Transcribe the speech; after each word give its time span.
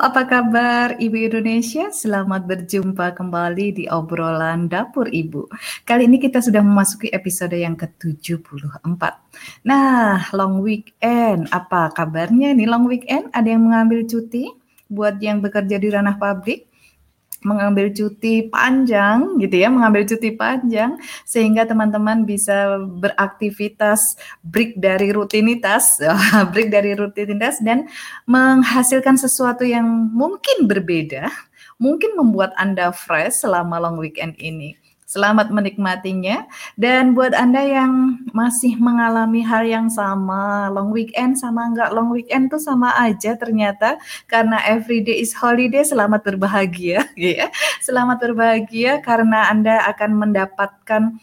apa 0.00 0.24
kabar 0.24 0.96
Ibu 0.96 1.28
Indonesia? 1.28 1.92
Selamat 1.92 2.48
berjumpa 2.48 3.12
kembali 3.12 3.66
di 3.76 3.84
obrolan 3.84 4.64
Dapur 4.64 5.12
Ibu. 5.12 5.44
Kali 5.84 6.08
ini 6.08 6.16
kita 6.16 6.40
sudah 6.40 6.64
memasuki 6.64 7.12
episode 7.12 7.52
yang 7.52 7.76
ke-74. 7.76 9.02
Nah, 9.68 10.24
long 10.32 10.64
weekend, 10.64 11.52
apa 11.52 11.92
kabarnya 11.92 12.56
nih 12.56 12.64
long 12.64 12.88
weekend? 12.88 13.28
Ada 13.36 13.52
yang 13.52 13.68
mengambil 13.68 14.08
cuti? 14.08 14.48
Buat 14.88 15.20
yang 15.20 15.44
bekerja 15.44 15.76
di 15.76 15.92
ranah 15.92 16.16
pabrik, 16.16 16.69
mengambil 17.40 17.88
cuti 17.92 18.48
panjang 18.48 19.40
gitu 19.40 19.56
ya, 19.56 19.68
mengambil 19.72 20.04
cuti 20.04 20.36
panjang 20.36 21.00
sehingga 21.24 21.64
teman-teman 21.64 22.28
bisa 22.28 22.80
beraktivitas 23.00 24.20
break 24.44 24.76
dari 24.76 25.12
rutinitas, 25.12 26.00
break 26.52 26.68
dari 26.68 26.92
rutinitas 26.92 27.60
dan 27.64 27.88
menghasilkan 28.28 29.16
sesuatu 29.16 29.64
yang 29.64 29.86
mungkin 30.12 30.68
berbeda, 30.68 31.32
mungkin 31.80 32.16
membuat 32.16 32.52
Anda 32.60 32.92
fresh 32.92 33.44
selama 33.44 33.80
long 33.80 33.96
weekend 33.96 34.36
ini. 34.36 34.89
Selamat 35.10 35.50
menikmatinya. 35.50 36.46
Dan 36.78 37.18
buat 37.18 37.34
Anda 37.34 37.66
yang 37.66 38.22
masih 38.30 38.78
mengalami 38.78 39.42
hal 39.42 39.66
yang 39.66 39.90
sama, 39.90 40.70
long 40.70 40.94
weekend 40.94 41.34
sama 41.34 41.66
enggak 41.66 41.90
long 41.90 42.14
weekend 42.14 42.46
tuh 42.46 42.62
sama 42.62 42.94
aja 42.94 43.34
ternyata 43.34 43.98
karena 44.30 44.62
everyday 44.70 45.18
is 45.18 45.34
holiday, 45.34 45.82
selamat 45.82 46.22
berbahagia 46.22 47.10
ya. 47.18 47.50
Selamat 47.82 48.22
berbahagia 48.22 49.02
karena 49.02 49.50
Anda 49.50 49.82
akan 49.90 50.14
mendapatkan 50.14 51.18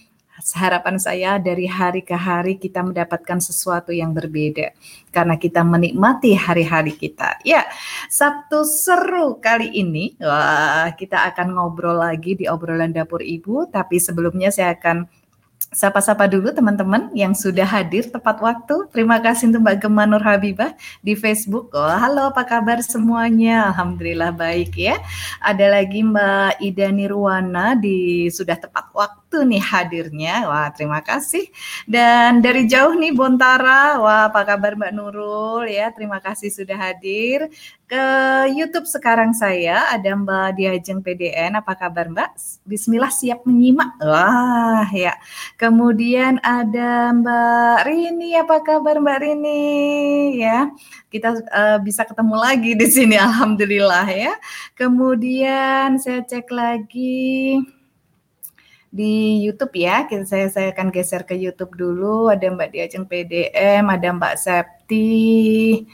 harapan 0.55 0.95
saya 1.01 1.35
dari 1.41 1.67
hari 1.67 2.05
ke 2.05 2.15
hari 2.15 2.55
kita 2.55 2.79
mendapatkan 2.85 3.41
sesuatu 3.43 3.91
yang 3.91 4.15
berbeda 4.15 4.71
karena 5.11 5.35
kita 5.35 5.65
menikmati 5.65 6.37
hari-hari 6.37 6.95
kita. 6.95 7.41
Ya, 7.43 7.67
Sabtu 8.07 8.63
seru 8.63 9.41
kali 9.43 9.73
ini. 9.75 10.15
Wah, 10.21 10.93
kita 10.95 11.27
akan 11.33 11.57
ngobrol 11.57 11.99
lagi 11.99 12.37
di 12.37 12.47
obrolan 12.47 12.95
dapur 12.95 13.19
Ibu, 13.19 13.67
tapi 13.73 13.99
sebelumnya 13.99 14.53
saya 14.53 14.77
akan 14.77 15.09
Sapa-sapa 15.67 16.31
dulu 16.31 16.55
teman-teman 16.55 17.11
yang 17.11 17.35
sudah 17.35 17.67
hadir 17.67 18.07
tepat 18.07 18.39
waktu. 18.39 18.87
Terima 18.87 19.19
kasih 19.19 19.51
untuk 19.51 19.67
Mbak 19.67 19.77
Gemma 19.83 20.07
Nur 20.07 20.23
Habibah 20.23 20.71
di 21.03 21.11
Facebook. 21.11 21.75
Oh, 21.75 21.91
halo 21.91 22.31
apa 22.31 22.47
kabar 22.47 22.79
semuanya? 22.79 23.75
Alhamdulillah 23.75 24.31
baik 24.31 24.79
ya. 24.79 24.95
Ada 25.43 25.75
lagi 25.75 26.07
Mbak 26.07 26.63
Ida 26.63 26.87
Nirwana 26.87 27.75
di 27.75 28.31
sudah 28.31 28.55
tepat 28.55 28.95
waktu 28.95 29.26
nih 29.35 29.59
hadirnya. 29.59 30.47
Wah, 30.47 30.71
terima 30.71 31.03
kasih. 31.03 31.51
Dan 31.83 32.39
dari 32.39 32.63
jauh 32.63 32.95
nih 32.95 33.11
Bontara. 33.11 33.99
Wah, 33.99 34.31
apa 34.31 34.47
kabar 34.47 34.79
Mbak 34.79 34.91
Nurul 34.95 35.67
ya? 35.67 35.91
Terima 35.91 36.23
kasih 36.23 36.47
sudah 36.47 36.77
hadir 36.79 37.51
ke 37.87 38.03
YouTube 38.51 38.83
sekarang 38.83 39.31
saya 39.31 39.87
ada 39.87 40.11
Mbak 40.11 40.59
Diajeng 40.59 40.99
PDN. 40.99 41.55
Apa 41.55 41.75
kabar 41.75 42.11
Mbak? 42.11 42.35
Bismillah 42.67 43.11
siap 43.11 43.47
menyimak. 43.47 43.95
Wah 44.03 44.87
ya. 44.91 45.15
Kemudian 45.55 46.39
ada 46.43 47.15
Mbak 47.15 47.87
Rini. 47.87 48.35
Apa 48.39 48.59
kabar 48.63 48.99
Mbak 48.99 49.19
Rini? 49.23 49.63
Ya, 50.39 50.71
kita 51.07 51.31
uh, 51.47 51.79
bisa 51.79 52.03
ketemu 52.03 52.35
lagi 52.35 52.71
di 52.75 52.87
sini. 52.91 53.15
Alhamdulillah 53.27 54.07
ya. 54.11 54.35
Kemudian 54.75 55.95
saya 55.99 56.23
cek 56.27 56.51
lagi 56.51 57.76
di 58.91 59.43
YouTube 59.43 59.75
ya. 59.77 60.07
Saya 60.25 60.47
saya 60.51 60.71
akan 60.73 60.89
geser 60.91 61.23
ke 61.27 61.35
YouTube 61.35 61.75
dulu. 61.75 62.31
Ada 62.31 62.47
Mbak 62.51 62.69
Diajeng 62.73 63.05
PDM, 63.05 63.83
ada 63.87 64.07
Mbak 64.13 64.35
Septi. 64.39 65.85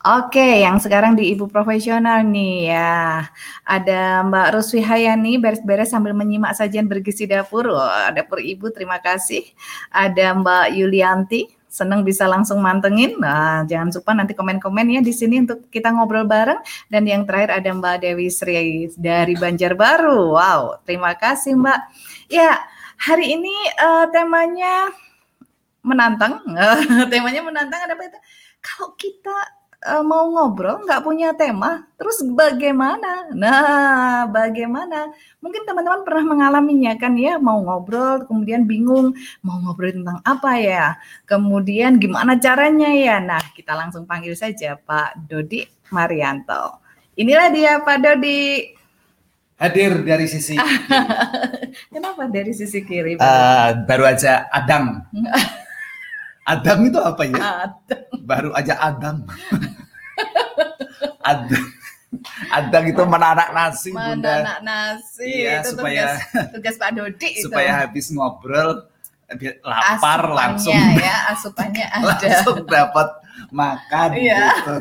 Oke, 0.00 0.64
yang 0.64 0.80
sekarang 0.80 1.12
di 1.12 1.28
Ibu 1.36 1.52
Profesional 1.52 2.24
nih 2.24 2.72
ya. 2.72 3.28
Ada 3.68 4.24
Mbak 4.24 4.56
Ruswi 4.56 4.80
Hayani 4.80 5.36
beres-beres 5.36 5.92
sambil 5.92 6.16
menyimak 6.16 6.56
sajian 6.56 6.88
bergizi 6.88 7.28
dapur. 7.28 7.68
Oh, 7.68 8.08
dapur 8.16 8.40
Ibu, 8.40 8.72
terima 8.72 8.96
kasih. 8.96 9.44
Ada 9.92 10.32
Mbak 10.40 10.72
Yulianti, 10.72 11.52
senang 11.68 12.00
bisa 12.00 12.24
langsung 12.24 12.64
mantengin. 12.64 13.20
Nah, 13.20 13.68
jangan 13.68 13.92
lupa 13.92 14.16
nanti 14.16 14.32
komen-komen 14.32 14.88
ya 14.88 15.00
di 15.04 15.12
sini 15.12 15.44
untuk 15.44 15.68
kita 15.68 15.92
ngobrol 15.92 16.24
bareng. 16.24 16.64
Dan 16.88 17.04
yang 17.04 17.28
terakhir 17.28 17.60
ada 17.60 17.68
Mbak 17.68 18.00
Dewi 18.00 18.32
Sri 18.32 18.88
dari 18.96 19.36
Banjarbaru. 19.36 20.32
Wow, 20.32 20.80
terima 20.88 21.12
kasih 21.12 21.60
Mbak. 21.60 21.80
Ya, 22.30 22.62
hari 22.94 23.34
ini 23.34 23.50
uh, 23.82 24.06
temanya 24.14 24.94
menantang. 25.82 26.38
temanya 27.10 27.42
menantang 27.42 27.82
ada 27.82 27.98
apa 27.98 28.06
itu? 28.06 28.18
Kalau 28.62 28.94
kita 28.94 29.34
uh, 29.82 30.04
mau 30.06 30.30
ngobrol 30.30 30.78
nggak 30.86 31.02
punya 31.02 31.34
tema, 31.34 31.90
terus 31.98 32.22
bagaimana? 32.22 33.34
Nah, 33.34 34.30
bagaimana? 34.30 35.10
Mungkin 35.42 35.66
teman-teman 35.66 36.06
pernah 36.06 36.22
mengalaminya 36.22 36.94
kan 37.02 37.18
ya, 37.18 37.34
mau 37.42 37.58
ngobrol 37.66 38.22
kemudian 38.30 38.62
bingung 38.62 39.10
mau 39.42 39.58
ngobrol 39.66 39.90
tentang 39.90 40.22
apa 40.22 40.54
ya, 40.62 40.86
kemudian 41.26 41.98
gimana 41.98 42.38
caranya 42.38 42.94
ya. 42.94 43.18
Nah, 43.18 43.42
kita 43.58 43.74
langsung 43.74 44.06
panggil 44.06 44.38
saja 44.38 44.78
Pak 44.78 45.26
Dodi 45.26 45.66
Marianto. 45.90 46.78
Inilah 47.18 47.50
dia 47.50 47.82
Pak 47.82 47.98
Dodi. 47.98 48.78
Hadir 49.60 49.92
dari 50.08 50.24
sisi 50.24 50.56
Kenapa 51.92 52.24
dari 52.32 52.56
sisi 52.56 52.80
kiri? 52.80 53.20
Uh, 53.20 53.84
baru 53.84 54.08
aja 54.08 54.48
Adam. 54.48 55.04
Adam 56.52 56.78
itu 56.88 56.96
apa 56.96 57.22
ya? 57.28 57.40
Adam. 57.68 58.02
Baru 58.24 58.50
aja 58.56 58.74
Adam. 58.80 59.28
Adam. 61.30 61.64
Adam 62.50 62.82
itu 62.88 63.02
menanak 63.04 63.52
nasi, 63.52 63.92
Bunda. 63.92 64.42
Menanak 64.42 64.60
nasi. 64.64 65.28
Iya, 65.44 65.60
itu 65.62 65.76
supaya 65.76 66.04
tugas, 66.16 66.48
tugas 66.56 66.74
Pak 66.80 66.90
Dodi 66.96 67.30
supaya 67.38 67.70
itu. 67.70 67.80
habis 67.84 68.06
ngobrol 68.10 68.70
lapar 69.62 70.26
asupannya, 70.26 70.34
langsung 70.34 70.80
ya 70.98 71.16
asupannya 71.30 71.86
ada 71.86 72.02
langsung 72.18 72.66
dapat 72.66 73.08
makan 73.50 74.08
iya. 74.16 74.54
gitu. 74.58 74.76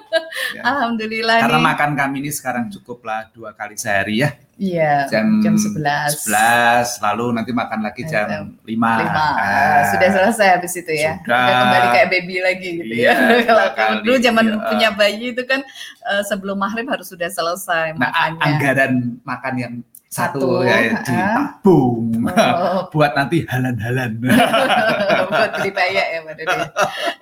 ya. 0.56 0.62
Alhamdulillah 0.64 1.38
Karena 1.44 1.58
nih. 1.60 1.66
makan 1.72 1.90
kami 1.96 2.16
ini 2.24 2.30
sekarang 2.32 2.64
cukuplah 2.72 3.28
dua 3.32 3.52
kali 3.56 3.76
sehari 3.76 4.24
ya. 4.24 4.30
Iya. 4.60 5.08
Jam, 5.08 5.40
jam 5.40 5.56
11. 5.56 5.80
11, 6.28 7.00
lalu 7.00 7.24
nanti 7.32 7.50
makan 7.56 7.80
lagi 7.80 8.04
jam, 8.04 8.28
jam 8.28 8.44
5. 8.60 8.68
5. 8.68 8.76
Ah, 8.76 9.80
sudah 9.88 10.08
selesai 10.12 10.48
habis 10.60 10.72
itu 10.76 10.92
ya. 10.92 11.16
Sudah. 11.24 11.40
Sudah 11.40 11.56
kembali 11.64 11.86
kayak 11.96 12.08
baby 12.12 12.36
lagi 12.44 12.68
gitu 12.76 12.92
iya, 12.92 13.12
ya. 13.16 13.40
Kalau 13.48 14.04
dulu 14.04 14.16
zaman 14.20 14.44
iya. 14.52 14.60
punya 14.68 14.88
bayi 14.92 15.32
itu 15.32 15.42
kan 15.48 15.64
uh, 16.04 16.22
sebelum 16.28 16.60
maghrib 16.60 16.84
harus 16.92 17.08
sudah 17.08 17.32
selesai 17.32 17.96
nah, 17.96 18.12
makannya. 18.12 18.42
anggaran 18.44 18.92
makan 19.24 19.54
yang 19.56 19.74
satu, 20.10 20.42
Satu, 20.42 20.66
ya 20.66 20.98
ditabung 21.06 22.26
oh. 22.26 22.82
buat 22.92 23.14
nanti 23.14 23.46
halan-halan. 23.46 24.18
buat 25.30 25.50
beli 25.54 25.70
payah 25.70 26.06
ya 26.10 26.18
Pak 26.26 26.34
Dodi. 26.34 26.58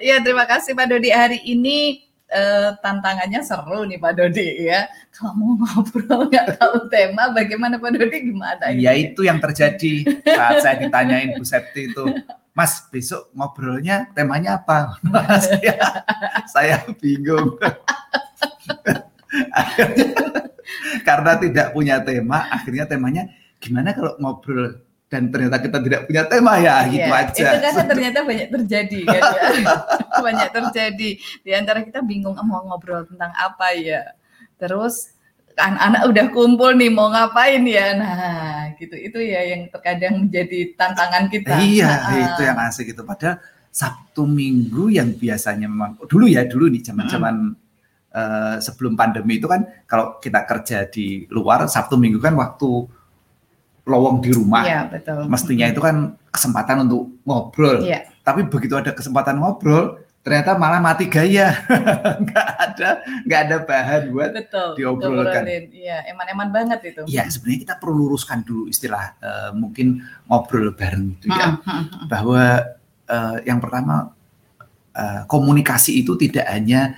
Iya 0.00 0.16
terima 0.24 0.48
kasih 0.48 0.72
Pak 0.72 0.88
Dodi 0.88 1.12
hari 1.12 1.36
ini 1.44 2.00
uh, 2.32 2.80
tantangannya 2.80 3.44
seru 3.44 3.84
nih 3.84 4.00
Pak 4.00 4.12
Dodi 4.16 4.72
ya. 4.72 4.88
Kalau 5.12 5.36
mau 5.36 5.60
ngobrol 5.60 6.32
nggak 6.32 6.56
tahu 6.56 6.88
tema, 6.88 7.28
bagaimana 7.36 7.76
Pak 7.76 7.92
Dodi 7.92 8.32
gimana? 8.32 8.72
Ya 8.72 8.96
itu 8.96 9.20
yang 9.20 9.36
terjadi 9.36 10.08
saat 10.24 10.64
saya 10.64 10.80
ditanyain 10.80 11.36
Bu 11.36 11.44
Septi 11.44 11.92
itu. 11.92 12.08
Mas 12.56 12.88
besok 12.88 13.28
ngobrolnya 13.36 14.08
temanya 14.16 14.64
apa? 14.64 14.96
saya, 15.44 15.76
saya 16.48 16.88
bingung. 16.96 17.60
karena 21.06 21.32
tidak 21.40 21.66
punya 21.72 22.00
tema, 22.02 22.48
akhirnya 22.52 22.84
temanya 22.88 23.22
gimana 23.58 23.92
kalau 23.96 24.14
ngobrol? 24.20 24.84
Dan 25.08 25.32
ternyata 25.32 25.56
kita 25.64 25.80
tidak 25.80 26.04
punya 26.04 26.28
tema 26.28 26.60
ya 26.60 26.84
iya, 26.84 26.92
gitu 26.92 27.10
aja. 27.16 27.48
Itu 27.48 27.58
karena 27.64 27.82
ternyata 27.88 28.18
banyak 28.28 28.48
terjadi 28.52 28.98
kan 29.08 29.22
ya. 29.24 29.42
banyak 30.28 30.48
terjadi. 30.52 31.10
Di 31.40 31.50
antara 31.56 31.80
kita 31.80 32.04
bingung 32.04 32.36
"Ah, 32.36 32.44
mau 32.44 32.60
ngobrol 32.68 33.08
tentang 33.08 33.32
apa 33.32 33.72
ya? 33.72 34.04
Terus 34.60 35.16
anak-anak 35.56 36.02
udah 36.12 36.26
kumpul 36.28 36.76
nih 36.76 36.92
mau 36.92 37.08
ngapain 37.08 37.64
ya? 37.64 37.96
Nah 37.96 38.76
gitu. 38.76 39.00
Itu 39.00 39.16
ya 39.24 39.48
yang 39.48 39.72
terkadang 39.72 40.28
menjadi 40.28 40.76
tantangan 40.76 41.32
kita. 41.32 41.56
Iya, 41.56 41.88
Nah, 41.88 42.16
itu 42.28 42.40
yang 42.44 42.58
asik 42.68 42.92
itu. 42.92 43.00
Padahal 43.00 43.40
Sabtu 43.72 44.28
Minggu 44.28 44.92
yang 44.92 45.16
biasanya 45.16 45.72
memang 45.72 45.96
dulu 46.04 46.28
ya 46.28 46.44
dulu 46.44 46.68
nih 46.68 46.84
zaman-zaman 46.84 47.56
eh, 48.18 48.56
sebelum 48.58 48.98
pandemi 48.98 49.38
itu 49.38 49.46
kan 49.46 49.62
kalau 49.86 50.18
kita 50.18 50.42
kerja 50.42 50.90
di 50.90 51.30
luar 51.30 51.70
Sabtu 51.70 51.94
Minggu 51.94 52.18
kan 52.18 52.34
waktu 52.34 52.98
lowong 53.88 54.20
di 54.20 54.30
rumah. 54.36 54.62
iya 54.68 54.84
betul 54.84 55.24
Mestinya 55.26 55.66
itu 55.70 55.80
kan 55.80 56.12
kesempatan 56.28 56.84
untuk 56.84 57.08
ngobrol. 57.24 57.80
Iya. 57.80 58.04
Tapi 58.20 58.44
begitu 58.44 58.76
ada 58.76 58.92
kesempatan 58.92 59.40
ngobrol, 59.40 59.96
ternyata 60.20 60.60
malah 60.60 60.76
mati 60.76 61.08
gaya. 61.08 61.56
nggak 62.22 62.48
ada 62.60 62.88
nggak 63.24 63.40
ada 63.48 63.56
bahan 63.64 64.02
buat 64.12 64.30
betul 64.36 64.76
diobrolkan. 64.76 65.42
iya 65.72 66.04
eman-eman 66.12 66.52
banget 66.52 66.92
itu 66.92 67.00
Ya 67.08 67.24
sebenarnya 67.32 67.60
kita 67.64 67.74
perlu 67.80 68.06
luruskan 68.06 68.44
dulu 68.44 68.68
istilah 68.68 69.16
eh, 69.24 69.50
mungkin 69.56 70.04
ngobrol 70.28 70.76
bareng 70.76 71.16
itu 71.16 71.32
ya. 71.32 71.56
Hmm, 71.56 71.64
hmm, 71.64 71.84
hmm. 71.88 72.06
bahwa 72.12 72.44
eh, 73.08 73.36
yang 73.48 73.58
pertama 73.58 74.12
eh, 74.92 75.24
komunikasi 75.24 76.04
itu 76.04 76.12
tidak 76.20 76.44
hanya 76.52 76.92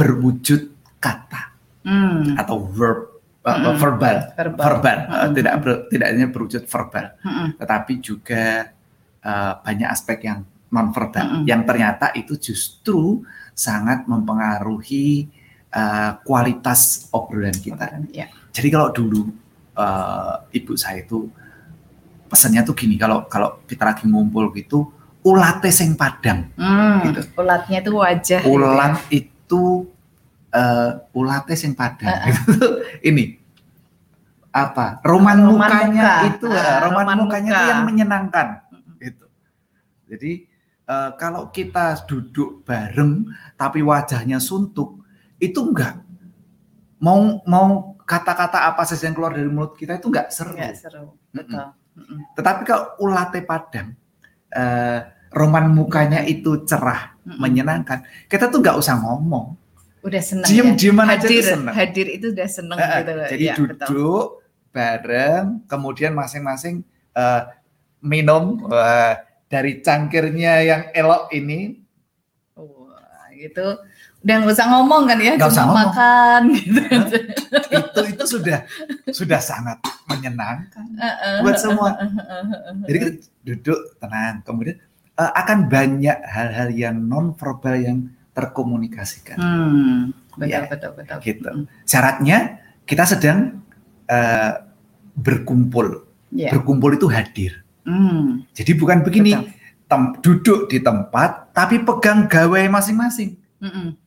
berwujud 0.00 0.62
kata 0.96 1.52
Hmm, 1.80 2.36
atau 2.36 2.60
verb 2.68 3.08
eh, 3.40 3.48
Mm-mm. 3.48 3.76
verbal 3.76 4.16
verbal. 4.32 4.60
verbal 4.60 4.98
eh, 4.98 5.08
Mm-mm. 5.08 5.32
tidak 5.32 5.54
ber- 5.60 5.82
tidak 5.88 6.06
hanya 6.08 6.26
berwujud 6.28 6.62
verbal 6.66 7.06
Hmm, 7.20 7.48
tetapi 7.56 7.92
juga 8.00 8.44
eh, 9.20 9.52
banyak 9.58 9.88
aspek 9.88 10.18
yang 10.22 10.40
non 10.68 10.88
verbal 10.90 11.24
Mm-mm. 11.24 11.44
yang 11.44 11.64
ternyata 11.64 12.12
itu 12.12 12.36
justru 12.36 13.24
sangat 13.52 14.04
mempengaruhi 14.04 15.24
eh, 15.70 16.10
kualitas 16.20 17.08
obrolan 17.10 17.56
kita 17.56 18.00
ya 18.12 18.28
jadi 18.52 18.68
kalau 18.68 18.88
dulu 18.90 19.32
eh, 19.74 20.34
ibu 20.54 20.76
saya 20.76 21.00
itu 21.00 21.24
pesannya 22.26 22.62
tuh 22.62 22.76
gini 22.76 22.94
kalau 22.94 23.24
kalau 23.24 23.64
kita 23.64 23.82
lagi 23.82 24.04
ngumpul 24.04 24.52
gitu 24.52 24.84
ulate 25.20 25.68
sing 25.70 25.96
padang 25.96 26.44
Hmm, 26.54 27.08
Gitu. 27.08 27.20
ulatnya 27.36 27.80
itu 27.80 27.90
wajah 27.90 28.40
gitu 28.40 28.52
ya. 28.52 28.54
ulat 28.54 28.92
itu 29.50 29.90
eh 30.54 30.90
ulate 31.18 31.58
sing 31.58 31.74
padang 31.74 32.06
itu 32.30 32.54
ini. 33.02 33.34
Apa? 34.54 35.02
Roman, 35.02 35.38
Roman 35.38 35.58
mukanya 35.58 36.02
muka. 36.02 36.26
itu 36.30 36.46
eh, 36.50 36.78
roman, 36.82 37.06
roman 37.06 37.16
mukanya 37.26 37.50
muka. 37.50 37.58
itu 37.58 37.64
yang 37.66 37.82
menyenangkan. 37.82 38.46
Gitu. 39.02 39.26
Jadi 40.06 40.32
eh, 40.86 41.10
kalau 41.18 41.50
kita 41.50 41.98
duduk 42.06 42.62
bareng 42.62 43.26
tapi 43.58 43.82
wajahnya 43.82 44.38
suntuk 44.38 45.02
itu 45.42 45.58
enggak. 45.58 45.98
Mau 47.02 47.42
mau 47.46 47.98
kata-kata 48.06 48.70
apa 48.70 48.86
saja 48.86 49.10
yang 49.10 49.14
keluar 49.18 49.34
dari 49.34 49.50
mulut 49.50 49.74
kita 49.74 49.98
itu 49.98 50.10
enggak 50.10 50.30
seru. 50.30 50.54
Nggak 50.54 50.78
seru. 50.78 51.18
Betul. 51.34 51.74
Mm-mm. 51.90 52.22
tetapi 52.38 52.62
kalau 52.70 52.86
ulate 53.02 53.42
padang 53.42 53.98
eh, 54.54 55.00
roman 55.30 55.70
mukanya 55.70 56.26
itu 56.26 56.66
cerah 56.66 57.14
Mm-mm. 57.22 57.38
menyenangkan. 57.38 58.02
Kita 58.26 58.50
tuh 58.50 58.58
nggak 58.58 58.76
usah 58.78 58.98
ngomong. 58.98 59.54
Udah 60.02 60.22
seneng 60.24 60.48
diem 60.48 60.68
ya? 60.72 60.76
Dieman 60.76 61.06
aja 61.06 61.20
hadir 61.28 61.42
tuh 61.44 61.50
seneng. 61.54 61.74
hadir 61.76 62.06
itu 62.08 62.26
udah 62.32 62.48
seneng 62.48 62.78
eh, 62.80 62.88
gitu 62.88 63.12
loh. 63.12 63.26
jadi 63.28 63.44
betul. 63.52 63.68
duduk 63.68 64.26
bareng 64.72 65.44
kemudian 65.68 66.12
masing-masing 66.16 66.80
eh, 67.12 67.42
minum 68.00 68.64
wah, 68.64 69.20
dari 69.46 69.84
cangkirnya 69.84 70.64
yang 70.64 70.82
elok 70.96 71.28
ini. 71.36 71.78
Wah, 72.56 73.28
gitu. 73.36 73.76
Udah 74.20 74.34
nggak 74.40 74.52
usah 74.52 74.68
ngomong 74.68 75.02
kan 75.08 75.18
ya? 75.20 75.32
Usah 75.36 75.48
cuma 75.48 75.62
ngomong. 75.64 75.76
makan 75.84 76.40
gitu. 76.56 76.80
Itu 77.70 78.00
itu 78.08 78.24
sudah 78.24 78.58
sudah 79.12 79.40
sangat 79.40 79.78
menyenangkan 80.08 80.84
buat 81.44 81.56
semua. 81.60 81.96
jadi 82.88 82.96
kita 82.98 83.10
duduk 83.44 83.78
tenang. 84.00 84.40
Kemudian 84.44 84.76
eh, 85.20 85.32
akan 85.36 85.68
banyak 85.68 86.16
hal-hal 86.24 86.68
yang 86.72 86.96
non 86.98 87.32
verbal 87.32 87.76
yang 87.76 87.98
terkomunikasikan 88.32 89.36
Hmm, 89.36 89.98
betul, 90.32 90.48
Ya, 90.48 90.64
betul, 90.64 90.90
betul. 90.96 91.18
gitu. 91.20 91.50
Mm, 91.50 91.64
syaratnya 91.84 92.38
kita 92.82 93.04
sedang 93.04 93.60
eh, 94.06 94.52
berkumpul 95.14 96.08
Iya. 96.30 96.50
berkumpul 96.52 96.94
itu 96.94 97.06
hadir 97.06 97.62
Hmm, 97.82 98.46
jadi 98.52 98.72
bukan 98.72 99.02
begini 99.02 99.34
tem- 99.84 100.14
duduk 100.20 100.66
di 100.66 100.78
tempat 100.78 101.50
tapi 101.50 101.80
pegang 101.80 102.24
gawe 102.24 102.60
masing-masing 102.70 103.34
mm-mm. 103.58 103.98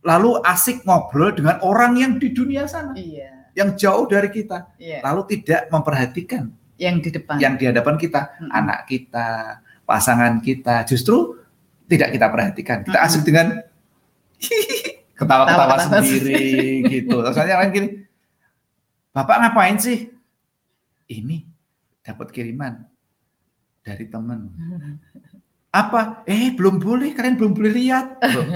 lalu 0.00 0.40
asik 0.42 0.80
ngobrol 0.82 1.30
dengan 1.30 1.60
orang 1.60 1.96
yang 1.96 2.12
di 2.16 2.30
dunia 2.30 2.64
sana 2.64 2.96
Iya, 2.96 3.52
yang 3.52 3.76
jauh 3.76 4.06
dari 4.06 4.30
kita 4.30 4.72
iya. 4.76 5.04
lalu 5.04 5.36
tidak 5.36 5.68
memperhatikan 5.68 6.48
Yang 6.76 6.96
di 6.98 7.10
depan. 7.12 7.36
yang 7.36 7.54
di 7.54 7.64
hadapan 7.66 7.96
kita 7.96 8.20
Mm-mm. 8.34 8.48
anak 8.50 8.78
kita 8.86 9.28
pasangan 9.86 10.42
kita 10.42 10.82
justru 10.84 11.38
tidak 11.86 12.12
kita 12.12 12.26
perhatikan. 12.28 12.82
Kita 12.82 12.98
asik 13.06 13.22
dengan 13.22 13.62
ketawa-ketawa 15.18 15.76
sendiri. 15.80 16.84
gitu. 16.90 17.22
Terus 17.22 17.38
yang 17.46 17.62
lain 17.62 17.70
gini 17.72 17.88
bapak 19.14 19.36
ngapain 19.40 19.78
sih? 19.80 20.10
Ini 21.06 21.46
dapat 22.02 22.34
kiriman 22.34 22.82
dari 23.80 24.04
temen. 24.10 24.50
Apa? 25.80 26.26
Eh 26.26 26.50
belum 26.56 26.82
boleh 26.82 27.14
kalian 27.14 27.38
belum 27.38 27.52
boleh 27.54 27.72
lihat. 27.72 28.18
Loh. 28.32 28.48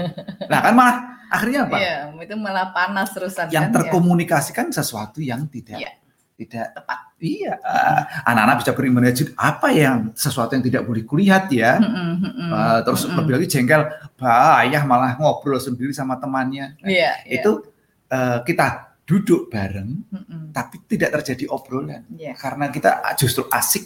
nah 0.49 0.59
kan 0.65 0.73
malah 0.73 0.97
akhirnya 1.29 1.69
apa? 1.69 1.77
Iya, 1.77 1.95
itu 2.17 2.33
malah 2.33 2.73
panas 2.73 3.13
terusan 3.13 3.45
yang 3.53 3.69
kan, 3.69 3.71
ya. 3.71 3.75
terkomunikasikan 3.77 4.67
sesuatu 4.73 5.21
yang 5.21 5.45
tidak 5.45 5.85
Iya. 5.85 6.00
Tidak 6.41 6.73
Tepat. 6.73 6.99
iya 7.17 7.53
Ah, 7.61 8.01
anak-anak 8.25 8.55
bisa 8.59 8.71
berimajinasi 8.71 9.23
apa 9.33 9.67
yang 9.69 9.97
sesuatu 10.11 10.51
yang 10.51 10.63
tidak 10.63 10.83
boleh 10.83 11.03
kulihat 11.03 11.45
ya 11.47 11.77
Mm-mm, 11.77 12.09
mm-mm, 12.19 12.49
Ah, 12.49 12.79
terus 12.81 13.05
mm-mm. 13.05 13.17
lebih 13.17 13.31
lagi 13.35 13.47
jengkel 13.47 13.81
bah 14.15 14.57
ayah 14.59 14.81
malah 14.83 15.13
ngobrol 15.15 15.57
sendiri 15.57 15.91
sama 15.91 16.15
temannya 16.15 16.73
Nah, 16.77 16.89
Iya, 16.89 17.11
iya. 17.23 17.33
itu 17.37 17.51
eh, 18.07 18.39
kita 18.41 18.67
duduk 19.01 19.47
bareng 19.47 20.01
Mm-mm, 20.07 20.41
tapi 20.49 20.81
tidak 20.85 21.13
terjadi 21.15 21.45
obrolan 21.47 22.07
iya. 22.11 22.33
karena 22.33 22.67
kita 22.67 22.89
justru 23.13 23.45
asik 23.47 23.85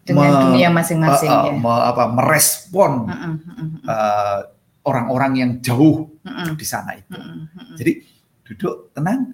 Dengan 0.00 0.30
me- 0.32 0.42
dunia 0.46 0.68
masing-masing 0.70 1.28
eh, 1.28 1.40
eh, 1.42 1.46
ya. 1.48 1.52
me- 1.54 1.84
apa, 1.86 2.04
merespon 2.08 2.92
Mm-mm, 3.04 3.34
mm-mm, 3.38 3.68
eh, 3.84 4.40
orang-orang 4.80 5.32
yang 5.36 5.50
jauh 5.60 6.08
mm-mm, 6.18 6.56
di 6.56 6.64
sana 6.64 6.94
itu 6.94 7.12
mm-mm, 7.12 7.40
mm-mm. 7.52 7.76
Jadi 7.76 7.92
duduk 8.46 8.90
tenang, 8.90 9.30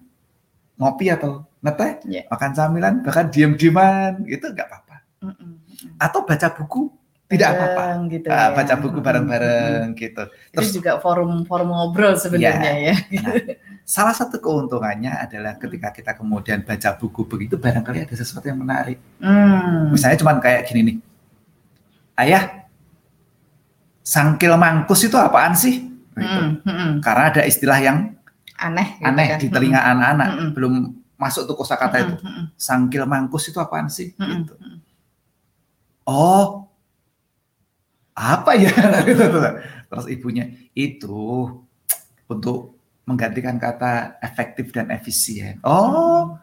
ngopi 0.77 1.09
atau 1.09 1.49
ngeteh, 1.67 1.91
Iya. 2.07 2.23
makan 2.31 2.51
camilan, 2.55 2.95
bahkan 3.03 3.27
diem-dieman 3.27 4.23
gitu 4.25 4.47
nggak 4.49 4.67
apa-apa. 4.67 4.97
Mm-mm, 5.21 5.35
mm-mm. 5.35 5.99
Atau 5.99 6.23
baca 6.23 6.49
buku 6.49 6.89
tidak 7.27 7.49
apa-apa. 7.53 8.07
Gitu 8.07 8.27
Ah, 8.31 8.49
ya. 8.49 8.55
baca 8.55 8.75
buku 8.79 8.99
bareng-bareng 9.03 9.91
gitu. 9.93 10.23
mm-mm. 10.23 10.51
Terus 10.55 10.69
Itu 10.71 10.75
juga 10.79 11.03
forum 11.03 11.43
forum 11.43 11.69
ngobrol 11.69 12.15
sebenarnya 12.15 12.73
ya. 12.79 12.95
nah, 13.19 13.35
salah 13.83 14.15
satu 14.15 14.39
keuntungannya 14.39 15.11
adalah 15.11 15.59
ketika 15.59 15.91
kita 15.91 16.15
kemudian 16.15 16.63
baca 16.63 16.95
buku 16.95 17.27
begitu 17.27 17.59
barangkali 17.59 18.07
ada 18.07 18.15
sesuatu 18.15 18.47
yang 18.47 18.63
menarik. 18.63 19.03
Hmm. 19.19 19.91
Misalnya 19.91 20.23
cuman 20.23 20.39
kayak 20.39 20.71
gini 20.71 20.81
nih. 20.83 20.97
Ayah, 22.17 22.65
sangkil 24.01 24.55
mangkus 24.57 25.05
itu 25.05 25.19
apaan 25.19 25.53
sih? 25.53 25.83
Gitu. 26.17 26.41
Mm, 26.41 26.65
mm-mm. 26.65 26.91
Karena 27.05 27.29
ada 27.29 27.43
istilah 27.45 27.77
yang 27.77 27.99
Aneh 28.57 28.97
gitu 28.97 29.05
aneh 29.05 29.27
kan. 29.29 29.39
di 29.43 29.49
telinga 29.53 29.81
anak-anak, 29.85 30.29
Mm-mm. 30.33 30.51
belum 30.57 30.75
masuk 31.17 31.49
tuh 31.49 31.57
kosakata 31.57 31.97
itu. 32.01 32.15
Sangkil 32.57 33.05
mangkus 33.05 33.49
itu 33.49 33.57
apaan 33.57 33.89
sih? 33.89 34.13
Gitu. 34.13 34.55
Oh, 36.07 36.69
apa 38.15 38.53
ya? 38.55 38.71
Terus 39.91 40.07
ibunya 40.09 40.49
itu 40.73 41.51
untuk 42.27 42.77
menggantikan 43.07 43.57
kata 43.57 44.19
efektif 44.21 44.71
dan 44.75 44.91
efisien. 44.91 45.59
Oh, 45.63 46.35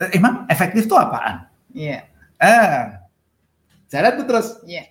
eh, 0.00 0.10
emang 0.16 0.48
efektif 0.48 0.88
itu 0.88 0.96
apaan? 0.96 1.46
Iya, 1.74 2.08
Ah, 2.38 3.06
jalan 3.88 4.18
tuh 4.20 4.26
terus. 4.26 4.48
iya. 4.64 4.90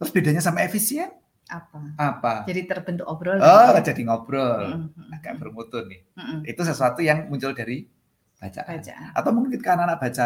Terus 0.00 0.10
bedanya 0.10 0.40
sama 0.40 0.64
efisien 0.64 1.12
Apa? 1.50 1.78
apa? 1.96 2.32
Jadi 2.46 2.60
terbentuk 2.64 3.04
obrolan. 3.04 3.42
Oh, 3.42 3.74
jadi 3.76 4.00
ngobrol. 4.00 4.86
Mm-mm, 4.86 5.10
Agak 5.10 5.34
bermutu 5.36 5.82
nih. 5.82 6.00
mm-mm. 6.14 6.46
Itu 6.46 6.62
sesuatu 6.62 7.00
yang 7.00 7.26
muncul 7.26 7.50
dari 7.50 7.90
bacaan. 8.36 8.66
Bacaan. 8.72 9.10
atau 9.12 9.30
mungkin 9.30 9.50
ketika 9.52 9.74
anak-anak 9.74 9.98
baca 9.98 10.24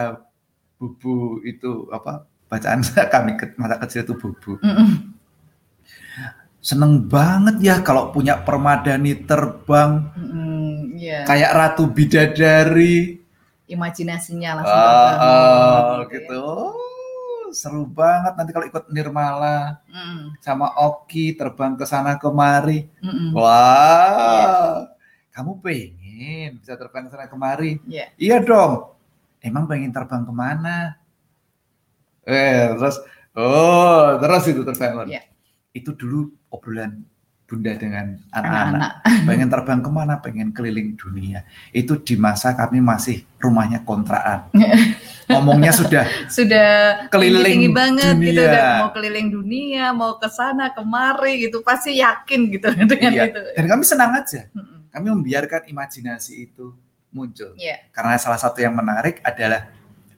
bubu 0.75 1.17
itu 1.43 1.71
apa 1.89 2.13
bacaan 2.47 2.79
kami 3.15 3.33
ke- 3.35 3.57
masa 3.57 3.81
kecil 3.81 4.05
itu 4.05 4.15
bubu 4.15 4.53
Mm-mm. 4.61 5.17
seneng 6.61 7.05
banget 7.05 7.57
ya 7.61 7.77
kalau 7.81 8.09
punya 8.09 8.39
permadani 8.39 9.19
terbang 9.19 10.09
Mm-mm, 10.15 10.95
Iya. 10.95 11.25
kayak 11.25 11.51
ratu 11.53 11.85
bidadari 11.87 13.19
Imajinasinya 13.65 14.61
langsung 14.61 14.77
ah, 14.77 14.85
terbangun, 14.85 15.25
ah, 15.25 15.99
ya. 15.99 16.13
gitu 16.13 16.37
Oh, 16.39 16.73
seru 17.55 17.87
banget 17.87 18.35
nanti 18.35 18.51
kalau 18.51 18.67
ikut 18.67 18.91
Nirmala 18.91 19.79
Mm, 19.87 20.35
sama 20.43 20.75
Oki 20.75 21.33
terbang 21.33 21.79
ke 21.79 21.87
sana 21.87 22.19
kemari. 22.19 22.91
mm, 22.99 23.09
mm. 23.09 23.31
Wah, 23.33 24.85
kamu 25.31 25.63
pengen 25.63 26.59
bisa 26.59 26.75
terbang 26.75 27.07
ke 27.07 27.15
sana 27.15 27.27
kemari? 27.27 27.79
Iya. 27.87 28.11
Iya 28.19 28.37
dong. 28.43 28.91
Emang 29.39 29.65
pengen 29.65 29.95
terbang 29.95 30.27
ke 30.27 30.33
mana? 30.35 30.99
Eh, 32.25 32.73
terus, 32.75 32.97
oh, 33.37 34.17
terus 34.17 34.45
itu 34.49 34.63
terbangun. 34.65 35.07
Iya. 35.13 35.23
Itu 35.71 35.93
dulu 35.93 36.33
obrolan 36.49 37.05
bunda 37.45 37.77
dengan 37.77 38.17
anak-anak. 38.33 38.81
Anak-anak. 39.05 39.25
Pengen 39.29 39.49
terbang 39.53 39.81
ke 39.85 39.91
mana? 39.93 40.15
Pengen 40.17 40.49
keliling 40.51 40.97
dunia. 40.97 41.45
Itu 41.71 42.01
di 42.01 42.17
masa 42.17 42.57
kami 42.57 42.81
masih 42.81 43.21
rumahnya 43.37 43.85
kontrakan. 43.85 44.49
Ngomongnya 45.27 45.73
sudah 45.73 46.05
Sudah 46.27 46.69
Keliling 47.09 47.45
tinggi 47.45 47.71
banget 47.71 48.15
gitu 48.19 48.41
udah 48.41 48.65
mau 48.79 48.91
keliling 48.91 49.29
dunia, 49.29 49.91
mau 49.91 50.17
ke 50.17 50.29
sana 50.29 50.71
kemari 50.71 51.45
gitu 51.45 51.61
pasti 51.61 51.97
yakin 51.97 52.49
gitu 52.51 52.69
dengan 52.91 53.11
Iya. 53.11 53.25
itu. 53.29 53.41
dan 53.53 53.65
kami 53.67 53.83
senang 53.83 54.13
aja. 54.13 54.47
Kami 54.89 55.07
membiarkan 55.11 55.67
imajinasi 55.67 56.33
itu 56.45 56.77
muncul. 57.11 57.55
Iya. 57.55 57.89
Karena 57.91 58.15
salah 58.17 58.37
satu 58.37 58.59
yang 58.59 58.73
menarik 58.73 59.21
adalah 59.21 59.69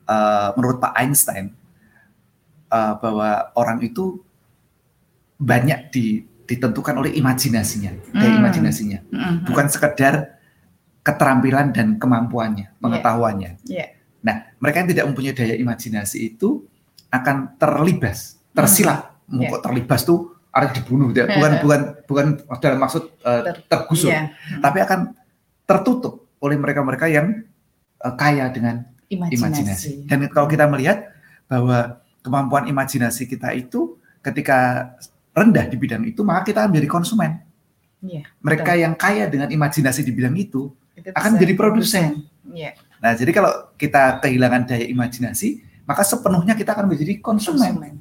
eh, 0.03 0.49
menurut 0.55 0.79
Pak 0.79 0.93
Einstein 0.97 1.55
eh, 2.67 2.93
bahwa 2.97 3.31
orang 3.55 3.79
itu 3.81 4.21
banyak 5.37 5.81
di- 5.91 6.25
ditentukan 6.43 6.95
oleh 6.97 7.11
imajinasinya, 7.13 7.91
daya 8.13 8.31
Hmm. 8.31 8.39
imajinasinya, 8.39 8.99
bukan 9.45 9.67
sekedar 9.67 10.39
keterampilan 11.03 11.71
dan 11.71 11.99
kemampuannya, 11.99 12.71
pengetahuannya. 12.79 13.59
Iya. 13.65 13.96
Nah, 14.27 14.51
mereka 14.59 14.83
yang 14.83 14.89
tidak 14.91 15.05
mempunyai 15.07 15.35
daya 15.39 15.55
imajinasi 15.55 16.35
itu 16.35 16.67
akan 17.15 17.55
terlibas, 17.55 18.43
tersilap. 18.51 19.15
Mau 19.31 19.47
Iya. 19.47 19.51
kok 19.55 19.63
terlibas 19.71 20.03
tuh 20.03 20.35
harus 20.51 20.71
dibunuh, 20.75 21.15
tidak? 21.15 21.39
bukan 21.39 21.53
bukan 21.63 21.89
bukan 22.09 22.27
dalam 22.59 22.79
maksud 22.83 23.03
Ter- 23.23 23.63
tergusur, 23.71 24.11
Iya. 24.11 24.35
tapi 24.59 24.83
akan 24.83 25.15
tertutup 25.63 26.27
oleh 26.43 26.59
mereka-mereka 26.59 27.07
yang 27.07 27.47
eh, 27.97 28.15
kaya 28.19 28.51
dengan 28.51 28.83
imajinasi. 29.09 29.39
Imajinasi. 29.39 29.91
Dan 30.11 30.27
kalau 30.35 30.51
kita 30.51 30.67
melihat 30.67 31.07
bahwa 31.47 32.03
kemampuan 32.21 32.67
imajinasi 32.67 33.31
kita 33.31 33.55
itu 33.55 33.95
ketika 34.21 34.91
rendah 35.31 35.71
di 35.71 35.77
bidang 35.79 36.03
itu, 36.03 36.27
maka 36.27 36.43
kita 36.51 36.67
menjadi 36.67 36.89
konsumen. 36.91 37.39
Iya. 38.03 38.27
Mereka 38.43 38.73
yang 38.75 38.95
kaya 38.99 39.31
dengan 39.31 39.49
imajinasi 39.49 40.03
di 40.03 40.13
bidang 40.13 40.35
itu 40.35 40.75
Itu 40.99 41.13
akan 41.15 41.31
bisa 41.31 41.35
menjadi 41.39 41.55
produsen. 41.55 42.05
Iya. 42.51 42.71
Nah, 43.07 43.15
jadi 43.15 43.31
kalau 43.31 43.71
kita 43.79 44.19
kehilangan 44.19 44.67
daya 44.67 44.83
imajinasi, 44.91 45.63
maka 45.87 46.03
sepenuhnya 46.03 46.59
kita 46.59 46.75
akan 46.75 46.91
menjadi 46.91 47.23
konsumen. 47.23 47.79
Konsumen. 47.79 47.95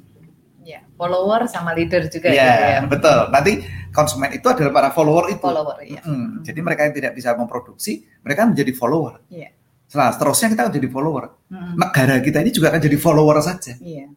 Iya. 0.66 0.82
Follower 0.98 1.46
sama 1.46 1.70
leader 1.78 2.10
juga 2.10 2.26
Iya, 2.26 2.42
gitu 2.42 2.64
ya. 2.66 2.78
betul. 2.90 3.18
Nanti 3.30 3.52
konsumen 3.94 4.34
itu 4.34 4.46
adalah 4.50 4.72
para 4.74 4.90
follower 4.90 5.30
itu. 5.30 5.38
Follower 5.38 5.78
ya. 5.86 6.02
Hmm, 6.02 6.42
Jadi 6.42 6.58
mereka 6.58 6.90
yang 6.90 6.94
tidak 6.98 7.12
bisa 7.14 7.38
memproduksi, 7.38 8.02
mereka 8.26 8.50
menjadi 8.50 8.74
follower. 8.74 9.22
Iya. 9.30 9.54
Nah, 9.94 10.10
seterusnya 10.10 10.50
kita 10.50 10.60
akan 10.66 10.74
jadi 10.74 10.88
follower. 10.90 11.24
Mm-mm. 11.46 11.78
Negara 11.78 12.18
kita 12.18 12.42
ini 12.42 12.50
juga 12.50 12.74
akan 12.74 12.82
jadi 12.82 12.98
follower 12.98 13.38
saja. 13.38 13.78
Iya. 13.78 14.10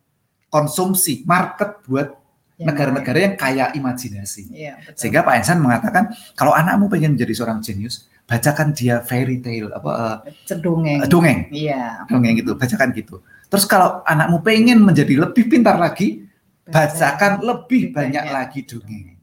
Konsumsi, 0.50 1.22
market 1.30 1.86
buat 1.86 2.18
Yang 2.60 2.76
negara-negara 2.76 3.18
yang 3.24 3.36
kaya 3.40 3.66
imajinasi. 3.72 4.52
Iya, 4.52 4.74
betul. 4.84 4.98
Sehingga 5.00 5.24
Pak 5.24 5.32
Einstein 5.32 5.64
mengatakan, 5.64 6.12
kalau 6.36 6.52
anakmu 6.52 6.92
pengen 6.92 7.16
menjadi 7.16 7.32
seorang 7.32 7.64
jenius, 7.64 8.12
bacakan 8.30 8.78
dia 8.78 9.02
fairy 9.02 9.42
tale, 9.42 9.74
apa 9.74 10.22
cedongeng. 10.46 11.02
eh, 11.02 11.10
dongeng, 11.10 11.40
Iya. 11.50 12.06
dongeng 12.06 12.38
gitu, 12.38 12.54
bacakan 12.54 12.94
gitu. 12.94 13.26
Terus 13.50 13.66
kalau 13.66 14.06
anakmu 14.06 14.46
pengen 14.46 14.86
menjadi 14.86 15.18
lebih 15.26 15.50
pintar 15.50 15.82
lagi, 15.82 16.22
bacakan 16.70 17.42
lebih 17.42 17.90
banyak 17.90 18.24
lagi 18.30 18.62
dongeng 18.64 19.18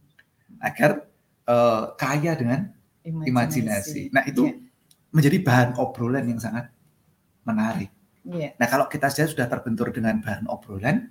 agar 0.58 1.06
eh, 1.46 1.82
kaya 1.94 2.34
dengan 2.34 2.74
imajinasi. 3.06 4.10
Nah, 4.10 4.26
itu 4.26 4.50
menjadi 5.14 5.38
bahan 5.38 5.68
obrolan 5.78 6.26
yang 6.26 6.42
sangat 6.42 6.66
menarik. 7.46 7.94
Iya. 8.26 8.58
Nah, 8.58 8.66
kalau 8.66 8.90
kita 8.90 9.06
saja 9.06 9.30
sudah 9.30 9.46
terbentur 9.46 9.94
dengan 9.94 10.18
bahan 10.18 10.50
obrolan, 10.50 11.06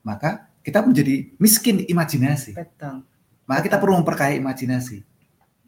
maka 0.00 0.48
kita 0.64 0.80
menjadi 0.80 1.36
miskin 1.36 1.84
imajinasi. 1.84 2.56
Betul. 2.56 3.04
Maka 3.44 3.60
kita 3.68 3.76
perlu 3.76 4.00
memperkaya 4.00 4.32
imajinasi. 4.40 5.04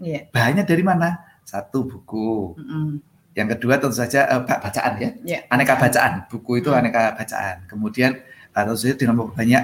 Iya. 0.00 0.32
Bahannya 0.32 0.64
dari 0.64 0.80
mana? 0.80 1.27
Satu 1.49 1.81
buku. 1.83 2.52
Mm-mm. 2.55 3.00
Yang 3.33 3.49
kedua 3.57 3.81
tentu 3.81 3.97
saja 3.97 4.28
eh, 4.28 4.40
ba- 4.43 4.61
bacaan 4.61 4.93
ya. 4.99 5.11
Iya. 5.25 5.38
Aneka 5.49 5.75
bacaan. 5.75 6.28
Buku 6.28 6.61
itu 6.61 6.69
Hmm. 6.69 6.81
aneka 6.81 7.17
bacaan. 7.17 7.64
Kemudian 7.64 8.21
eh, 8.21 8.61
tentu 8.61 8.76
saja 8.76 8.95
dengan 8.95 9.25
banyak 9.25 9.62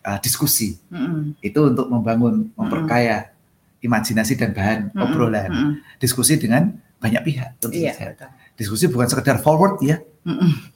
eh, 0.00 0.18
diskusi. 0.20 0.78
Mm-mm. 0.88 1.34
Itu 1.40 1.66
untuk 1.66 1.90
membangun, 1.90 2.54
memperkaya 2.54 3.34
imajinasi 3.80 4.32
dan 4.34 4.54
bahan 4.54 4.78
Mm-mm. 4.88 5.02
obrolan. 5.02 5.50
Mm-mm. 5.50 5.72
Diskusi 5.98 6.38
dengan 6.38 6.70
banyak 6.96 7.20
pihak 7.20 7.48
tentu 7.58 7.74
Iya. 7.74 7.92
saja. 7.92 8.14
betul. 8.14 8.30
Diskusi 8.54 8.84
bukan 8.86 9.10
sekedar 9.10 9.42
forward 9.42 9.82
ya, 9.82 9.98
Mm-mm. 10.22 10.70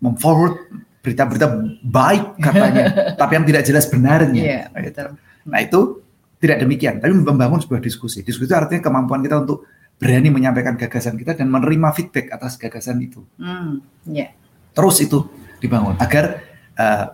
memforward 0.00 0.58
berita-berita 0.98 1.46
baik 1.82 2.38
katanya, 2.38 2.84
tapi 3.20 3.32
yang 3.34 3.46
tidak 3.46 3.62
jelas 3.62 3.86
benarnya. 3.86 4.42
Iya. 4.42 4.60
Nah, 4.68 4.80
itu. 4.80 4.90
Betul. 4.90 5.08
Nah 5.42 5.58
itu 5.60 5.80
tidak 6.38 6.56
demikian, 6.58 6.94
tapi 6.98 7.12
membangun 7.12 7.58
sebuah 7.58 7.78
diskusi. 7.78 8.22
Diskusi 8.22 8.46
itu 8.46 8.54
artinya 8.54 8.82
kemampuan 8.82 9.22
kita 9.22 9.38
untuk 9.38 9.62
berani 10.02 10.28
menyampaikan 10.34 10.74
gagasan 10.74 11.14
kita 11.14 11.38
dan 11.38 11.46
menerima 11.46 11.94
feedback 11.94 12.34
atas 12.34 12.58
gagasan 12.58 12.98
itu. 12.98 13.22
Mm. 13.38 13.78
Iya. 14.10 14.34
Terus 14.74 14.96
itu 14.98 15.30
dibangun 15.62 15.94
agar 16.02 16.42
eh, 16.74 17.06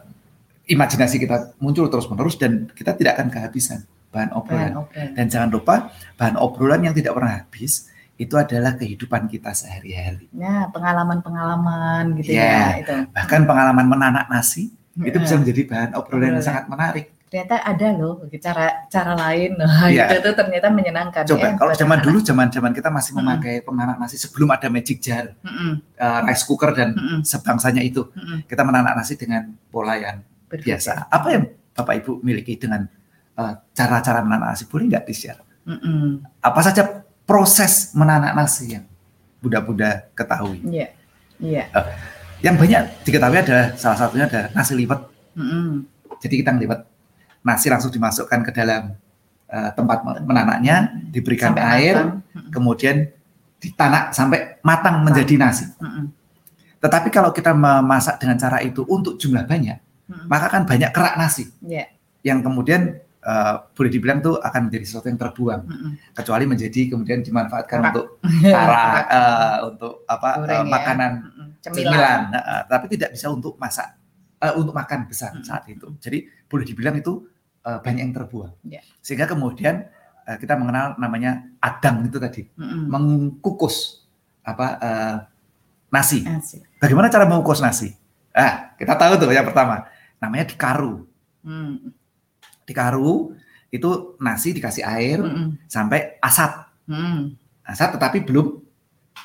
imajinasi 0.72 1.20
kita 1.20 1.52
muncul 1.60 1.92
terus-menerus 1.92 2.40
dan 2.40 2.72
kita 2.72 2.96
tidak 2.96 3.20
akan 3.20 3.28
kehabisan 3.28 3.84
bahan 4.08 4.32
obrolan. 4.32 4.72
Bahan 4.72 4.76
obrolan. 4.80 5.12
Dan 5.12 5.26
jangan 5.28 5.48
lupa 5.52 5.74
bahan 6.16 6.36
obrolan 6.40 6.80
yang 6.88 6.94
tidak 6.96 7.12
pernah 7.12 7.44
habis 7.44 7.92
itu 8.18 8.34
adalah 8.34 8.74
kehidupan 8.74 9.30
kita 9.30 9.54
sehari-hari. 9.54 10.26
Nah, 10.34 10.66
pengalaman-pengalaman 10.74 12.18
gitu 12.18 12.34
Iya. 12.34 12.50
ya 12.50 12.66
itu. 12.82 12.94
Bahkan 13.14 13.40
pengalaman 13.46 13.86
menanak 13.86 14.26
nasi 14.26 14.74
itu 14.98 15.16
bisa 15.22 15.38
menjadi 15.38 15.62
bahan 15.70 15.90
obrolan 15.94 16.34
yang 16.34 16.42
sangat 16.42 16.66
menarik. 16.66 17.14
Ternyata 17.28 17.60
ada 17.60 17.88
loh 17.92 18.24
cara 18.40 18.88
cara 18.88 19.12
lain 19.12 19.56
nah, 19.56 19.84
Iya. 19.86 20.08
itu 20.08 20.24
tuh 20.24 20.34
ternyata 20.34 20.68
menyenangkan 20.68 21.22
Coba 21.28 21.44
ya, 21.44 21.60
kalau 21.60 21.72
zaman 21.72 22.00
anak-anak. 22.00 22.04
dulu 22.08 22.18
zaman 22.24 22.46
zaman 22.48 22.72
kita 22.72 22.88
masih 22.88 23.12
memakai 23.14 23.54
penanak 23.60 23.96
nasi 23.96 24.16
sebelum 24.16 24.48
ada 24.48 24.68
magic 24.68 24.98
jar, 24.98 25.36
Mm-mm, 25.40 25.72
eh, 25.94 26.20
rice 26.24 26.44
cooker 26.44 26.72
dan 26.72 26.96
mm-mm, 26.96 27.20
sebangsanya 27.22 27.84
itu 27.84 28.08
mm-mm. 28.08 28.44
kita 28.44 28.64
menanak 28.64 28.96
nasi 28.96 29.14
dengan 29.14 29.44
pola 29.68 29.94
yang 29.94 30.24
Berbeda. 30.48 30.64
biasa. 30.64 30.92
Apa 31.06 31.26
yang 31.30 31.44
Bapak 31.76 31.94
Ibu 32.00 32.12
miliki 32.24 32.56
dengan 32.56 32.88
eh, 33.36 33.52
cara-cara 33.70 34.24
menanak 34.24 34.56
nasi? 34.56 34.64
Boleh 34.64 34.88
nggak 34.88 35.04
di-share? 35.04 35.40
Mm-mm. 35.68 36.24
Apa 36.40 36.60
saja 36.64 37.04
proses 37.22 37.92
menanak 37.92 38.32
nasi 38.32 38.72
yang 38.72 38.88
Bunda-bunda 39.38 40.08
ketahui? 40.16 40.58
Iya, 40.66 40.90
iya. 41.38 41.64
Yang 42.40 42.54
banyak 42.58 42.82
diketahui 43.04 43.38
adalah 43.38 43.76
salah 43.76 43.94
satunya 43.94 44.26
ada 44.26 44.50
nasi 44.50 44.74
liwet. 44.74 44.98
Mm-mm. 45.36 45.86
Jadi 46.18 46.34
kita 46.42 46.50
ngeliwet 46.50 46.82
nasi 47.42 47.66
langsung 47.68 47.90
dimasukkan 47.90 48.40
ke 48.42 48.50
dalam 48.52 48.94
eh, 49.48 49.70
tempat 49.72 49.98
menanaknya, 50.22 50.92
diberikan 51.08 51.52
Sampai 51.56 51.64
air, 51.80 51.96
matang. 51.96 52.50
Kemudian 52.52 52.96
ditanak 53.58 54.14
sampai 54.14 54.62
matang 54.62 55.02
menjadi 55.02 55.34
nasi. 55.34 55.66
mm-mm, 55.66 56.06
Tetapi 56.78 57.10
kalau 57.10 57.34
kita 57.34 57.50
memasak 57.50 58.22
dengan 58.22 58.38
cara 58.38 58.62
itu 58.62 58.86
untuk 58.86 59.18
jumlah 59.18 59.44
banyak, 59.44 59.78
mm-mm. 60.06 60.26
maka 60.30 60.46
kan 60.46 60.62
banyak 60.62 60.94
kerak 60.94 61.18
nasi 61.18 61.50
Iya, 61.60 61.90
yang 62.22 62.38
kemudian 62.38 63.02
eh, 63.18 63.54
boleh 63.74 63.90
dibilang 63.90 64.22
tuh 64.22 64.38
akan 64.38 64.70
menjadi 64.70 64.84
sesuatu 64.86 65.10
yang 65.10 65.18
terbuang, 65.18 65.62
mm-mm. 65.66 65.92
kecuali 66.14 66.44
menjadi 66.46 66.80
kemudian 66.86 67.20
dimanfaatkan 67.20 67.78
Kerak. 67.82 67.90
untuk 67.90 68.06
karak, 68.54 69.04
eh, 69.10 69.56
untuk 69.66 69.92
apa 70.06 70.28
Goreng 70.38 70.62
ya. 70.62 70.70
makanan 70.70 71.12
Mm-mm. 71.18 71.46
cemilan, 71.58 71.90
Cemilan. 71.90 72.20
Eh, 72.30 72.62
tapi 72.70 72.86
tidak 72.94 73.10
bisa 73.18 73.26
untuk 73.26 73.58
masak, 73.58 73.97
eh, 74.38 74.54
untuk 74.54 74.72
makan 74.72 75.06
besar 75.06 75.34
Mm. 75.34 75.42
saat 75.42 75.64
itu. 75.66 75.86
Jadi 75.98 76.18
boleh 76.46 76.64
dibilang 76.64 76.94
itu 76.94 77.26
eh, 77.60 77.78
banyak 77.78 78.00
yang 78.00 78.14
terbuang, 78.14 78.54
Ya. 78.64 78.80
sehingga 78.98 79.26
kemudian 79.26 79.84
eh, 80.24 80.36
kita 80.36 80.54
mengenal 80.54 80.96
namanya 80.96 81.42
adang 81.58 82.04
itu 82.04 82.16
tadi, 82.16 82.46
Mm-mm. 82.54 82.86
mengkukus 82.88 84.06
apa 84.42 84.66
eh, 84.78 85.16
nasi. 85.88 86.24
Asik. 86.24 86.64
Bagaimana 86.78 87.08
cara 87.08 87.24
mengukus 87.24 87.58
nasi? 87.58 87.92
Ah, 88.30 88.72
kita 88.76 88.94
tahu 88.94 89.18
tuh 89.18 89.28
yang 89.28 89.44
pertama, 89.44 89.84
namanya 90.16 90.46
dikaru. 90.46 91.04
Mm. 91.42 91.90
Dikaru 92.64 93.34
itu 93.68 93.90
nasi 94.16 94.52
dikasih 94.52 94.84
air 94.84 95.18
Mm-mm. 95.20 95.60
sampai 95.66 96.16
asat, 96.20 96.68
Mm. 96.88 97.36
asat 97.64 97.96
tetapi 97.98 98.24
belum 98.24 98.64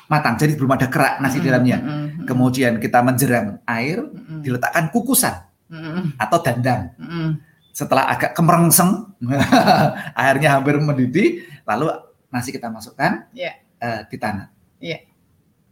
matang, 0.06 0.34
jadi 0.36 0.52
belum 0.54 0.72
ada 0.74 0.86
kerak 0.86 1.18
nasi 1.18 1.38
di 1.38 1.40
Mm-mm. 1.40 1.48
dalamnya. 1.48 1.78
Mm-mm. 1.80 2.26
Kemudian 2.28 2.72
kita 2.78 3.00
menjeram 3.00 3.58
air, 3.64 4.04
Mm-mm. 4.04 4.40
diletakkan 4.44 4.92
kukusan 4.92 5.44
Mm-mm. 5.68 6.14
atau 6.16 6.38
dandang. 6.40 6.92
Mm-mm. 6.96 7.40
Setelah 7.74 8.06
agak 8.06 8.36
kemerengseng, 8.36 9.10
airnya 10.20 10.58
hampir 10.58 10.78
mendidih, 10.78 11.42
lalu 11.64 11.90
nasi 12.28 12.50
kita 12.50 12.70
masukkan 12.70 13.26
Iya. 13.32 13.58
eh, 13.80 14.00
di 14.06 14.16
tanah. 14.16 14.46
Iya. 14.78 14.98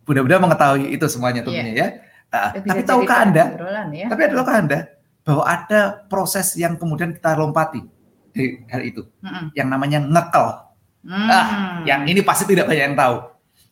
Bunda-bunda 0.03 0.43
mengetahui 0.43 0.91
itu 0.91 1.07
semuanya 1.07 1.47
tentunya 1.47 1.73
ya. 1.73 1.89
Ah, 2.33 2.51
Bisa 2.57 2.75
tapi 2.75 2.83
tahukah 2.83 3.19
Anda? 3.29 3.45
ya. 3.93 4.07
Tapi 4.09 4.21
tahukah 4.27 4.57
Anda 4.59 4.79
bahwa 5.23 5.45
ada 5.47 5.81
proses 6.11 6.57
yang 6.59 6.75
kemudian 6.75 7.15
kita 7.15 7.39
lompati 7.39 7.79
dari 8.35 8.67
hal 8.67 8.83
itu, 8.83 9.03
Mm-mm. 9.23 9.55
yang 9.55 9.69
namanya 9.71 10.03
ngekel. 10.03 10.47
Hmm. 11.03 11.27
Ah, 11.29 11.47
yang 11.83 12.07
ini 12.07 12.23
pasti 12.23 12.47
tidak 12.47 12.67
banyak 12.67 12.95
yang 12.95 12.99
tahu. 12.99 13.15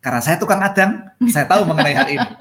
Karena 0.00 0.20
saya 0.20 0.36
tukang 0.36 0.58
adang, 0.58 1.12
saya 1.28 1.44
tahu 1.44 1.64
mengenai 1.64 1.94
hal 1.94 2.08
ini. 2.08 2.28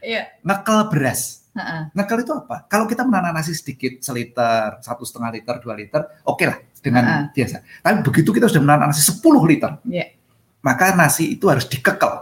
Iya. 0.00 0.40
Ngekel 0.40 0.88
beras. 0.88 1.44
Heeh. 1.52 1.92
Ngekel 1.92 2.22
itu 2.22 2.32
apa? 2.32 2.64
Kalau 2.64 2.86
kita 2.86 3.02
menanam 3.02 3.34
nasi 3.34 3.52
sedikit, 3.52 4.00
seliter, 4.00 4.80
satu 4.80 5.04
setengah 5.04 5.30
liter, 5.30 5.54
dua 5.60 5.74
liter, 5.74 6.00
oke 6.22 6.44
lah 6.46 6.56
dengan 6.80 7.04
Ah. 7.04 7.22
biasa. 7.28 7.60
Tapi 7.82 8.00
begitu 8.00 8.30
kita 8.30 8.46
sudah 8.46 8.62
menanam 8.62 8.88
nasi 8.88 9.02
10 9.02 9.20
liter, 9.44 9.76
Iya. 9.84 10.16
maka 10.62 10.94
nasi 10.94 11.34
itu 11.34 11.50
harus 11.50 11.66
dikekel. 11.66 12.12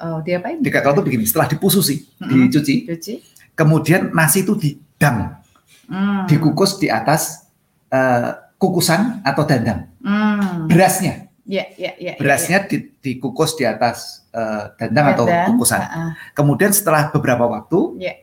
Oh, 0.00 0.18
diapain? 0.22 0.62
Dikekel 0.62 0.90
itu 0.90 1.02
begini, 1.02 1.24
setelah 1.26 1.44
dipususi, 1.46 2.06
Mm-mm. 2.18 2.48
dicuci, 2.48 2.86
Cuci. 2.88 3.12
kemudian 3.52 4.10
nasi 4.10 4.42
itu 4.42 4.54
didang, 4.56 5.38
Hmm. 5.84 6.24
dikukus 6.24 6.78
di 6.78 6.88
atas 6.88 7.46
eh, 7.90 8.30
kukusan 8.56 9.22
atau 9.22 9.42
dandang. 9.44 9.86
Hmm. 10.00 10.66
Berasnya, 10.66 11.28
Iya, 11.44 11.64
iya, 11.76 11.92
iya. 12.00 12.12
berasnya 12.16 12.64
di- 12.64 12.88
dikukus 13.04 13.52
di 13.54 13.68
atas 13.68 14.24
eh, 14.32 14.64
dandang 14.80 15.12
atau 15.14 15.24
kukusan. 15.52 15.78
Heeh. 15.78 16.10
Kemudian 16.32 16.72
setelah 16.72 17.12
beberapa 17.12 17.44
waktu, 17.46 18.00
Iya. 18.00 18.14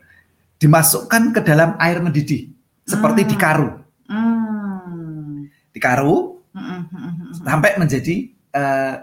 dimasukkan 0.57 1.31
ke 1.31 1.39
dalam 1.39 1.77
air 1.77 2.01
mendidih, 2.01 2.49
seperti 2.83 3.23
Hmm. 3.23 3.29
dikaru. 3.29 3.69
Hmm. 4.09 5.47
Dikaru 5.71 6.41
Mm-mm, 6.51 6.81
mm-mm, 6.91 7.13
mm-mm. 7.31 7.33
sampai 7.47 7.79
menjadi 7.79 8.27
eh, 8.51 8.95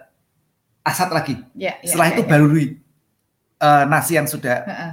asat 0.85 1.09
lagi. 1.09 1.41
Iya, 1.57 1.81
iya, 1.81 1.89
Setelah 1.89 2.09
iya, 2.11 2.15
itu 2.15 2.23
iya. 2.23 2.29
baru 2.29 2.47
eh, 2.53 3.85
nasi 3.89 4.13
yang 4.21 4.29
sudah 4.29 4.57
Heeh. 4.69 4.93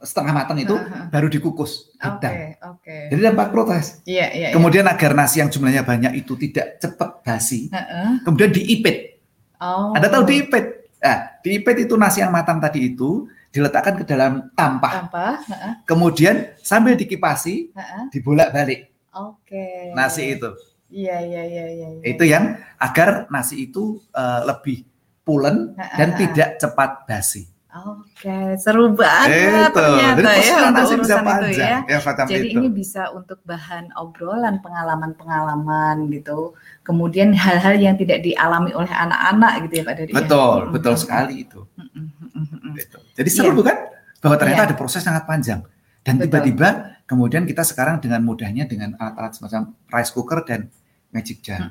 setengah 0.00 0.32
matang 0.36 0.58
itu 0.60 0.76
Heeh. 0.76 1.08
baru 1.08 1.26
dikukus, 1.26 1.88
Oke, 1.96 2.20
didang. 2.20 2.36
oke. 2.76 2.96
Jadi 3.08 3.20
dampak 3.24 3.48
proses. 3.48 4.04
Iya, 4.04 4.26
iya. 4.30 4.46
iya. 4.50 4.54
Kemudian 4.54 4.84
agar 4.84 5.16
nasi 5.16 5.40
yang 5.40 5.48
jumlahnya 5.48 5.80
banyak 5.80 6.12
itu 6.20 6.36
tidak 6.36 6.76
cepat 6.76 7.24
basi, 7.24 7.72
Heeh. 7.72 8.20
kemudian 8.22 8.52
diipit. 8.52 9.16
Oh. 9.56 9.96
Ada 9.96 10.12
tahu 10.12 10.28
diipit? 10.28 10.92
Nah, 11.00 11.40
diipit 11.40 11.88
itu 11.88 11.96
nasi 11.96 12.20
yang 12.20 12.28
matang 12.28 12.60
tadi 12.60 12.92
itu 12.92 13.24
diletakkan 13.48 13.96
ke 13.96 14.04
dalam 14.04 14.52
tampah. 14.52 15.08
apa? 15.08 15.26
Heeh, 15.42 15.72
Kemudian 15.88 16.52
sambil 16.60 16.94
dikipasi, 16.94 17.72
heeh. 17.72 18.02
dibolak-balik 18.12 18.92
Oke. 19.10 19.96
nasi 19.96 20.36
itu. 20.36 20.52
Iya, 20.90 21.16
iya, 21.22 21.42
iya, 21.46 21.64
iya. 21.70 21.88
iya. 21.96 22.04
Itu 22.04 22.28
yang 22.28 22.60
agar 22.76 23.24
nasi 23.32 23.70
itu 23.70 24.04
eh, 24.12 24.40
lebih 24.44 24.84
pulen 25.24 25.72
Heeh, 25.78 25.96
dan 25.96 26.08
tidak 26.18 26.48
cepat 26.58 26.90
basi. 27.06 27.46
Oke, 27.70 28.58
seru 28.58 28.90
banget 28.90 29.70
Itu. 29.70 29.78
ternyata 29.78 30.30
Jadi 30.34 30.42
ya 30.42 30.54
untuk 30.58 30.74
bisa 30.74 30.94
urusan 30.98 31.22
itu 31.22 31.48
ya. 31.54 31.76
Ya, 31.86 31.98
Jadi 32.26 32.48
itu. 32.50 32.58
ini 32.58 32.68
bisa 32.74 33.02
untuk 33.14 33.38
bahan 33.46 33.94
obrolan, 33.94 34.58
pengalaman-pengalaman 34.58 36.10
gitu. 36.10 36.58
Kemudian 36.82 37.30
hal-hal 37.30 37.78
yang 37.78 37.94
tidak 37.94 38.26
dialami 38.26 38.74
oleh 38.74 38.90
anak-anak 38.90 39.70
gitu 39.70 39.74
ya 39.78 39.84
Pak 39.86 39.94
Dari. 40.02 40.10
Betul, 40.10 40.56
ya? 40.66 40.70
betul 40.74 40.94
sekali 40.98 41.34
itu. 41.46 41.60
mm, 41.78 41.86
mm, 41.94 42.06
mm, 42.10 42.26
mm, 42.34 42.58
mm. 42.58 42.72
Gitu. 42.74 42.98
Jadi 43.14 43.30
seru 43.30 43.50
Iya. 43.54 43.58
bukan? 43.62 43.76
Bahwa 44.18 44.36
ternyata 44.36 44.62
Iya. 44.66 44.68
ada 44.74 44.76
proses 44.76 45.02
sangat 45.06 45.24
panjang. 45.30 45.62
Dan 46.02 46.18
Betul. 46.18 46.26
tiba-tiba 46.26 46.68
kemudian 47.06 47.46
kita 47.46 47.62
sekarang 47.62 48.02
dengan 48.02 48.18
mudahnya 48.26 48.66
dengan 48.66 48.98
alat-alat 48.98 49.32
semacam 49.38 49.62
rice 49.94 50.10
cooker 50.10 50.42
dan 50.42 50.66
magic 51.14 51.38
jar 51.44 51.70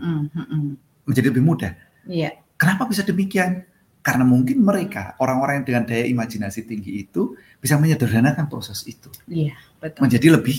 menjadi 1.03 1.27
lebih 1.27 1.43
mudah. 1.43 1.73
Iya, 2.07 2.39
Kenapa 2.59 2.83
bisa 2.91 3.07
demikian? 3.07 3.63
Karena 3.99 4.23
mungkin 4.23 4.63
mereka 4.63 5.13
orang-orang 5.19 5.62
yang 5.62 5.65
dengan 5.67 5.83
daya 5.83 6.07
imajinasi 6.07 6.63
tinggi 6.63 7.03
itu 7.03 7.35
bisa 7.59 7.75
menyederhanakan 7.75 8.47
proses 8.47 8.88
itu 8.88 9.12
iya, 9.27 9.51
betul. 9.83 10.07
menjadi 10.07 10.39
lebih 10.39 10.57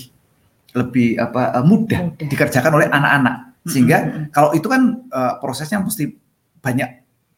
lebih 0.71 1.17
apa 1.17 1.57
eh, 1.57 1.65
mudah, 1.65 1.99
Mudah. 2.13 2.27
dikerjakan 2.29 2.71
oleh 2.71 2.87
anak-anak. 2.87 3.35
Sehingga 3.65 3.97
mm, 3.97 4.09
mm, 4.09 4.25
kalau 4.29 4.53
itu 4.53 4.67
kan 4.69 4.81
eh, 5.03 5.33
prosesnya 5.41 5.81
mesti 5.81 6.13
banyak 6.61 6.89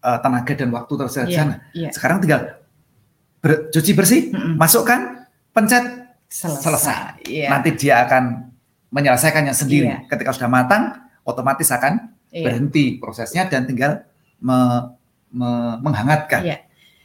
eh, 0.04 0.18
tenaga 0.20 0.54
dan 0.54 0.70
waktu 0.70 0.92
mm. 0.92 1.00
di 1.26 1.34
Iya, 1.34 1.40
sana. 1.40 1.56
iya. 1.72 1.90
Sekarang 1.90 2.18
tinggal 2.20 2.42
ber- 3.40 3.72
cuci 3.72 3.92
bersih, 3.96 4.22
Mm, 4.30 4.38
mm. 4.38 4.56
masukkan, 4.60 5.00
pencet, 5.56 5.84
Selesai. 6.28 6.62
selesai. 6.62 6.98
Iya. 7.30 7.48
nanti 7.48 7.70
dia 7.78 8.04
akan 8.04 8.52
menyelesaikannya 8.92 9.54
sendiri. 9.56 9.88
Iya. 9.88 9.98
Ketika 10.06 10.36
sudah 10.36 10.52
matang, 10.52 11.00
otomatis 11.24 11.72
akan 11.72 12.12
Iya. 12.30 12.44
berhenti 12.44 12.98
prosesnya 13.00 13.48
dan 13.48 13.64
tinggal 13.64 14.04
me- 14.38 15.00
menghangatkan. 15.34 16.42
Iya. 16.46 16.58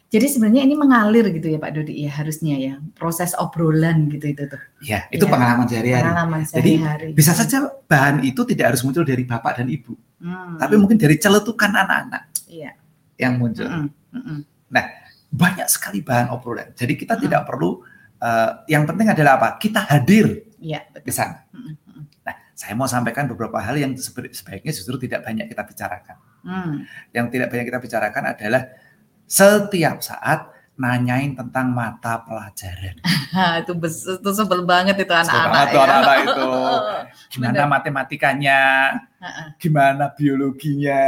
Jadi 0.08 0.24
sebenarnya 0.24 0.64
ini 0.64 0.72
mengalir 0.72 1.28
gitu 1.28 1.52
ya 1.52 1.60
Pak 1.60 1.68
Dodi 1.68 2.00
ya 2.00 2.08
harusnya 2.08 2.56
ya 2.56 2.72
proses 2.96 3.36
obrolan 3.36 4.08
gitu 4.08 4.24
itu 4.24 4.48
tuh 4.48 4.56
Ya, 4.80 5.04
itu 5.12 5.20
Iya. 5.20 5.32
pengalaman 5.32 5.66
sehari-hari. 5.68 6.00
pengalaman 6.00 6.40
Jadi, 6.40 6.52
sehari-hari. 6.80 7.08
Bisa 7.12 7.32
saja 7.36 7.58
bahan 7.84 8.24
itu 8.24 8.40
tidak 8.48 8.72
harus 8.72 8.80
muncul 8.80 9.04
dari 9.04 9.28
bapak 9.28 9.60
dan 9.60 9.68
ibu, 9.68 9.92
Hmm. 10.16 10.56
tapi 10.56 10.80
mungkin 10.80 10.96
dari 10.96 11.20
celetukan 11.20 11.68
anak-anak 11.76 12.24
Iya. 12.48 12.72
yang 13.20 13.36
muncul. 13.36 13.68
Mm-mm, 13.68 13.88
mm-mm. 14.16 14.38
Banyak 15.28 15.68
sekali 15.68 16.00
bahan 16.00 16.32
obrolan. 16.32 16.72
Jadi 16.72 16.96
kita 16.96 17.20
Hmm. 17.20 17.22
tidak 17.28 17.44
perlu 17.44 17.84
eh, 18.18 18.50
yang 18.66 18.82
penting 18.82 19.12
adalah 19.12 19.38
apa? 19.38 19.60
Kita 19.60 19.84
hadir 19.86 20.42
Iya 20.58 20.88
di 20.90 21.04
betul. 21.04 21.12
sana. 21.12 21.38
Mm-mm, 21.54 21.70
mm-mm. 21.86 22.02
Nah, 22.24 22.34
saya 22.50 22.74
mau 22.74 22.88
sampaikan 22.88 23.28
beberapa 23.28 23.60
hal 23.60 23.76
yang 23.76 23.92
sebaiknya 24.26 24.72
justru 24.72 24.98
tidak 24.98 25.22
banyak 25.22 25.46
kita 25.46 25.62
bicarakan. 25.62 26.16
Hmm. 26.48 26.88
Yang 27.12 27.26
tidak 27.36 27.48
banyak 27.52 27.66
kita 27.68 27.78
bicarakan 27.84 28.24
adalah 28.32 28.62
setiap 29.28 30.00
saat 30.00 30.48
nanyain 30.78 31.34
tentang 31.34 31.74
mata 31.74 32.22
pelajaran. 32.22 33.02
Hah, 33.34 33.58
itu, 33.60 33.74
itu 33.82 34.30
sebel 34.30 34.62
banget 34.62 34.94
itu 34.94 35.10
anak-anak 35.10 35.50
banget 35.50 35.68
tuh 35.68 35.76
ya. 35.76 35.84
anak-anak 35.84 36.16
itu. 36.22 36.50
Gimana 37.34 37.52
Bener. 37.52 37.68
matematikanya, 37.68 38.60
gimana 39.60 40.04
biologinya, 40.16 41.02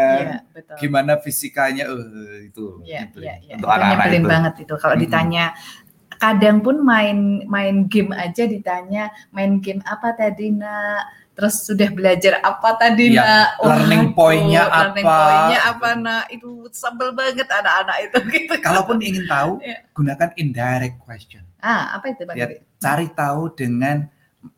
betul. 0.52 0.76
gimana 0.76 1.12
fisikanya, 1.16 1.88
eh 1.88 2.50
itu. 2.50 2.82
Iya, 2.84 3.08
nyebelin. 3.08 3.24
iya, 3.24 3.34
iya. 3.40 3.54
Untuk 3.56 3.70
Itu 3.70 3.76
anak-anak 3.78 4.26
banget 4.28 4.54
itu 4.68 4.74
kalau 4.76 4.94
Mm-mm. 4.98 5.04
ditanya 5.06 5.44
kadang 6.20 6.60
pun 6.60 6.84
main 6.84 7.48
main 7.48 7.88
game 7.88 8.12
aja 8.12 8.44
ditanya 8.44 9.08
main 9.32 9.56
game 9.64 9.80
apa 9.88 10.12
tadi 10.12 10.52
nak 10.52 11.08
terus 11.40 11.64
sudah 11.64 11.88
belajar 11.88 12.36
apa 12.38 12.76
tadi 12.76 13.16
Iya, 13.16 13.24
nak 13.24 13.48
learning 13.58 14.12
point-nya 14.12 14.62
learning 14.68 15.00
apa. 15.02 15.16
point-nya 15.16 15.58
apa 15.64 15.88
nak 15.96 16.24
itu 16.28 16.48
sebel 16.68 17.10
banget 17.10 17.48
anak-anak 17.48 17.96
itu 18.02 18.16
gitu 18.36 18.52
Kalaupun 18.60 19.00
ingin 19.00 19.24
tahu, 19.24 19.56
Iya. 19.58 19.88
gunakan 19.90 20.28
indirect 20.36 21.00
question. 21.00 21.40
ah 21.58 21.96
apa 21.96 22.12
itu 22.12 22.22
Lihat. 22.26 22.36
Dodi? 22.50 22.56
Cari 22.76 23.06
tahu 23.10 23.40
dengan 23.50 24.04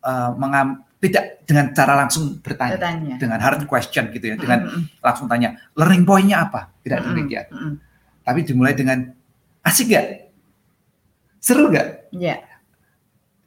eh, 0.02 0.30
mengam- 0.34 0.82
tidak 0.98 1.42
dengan 1.42 1.70
cara 1.70 1.94
langsung 1.96 2.38
bertanya, 2.40 2.74
Bertanya. 2.74 3.14
dengan 3.16 3.38
hard 3.38 3.62
question 3.64 4.10
gitu 4.10 4.22
ya, 4.24 4.36
dengan 4.36 4.58
Mm-mm, 4.64 4.82
langsung 4.98 5.26
tanya 5.26 5.54
learning 5.72 6.02
point-nya 6.02 6.42
apa? 6.44 6.74
Tidak 6.80 6.94
mm-mm, 6.96 7.08
demikian. 7.08 7.46
mm-mm. 7.48 7.74
Tapi 8.20 8.40
dimulai 8.42 8.70
dengan 8.72 9.06
asik 9.60 9.86
gak? 9.88 10.06
Seru 11.38 11.66
gak? 11.68 12.10
Iya, 12.12 12.38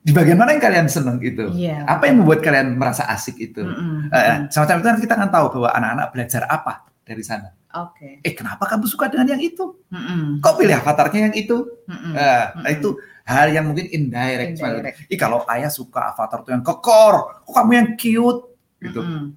Di 0.05 0.13
bagian 0.13 0.37
mana 0.37 0.53
yang 0.53 0.61
kalian 0.61 0.85
seneng 0.85 1.17
itu? 1.17 1.49
iya. 1.51 1.81
Apa 1.83 2.05
yang 2.05 2.21
membuat 2.21 2.45
kalian 2.45 2.77
merasa 2.77 3.09
asik 3.09 3.41
itu? 3.41 3.57
Mm-mm, 3.59 4.07
Eh, 4.07 4.21
mm-mm. 4.37 4.53
semacam 4.53 4.75
itu 4.77 5.01
kita 5.03 5.13
akan 5.17 5.29
tahu 5.29 5.45
bahwa 5.57 5.69
anak-anak 5.73 6.07
belajar 6.13 6.41
apa 6.45 6.73
dari 7.01 7.25
sana. 7.25 7.49
Oke. 7.75 8.21
Eh 8.21 8.31
kenapa 8.31 8.63
kamu 8.65 8.85
suka 8.85 9.09
dengan 9.09 9.33
yang 9.33 9.41
itu? 9.41 9.65
Mm-mm, 9.89 10.39
Kok 10.39 10.53
pilih 10.55 10.77
avatarnya 10.77 11.19
yang 11.25 11.35
itu? 11.35 11.57
mm-mm. 11.89 12.13
Eh, 12.13 12.45
Mm-mm. 12.53 12.75
Itu 12.77 12.89
hal 13.25 13.49
yang 13.49 13.65
mungkin 13.65 13.89
indirect. 13.89 14.55
Indirect. 14.55 14.97
Ih 15.09 15.17
kalau 15.17 15.41
ayah 15.49 15.73
suka 15.73 16.13
avatar 16.13 16.45
tuh 16.45 16.53
yang 16.53 16.61
kekor, 16.61 17.41
kok 17.41 17.51
kamu 17.51 17.71
yang 17.73 17.89
cute 17.97 18.41
gitu. 18.79 19.01
Mm-mm. 19.01 19.33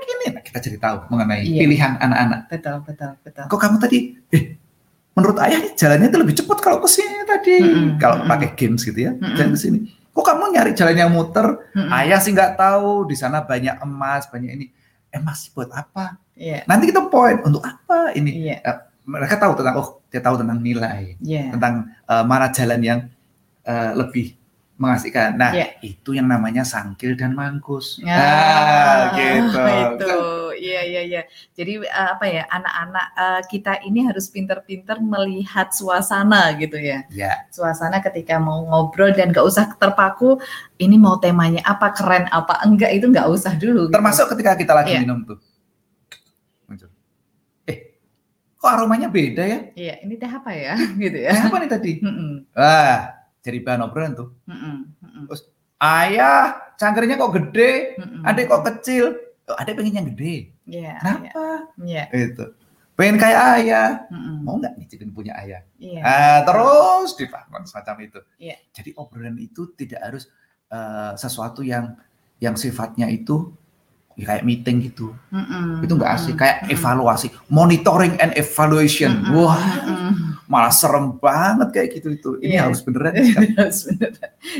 Gini, 0.00 0.26
nah, 0.34 0.42
kita 0.42 0.58
jadi 0.58 0.76
tahu 0.76 0.96
mengenai 1.06 1.46
Iya. 1.46 1.60
pilihan 1.62 1.92
anak-anak. 1.96 2.40
Betul, 2.50 2.76
betul, 2.82 3.10
betul. 3.22 3.44
Kok 3.46 3.60
kamu 3.60 3.76
tadi, 3.78 3.98
eh 4.34 4.44
menurut 5.14 5.38
ayah 5.38 5.58
nih 5.60 5.72
jalannya 5.76 6.08
itu 6.08 6.18
lebih 6.18 6.34
cepat 6.34 6.58
kalau 6.58 6.78
ke 6.82 6.88
sini 6.90 7.22
tadi. 7.22 7.54
Mm-mm. 7.62 7.86
Kalau 7.96 8.18
Mm-mm. 8.18 8.28
pakai 8.28 8.48
games 8.58 8.82
gitu 8.82 8.98
ya, 8.98 9.14
Mm-mm. 9.14 9.38
jalan 9.38 9.54
ke 9.54 9.60
sini. 9.62 9.78
Kok 10.20 10.28
kamu 10.36 10.52
nyari 10.52 10.76
jalan 10.76 11.00
yang 11.00 11.08
muter? 11.08 11.48
Mm-mm. 11.72 11.88
Ayah 11.88 12.20
sih 12.20 12.36
nggak 12.36 12.60
tahu 12.60 13.08
di 13.08 13.16
sana 13.16 13.40
banyak 13.40 13.80
emas, 13.80 14.28
banyak 14.28 14.52
ini. 14.52 14.66
Emas 15.08 15.48
buat 15.56 15.72
apa? 15.72 16.20
Iya, 16.36 16.68
Nanti 16.68 16.92
kita 16.92 17.08
poin 17.08 17.40
untuk 17.40 17.64
apa 17.64 18.12
ini? 18.12 18.52
iya, 18.52 18.60
Mereka 19.08 19.40
tahu 19.40 19.56
tentang 19.56 19.80
oh 19.80 20.04
dia 20.12 20.20
tahu 20.20 20.36
tentang 20.44 20.60
nilai, 20.60 21.16
iya. 21.24 21.48
tentang 21.48 21.88
eh, 22.04 22.24
mana 22.28 22.52
jalan 22.52 22.80
yang 22.84 23.00
eh, 23.64 23.92
lebih 23.96 24.36
mengasihkan. 24.80 25.36
Nah 25.36 25.52
Iya. 25.52 25.66
itu 25.84 26.10
yang 26.10 26.24
namanya 26.24 26.64
sangkil 26.64 27.12
dan 27.12 27.36
mangkus. 27.36 28.00
Ya, 28.00 28.16
Ah, 28.16 29.00
gitu. 29.12 29.60
Itu, 30.00 30.16
iya 30.56 30.80
iya 30.82 31.00
iya. 31.02 31.22
Jadi 31.52 31.78
eh, 31.80 32.08
apa 32.10 32.24
ya 32.24 32.48
anak-anak 32.48 33.06
eh, 33.14 33.40
kita 33.46 33.72
ini 33.82 34.00
harus 34.02 34.26
pinter-pinter 34.26 34.96
melihat 34.98 35.68
suasana 35.70 36.56
gitu 36.56 36.74
ya. 36.74 37.04
Ya, 37.08 37.44
Suasana 37.48 38.00
ketika 38.00 38.40
mau 38.40 38.64
ngobrol 38.64 39.12
dan 39.12 39.30
gak 39.30 39.44
usah 39.44 39.68
terpaku. 39.70 40.40
Ini 40.74 40.96
mau 40.96 41.16
temanya 41.16 41.60
apa 41.62 41.92
keren 41.92 42.24
apa 42.26 42.64
enggak 42.64 42.88
itu 42.90 43.04
nggak 43.06 43.28
usah 43.28 43.52
dulu. 43.54 43.86
gitu. 43.86 43.92
termasuk 43.92 44.32
ketika 44.32 44.56
kita 44.56 44.72
lagi 44.72 44.96
Iya. 44.96 45.04
minum 45.04 45.20
tuh. 45.22 45.36
Eh, 47.66 48.00
kok 48.56 48.64
aromanya 48.66 49.08
beda 49.08 49.44
ya? 49.44 49.58
Iya 49.74 49.94
ini 50.00 50.16
teh 50.16 50.26
apa 50.26 50.50
ya 50.50 50.74
gitu 51.02 51.18
ya. 51.20 51.32
apa 51.36 51.56
nih 51.58 51.68
tadi? 51.68 51.92
Mm-mm. 52.00 52.48
Wah, 52.56 53.19
jadi 53.40 53.58
bahan 53.64 53.84
obrolan 53.84 54.12
tuh. 54.12 54.28
Mm-mm, 54.46 54.76
mm-mm, 55.00 55.24
Ayah, 55.80 56.60
cangkirnya 56.76 57.16
kok 57.16 57.32
gede, 57.32 57.96
mm-mm. 57.96 58.20
adek 58.28 58.52
kok 58.52 58.64
kecil. 58.68 59.16
Oh, 59.48 59.56
adek 59.56 59.80
pengen 59.80 59.96
yang 59.96 60.08
gede. 60.12 60.52
Iya, 60.68 60.78
iya, 60.78 60.94
Kenapa? 61.00 61.44
iya. 61.82 62.04
Itu. 62.12 62.44
Pengen 62.94 63.16
kayak 63.16 63.40
ayah. 63.58 63.88
mm-mm, 64.12 64.44
Mau 64.44 64.60
nggak 64.60 64.76
nyicipin 64.76 65.08
punya 65.08 65.32
ayah? 65.40 65.64
Iya. 65.80 66.00
Ah, 66.04 66.38
terus 66.44 67.16
dibangun 67.16 67.64
semacam 67.64 67.96
itu. 68.04 68.20
Iya. 68.36 68.60
Jadi 68.76 68.92
obrolan 68.94 69.40
itu 69.40 69.72
tidak 69.72 70.04
harus 70.04 70.28
eh, 70.68 71.12
sesuatu 71.16 71.64
yang 71.64 71.96
yang 72.44 72.60
sifatnya 72.60 73.08
itu 73.08 73.48
ya 74.20 74.36
kayak 74.36 74.44
meeting 74.44 74.84
gitu. 74.84 75.16
Mm-mm, 75.32 75.80
Itu 75.80 75.96
nggak 75.96 76.12
asik. 76.12 76.36
mm-mm, 76.36 76.40
Kayak 76.44 76.56
mm-mm, 76.60 76.74
evaluasi, 76.76 77.26
monitoring 77.48 78.14
and 78.20 78.36
evaluation. 78.36 79.16
mm-mm, 79.16 79.32
Wah, 79.32 79.56
mm-mm. 79.80 80.29
Malah 80.50 80.74
serem 80.74 81.14
banget 81.16 81.70
kayak 81.70 81.88
gitu 81.94 82.08
itu. 82.10 82.30
Ini 82.42 82.58
Iya. 82.58 82.62
harus 82.66 82.82
beneran. 82.82 83.14
Harus 83.62 83.86
bener. 83.86 84.10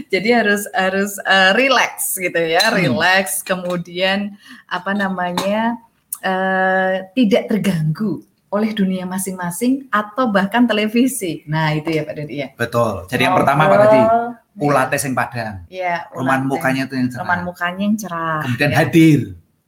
Jadi 0.06 0.28
harus 0.30 0.62
harus 0.70 1.12
eh, 1.18 1.50
relax 1.52 2.14
gitu 2.14 2.38
ya, 2.38 2.70
Hmm. 2.70 2.78
relax. 2.78 3.42
Kemudian 3.42 4.38
apa 4.70 4.94
namanya 4.94 5.82
eh, 6.22 7.10
tidak 7.12 7.50
terganggu 7.50 8.22
oleh 8.50 8.70
dunia 8.70 9.02
masing-masing 9.02 9.86
atau 9.90 10.28
bahkan 10.28 10.66
televisi. 10.66 11.42
Nah 11.46 11.70
itu 11.72 11.90
ya 11.90 12.02
Pak 12.02 12.14
Dodi 12.14 12.36
ya. 12.38 12.48
Betul. 12.54 13.06
Jadi 13.06 13.22
yang 13.24 13.34
pertama 13.34 13.66
tadi? 13.66 13.98
Ngobrol, 13.98 14.30
Ulate 14.60 14.96
sing 14.98 15.14
padang. 15.14 15.64
Ya, 15.70 16.04
Roman 16.10 16.44
mukanya 16.44 16.84
itu 16.84 16.98
yang 16.98 17.08
cerah. 17.08 17.22
Roman 17.24 17.40
mukanya 17.46 17.82
yang 17.82 17.96
cerah. 17.96 18.40
Kemudian 18.44 18.70
ya. 18.70 18.76
hadir. 18.82 19.20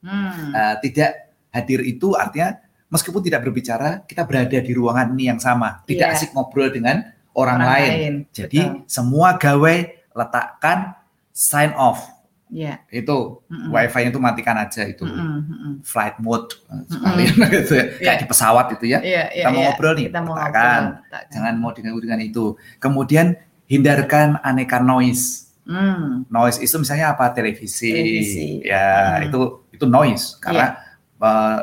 Hmm. 0.03 0.51
Eh, 0.51 0.75
tidak 0.83 1.11
hadir 1.51 1.81
itu 1.83 2.15
artinya 2.15 2.59
meskipun 2.93 3.25
tidak 3.25 3.41
berbicara, 3.41 4.05
kita 4.05 4.23
berada 4.23 4.59
di 4.61 4.73
ruangan 4.73 5.17
ini 5.17 5.33
yang 5.33 5.41
sama. 5.41 5.81
Tidak 5.83 6.05
Iya. 6.05 6.13
asik 6.13 6.37
ngobrol 6.37 6.69
dengan 6.69 7.01
orang, 7.33 7.59
lain. 7.59 8.13
Jadi 8.29 8.61
Betul. 8.61 8.85
semua 8.85 9.35
gawe 9.35 9.75
letakkan 10.13 10.93
sign 11.33 11.73
off. 11.75 12.05
ya. 12.53 12.85
Itu 12.87 13.41
Mm-mm. 13.49 13.73
wifi 13.73 14.13
itu 14.13 14.21
matikan 14.21 14.61
aja 14.61 14.85
itu. 14.85 15.09
Mm-mm, 15.09 15.41
mm-mm. 15.41 15.73
Flight 15.81 16.21
mode 16.21 16.53
eh, 16.69 16.85
sekalian 16.85 17.33
gitu 17.57 17.73
ya. 17.73 17.85
Kayak 17.89 18.05
Iya. 18.05 18.21
di 18.21 18.27
pesawat 18.29 18.67
itu 18.77 18.85
ya. 18.85 18.99
Iya, 19.01 19.25
iya, 19.33 19.43
Kita 19.43 19.49
mau 19.49 19.57
iya. 19.57 19.65
ngobrol 19.73 19.93
nih, 19.97 20.05
Kita 20.13 20.21
mau 20.21 20.35
letakkan. 20.37 20.61
ngobrol. 20.85 21.01
letakkan. 21.01 21.33
Jangan 21.33 21.55
mau 21.57 21.71
diganggu 21.73 22.01
dengan 22.05 22.21
itu. 22.21 22.45
Kemudian 22.77 23.27
hindarkan 23.65 24.37
aneka 24.45 24.79
noise. 24.79 25.49
Hmm. 25.65 26.29
Noise 26.29 26.61
itu 26.61 26.77
misalnya 26.77 27.17
apa? 27.17 27.33
Televisi. 27.33 27.89
Televisi. 27.89 28.49
Ya, 28.61 29.17
Hmm. 29.17 29.33
itu 29.33 29.41
itu 29.73 29.85
noise 29.89 30.37
karena 30.37 30.77
eh, 31.17 31.59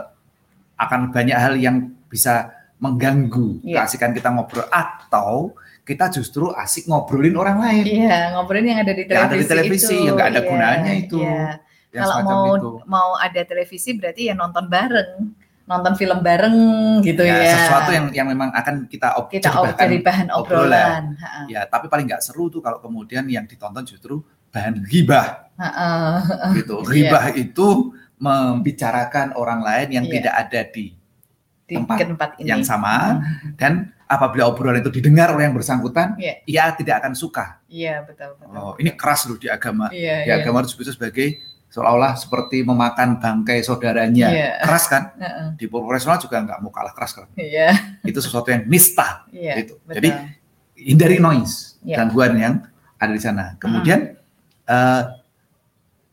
akan 0.79 1.11
banyak 1.11 1.35
hal 1.35 1.53
yang 1.53 1.75
bisa 2.05 2.49
mengganggu 2.79 3.59
Iya. 3.61 3.83
keasikan 3.83 4.15
kita 4.15 4.31
ngobrol 4.31 4.63
atau 4.65 5.51
kita 5.83 6.07
justru 6.09 6.47
asik 6.49 6.85
ngobrolin 6.85 7.33
orang 7.33 7.59
lain. 7.59 7.83
Iya, 7.83 8.31
ngobrolin 8.31 8.67
yang 8.67 8.79
ada 8.79 8.93
di 8.93 9.03
televisi, 9.03 9.11
Yang 9.11 9.25
ada 9.25 9.35
di 9.35 9.45
televisi, 9.45 9.85
itu. 9.91 10.05
yang 10.05 10.13
nggak 10.15 10.29
ada 10.29 10.39
Iya, 10.39 10.47
gunanya 10.47 10.91
itu. 10.95 11.17
iya. 11.19 11.45
Yang 11.89 12.03
Kalau 12.05 12.15
mau 12.23 12.45
itu. 12.47 12.69
mau 12.85 13.09
ada 13.15 13.41
televisi 13.43 13.89
berarti 13.91 14.21
ya 14.23 14.33
nonton 14.33 14.65
bareng, 14.65 15.11
nonton 15.65 15.93
film 15.95 16.19
bareng 16.19 16.55
gitu 17.01 17.21
ya. 17.21 17.35
ya, 17.35 17.53
sesuatu 17.57 17.89
yang 17.89 18.05
yang 18.11 18.27
memang 18.27 18.49
akan 18.51 18.85
kita 18.85 19.17
ob- 19.17 19.27
kita 19.27 19.49
jadi 19.49 19.57
ob- 19.57 19.65
bahan 19.67 19.77
jadi 19.79 19.97
bahan 19.99 20.27
obrolan. 20.31 21.03
obrolan. 21.17 21.45
Ya 21.45 21.61
tapi 21.65 21.85
paling 21.85 22.05
nggak 22.05 22.21
seru 22.21 22.47
tuh 22.47 22.57
kalau 22.59 22.77
kemudian 22.77 23.25
yang 23.25 23.43
ditonton 23.43 23.81
justru 23.83 24.21
bahan 24.49 24.81
gibah 24.83 25.49
Ha-ha. 25.57 25.89
gitu 26.53 26.77
Iya. 26.85 27.09
gibah 27.09 27.25
itu 27.33 27.67
membicarakan 28.19 29.33
orang 29.33 29.63
lain 29.63 29.87
yang 29.91 30.05
Iya. 30.05 30.13
tidak 30.13 30.33
ada 30.37 30.61
di 30.67 30.85
Di 31.63 31.77
Tempat 31.77 31.97
tempat 32.01 32.29
ini. 32.41 32.49
yang 32.49 32.61
sama 32.65 33.21
Hmm. 33.21 33.53
dan 33.53 33.73
apabila 34.03 34.49
obrolan 34.49 34.81
itu 34.81 34.89
didengar 34.89 35.29
oleh 35.29 35.45
yang 35.45 35.53
bersangkutan 35.53 36.17
Iya. 36.17 36.33
ia 36.43 36.63
tidak 36.73 36.97
akan 36.99 37.13
suka 37.13 37.61
Iya, 37.69 38.01
betul, 38.01 38.33
betul. 38.35 38.57
oh 38.57 38.73
ini 38.75 38.89
keras 38.91 39.29
loh 39.29 39.37
di 39.37 39.45
agama 39.45 39.85
Iya, 39.93 40.25
di 40.25 40.29
iya. 40.29 40.41
agama 40.41 40.65
disebut 40.65 40.89
sebagai 40.89 41.37
seolah-olah 41.69 42.17
seperti 42.17 42.65
memakan 42.65 43.21
bangkai 43.21 43.61
saudaranya 43.61 44.27
Iya. 44.27 44.49
keras 44.59 44.89
kan 44.89 45.13
Ha-ha. 45.13 45.53
di 45.53 45.65
profesional 45.65 46.17
juga 46.17 46.41
nggak 46.41 46.57
mau 46.57 46.73
kalah 46.73 46.89
keras 46.89 47.13
kan 47.13 47.29
Iya, 47.37 47.69
itu 48.01 48.17
sesuatu 48.17 48.49
yang 48.49 48.65
nista 48.65 49.29
iya. 49.29 49.61
gitu 49.61 49.77
betul. 49.79 49.93
jadi 50.01 50.09
hindari 50.73 51.21
noise 51.21 51.77
Iya. 51.79 52.01
gangguan 52.01 52.33
yang 52.33 52.53
ada 52.97 53.13
di 53.13 53.21
sana. 53.21 53.55
Kemudian 53.55 54.17
eh, 54.65 55.01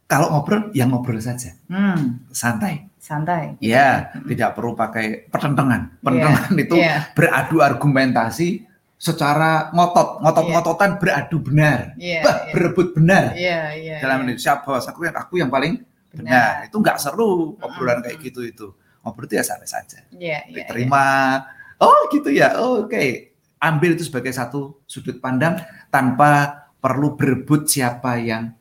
kalau 0.06 0.30
ngobrol 0.30 0.70
ya 0.70 0.86
ngobrol 0.86 1.18
saja, 1.18 1.54
Hmm, 1.66 2.22
santai. 2.30 2.86
santai. 2.96 3.54
Ya, 3.62 4.10
Mm-mm. 4.14 4.30
tidak 4.34 4.54
perlu 4.54 4.74
pakai 4.74 5.26
pertentangan. 5.30 5.98
Pertentangan 6.02 6.54
itu 6.58 6.74
Iya, 6.78 7.10
beradu 7.14 7.62
argumentasi 7.62 8.66
secara 8.96 9.70
ngotot, 9.70 10.24
ngotot-ngototan 10.24 10.96
beradu 10.98 11.38
benar, 11.44 11.92
iya, 12.00 12.24
bah, 12.24 12.48
iya. 12.48 12.52
berebut 12.56 12.88
benar. 12.96 13.24
Iya, 13.36 13.60
iya. 13.76 13.96
Dalam 14.00 14.24
iya. 14.24 14.34
ini 14.34 14.40
siapa 14.40 14.72
aku 14.78 15.00
yang 15.06 15.16
aku 15.16 15.34
yang 15.38 15.50
paling 15.52 15.84
benar. 16.10 16.66
Itu 16.66 16.80
nggak 16.80 16.98
seru 16.98 17.54
obrolan 17.60 18.00
kayak 18.02 18.18
gitu 18.24 18.40
itu. 18.42 18.66
Ngobrol 19.04 19.26
itu 19.30 19.34
ya 19.38 19.44
santai 19.46 19.68
saja. 19.70 20.02
Iya, 20.10 20.48
iya. 20.50 20.64
diterima. 20.66 21.38
Oh 21.78 22.08
gitu 22.10 22.32
ya, 22.32 22.56
Oh, 22.56 22.88
oke. 22.88 23.36
Ambil 23.60 23.94
itu 23.96 24.04
sebagai 24.08 24.32
satu 24.32 24.80
sudut 24.84 25.20
pandang 25.20 25.60
tanpa 25.88 26.64
perlu 26.80 27.14
berebut 27.14 27.68
siapa 27.68 28.16
yang 28.20 28.52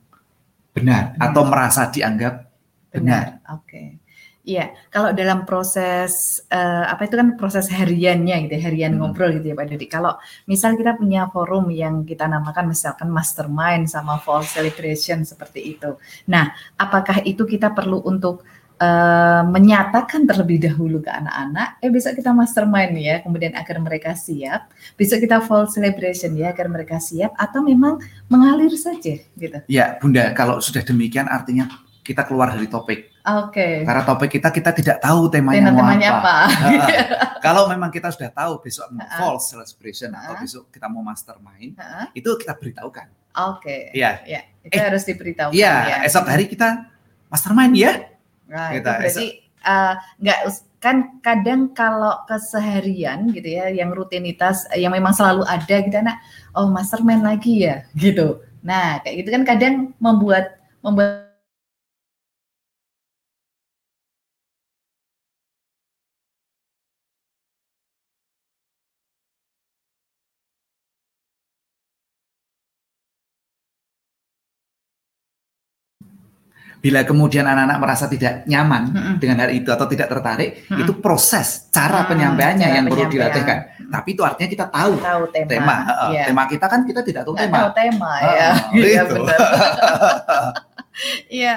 benar 0.76 1.16
Benar. 1.16 1.24
atau 1.32 1.42
merasa 1.48 1.82
dianggap 1.88 2.34
benar. 2.92 3.40
Benar. 3.42 3.56
Oke. 3.56 3.84
Iya, 4.46 4.78
kalau 4.94 5.10
dalam 5.10 5.42
proses 5.42 6.38
eh, 6.54 6.86
apa 6.86 7.10
itu 7.10 7.18
kan 7.18 7.34
proses 7.34 7.66
hariannya 7.74 8.46
gitu, 8.46 8.54
ya, 8.54 8.62
harian 8.70 8.94
Hmm. 8.94 9.10
ngobrol 9.10 9.34
gitu 9.34 9.50
ya 9.50 9.56
Pak 9.58 9.74
Dodi. 9.74 9.88
Kalau 9.90 10.14
misal 10.46 10.78
kita 10.78 10.94
punya 10.94 11.26
forum 11.34 11.74
yang 11.74 12.06
kita 12.06 12.30
namakan 12.30 12.70
misalkan 12.70 13.10
mastermind 13.10 13.90
sama 13.90 14.22
fall 14.22 14.46
celebration 14.46 15.26
seperti 15.26 15.74
itu. 15.74 15.98
Nah, 16.30 16.54
apakah 16.78 17.26
itu 17.26 17.42
kita 17.42 17.74
perlu 17.74 18.06
untuk 18.06 18.46
eh, 18.86 19.42
menyatakan 19.46 20.24
terlebih 20.24 20.62
dahulu 20.62 21.02
ke 21.02 21.10
anak-anak, 21.10 21.82
eh 21.82 21.90
besok 21.90 22.14
kita 22.16 22.30
mastermind 22.32 22.94
ya, 22.96 23.16
kemudian 23.20 23.58
agar 23.58 23.82
mereka 23.82 24.14
siap, 24.14 24.70
besok 24.94 25.20
kita 25.20 25.42
fall 25.42 25.66
celebration 25.66 26.38
ya 26.38 26.54
agar 26.54 26.70
mereka 26.70 27.02
siap, 27.02 27.34
atau 27.36 27.66
memang 27.66 27.98
mengalir 28.28 28.70
saja 28.78 29.18
gitu. 29.18 29.58
Ya, 29.66 29.98
Bunda, 29.98 30.30
kalau 30.32 30.62
sudah 30.62 30.82
demikian 30.82 31.26
artinya 31.26 31.66
kita 32.00 32.22
keluar 32.22 32.54
dari 32.54 32.70
topik. 32.70 33.10
Oke. 33.26 33.82
Karena 33.82 34.06
topik 34.06 34.30
kita 34.30 34.54
kita 34.54 34.70
tidak 34.70 34.98
tahu 35.02 35.26
temanya 35.26 35.74
mau 35.74 35.82
Tema-temanya 35.82 36.10
apa. 36.14 36.36
apa? 36.46 36.88
Kalau 37.46 37.66
memang 37.66 37.90
kita 37.90 38.14
sudah 38.14 38.30
tahu 38.30 38.62
besok 38.62 38.86
mau 38.94 39.02
fall 39.18 39.42
celebration 39.42 40.14
atau 40.14 40.38
besok 40.38 40.70
kita 40.70 40.86
mau 40.86 41.02
mastermind, 41.02 41.74
Heeh. 41.74 42.06
itu 42.14 42.30
kita 42.38 42.54
beritahukan. 42.54 43.10
Oke. 43.50 43.90
Iya. 43.98 44.22
Ya, 44.30 44.42
itu 44.62 44.78
Eh, 44.78 44.82
harus 44.86 45.02
diberitahukan 45.02 45.58
Iya, 45.58 45.74
ya. 45.90 45.98
esok 46.06 46.30
hari 46.30 46.46
kita 46.46 46.86
mastermind 47.26 47.74
ya. 47.74 48.14
Nah, 48.50 48.70
itu 48.74 48.82
kita 48.82 48.92
berarti 49.02 49.28
eh, 49.66 49.94
nggak 50.22 50.40
us- 50.46 50.66
kan 50.78 51.18
kadang 51.26 51.74
kalau 51.74 52.22
keseharian 52.30 53.34
gitu 53.34 53.50
ya, 53.58 53.74
yang 53.74 53.90
rutinitas 53.90 54.70
eh, 54.70 54.86
yang 54.86 54.94
memang 54.94 55.18
selalu 55.18 55.42
ada 55.50 55.76
gitu 55.82 55.98
anak, 55.98 56.22
oh 56.54 56.70
mastermind 56.70 57.26
lagi 57.26 57.66
ya, 57.66 57.82
gitu. 57.98 58.46
Nah, 58.62 59.02
kayak 59.02 59.26
gitu 59.26 59.30
kan 59.34 59.44
kadang 59.46 59.74
membuat 59.98 60.62
membuat 60.86 61.25
Bila 76.86 77.02
kemudian 77.02 77.42
anak-anak 77.44 77.78
merasa 77.82 78.06
tidak 78.06 78.46
nyaman 78.46 78.94
Mm-mm. 78.94 79.16
dengan 79.18 79.42
hal 79.42 79.50
itu 79.50 79.74
atau 79.74 79.90
tidak 79.90 80.06
tertarik, 80.06 80.62
Mm-mm. 80.70 80.86
itu 80.86 80.94
proses 81.02 81.66
cara 81.74 82.06
Hmm, 82.06 82.14
penyampaiannya 82.14 82.62
cara 82.62 82.76
yang 82.78 82.86
perlu 82.86 83.10
dilatihkan. 83.10 83.58
Tapi 83.90 84.10
itu 84.14 84.22
artinya 84.22 84.50
kita 84.50 84.66
tahu 84.70 84.94
tahu 85.02 85.24
tema. 85.34 85.50
tema. 85.50 85.76
Heeh, 85.82 86.10
Iya. 86.14 86.24
Tema 86.30 86.44
kita 86.46 86.66
kan 86.70 86.80
kita 86.86 87.02
tidak 87.02 87.22
tahu 87.26 87.34
Nggak 87.34 87.50
tema. 87.50 87.58
tahu 87.58 87.70
tema 87.74 88.12
ya. 88.22 88.50
Iya 88.78 89.02
gitu. 89.02 89.14
benar. 89.18 89.40
Iya. 91.28 91.56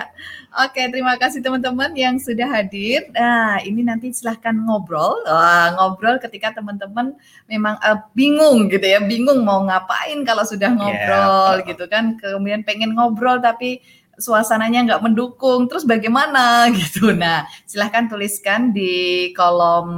Oke, 0.59 0.81
terima 0.91 1.15
kasih 1.15 1.39
teman-teman 1.39 1.95
yang 1.95 2.19
sudah 2.19 2.49
hadir. 2.51 3.07
Nah, 3.15 3.63
ini 3.63 3.87
nanti 3.87 4.11
silahkan 4.11 4.51
ngobrol. 4.51 5.23
Wah, 5.23 5.71
ngobrol 5.77 6.19
ketika 6.19 6.51
teman-teman 6.51 7.15
memang 7.47 7.79
eh, 7.79 7.99
bingung 8.11 8.67
gitu 8.67 8.83
ya, 8.83 8.99
bingung 8.99 9.47
mau 9.47 9.63
ngapain 9.63 10.19
kalau 10.27 10.43
sudah 10.43 10.75
ngobrol 10.75 11.63
gitu 11.63 11.85
kan. 11.87 12.19
Kemudian 12.19 12.67
pengen 12.67 12.99
ngobrol 12.99 13.39
tapi 13.39 13.79
suasananya 14.19 14.85
nggak 14.85 15.03
mendukung. 15.07 15.71
Terus 15.71 15.87
bagaimana 15.87 16.67
gitu. 16.79 17.15
Nah, 17.15 17.47
silahkan 17.65 18.11
tuliskan 18.11 18.75
di 18.75 19.31
kolom 19.33 19.89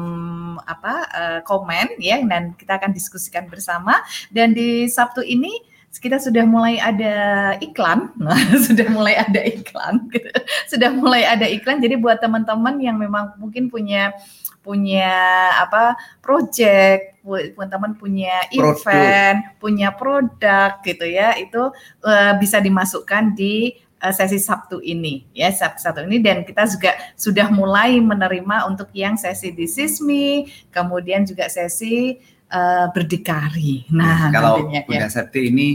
apa 0.60 0.94
eh, 1.10 1.40
komen 1.42 1.96
ya 1.98 2.20
dan 2.22 2.54
kita 2.54 2.78
akan 2.78 2.92
diskusikan 2.92 3.48
bersama. 3.48 3.98
Dan 4.28 4.52
di 4.52 4.86
Sabtu 4.86 5.24
ini 5.24 5.50
kita 5.98 6.22
sudah 6.22 6.46
mulai 6.46 6.78
ada 6.78 7.14
iklan, 7.58 8.14
nah, 8.22 8.38
sudah 8.54 8.86
mulai 8.94 9.18
ada 9.18 9.42
iklan, 9.42 10.06
gitu. 10.14 10.30
sudah 10.70 10.90
mulai 10.94 11.26
ada 11.26 11.50
iklan. 11.50 11.82
Jadi 11.82 11.98
buat 11.98 12.22
teman-teman 12.22 12.78
yang 12.78 12.94
memang 12.94 13.34
mungkin 13.42 13.66
punya 13.66 14.14
punya 14.60 15.10
apa 15.56 15.96
project, 16.20 17.24
teman-teman 17.24 17.96
punya 17.96 18.44
event, 18.52 19.40
produk. 19.40 19.56
punya 19.58 19.88
produk 19.90 20.70
gitu 20.84 21.06
ya, 21.08 21.34
itu 21.40 21.72
uh, 22.04 22.32
bisa 22.38 22.60
dimasukkan 22.60 23.34
di 23.34 23.74
uh, 24.00 24.12
sesi 24.12 24.40
Sabtu 24.40 24.80
ini 24.80 25.28
ya 25.36 25.52
Sabtu 25.52 26.04
ini 26.08 26.18
dan 26.24 26.42
kita 26.42 26.64
juga 26.66 26.96
sudah 27.14 27.52
mulai 27.52 28.00
menerima 28.00 28.66
untuk 28.66 28.88
yang 28.96 29.14
sesi 29.20 29.52
disismi, 29.52 30.48
kemudian 30.72 31.28
juga 31.28 31.46
sesi 31.52 32.16
uh, 32.50 32.88
berdikari. 32.90 33.86
Nah, 33.92 34.32
kalau 34.32 34.64
nantinya, 34.64 34.80
Bunda 34.88 35.06
ya. 35.06 35.12
Septi 35.12 35.40
ini 35.52 35.68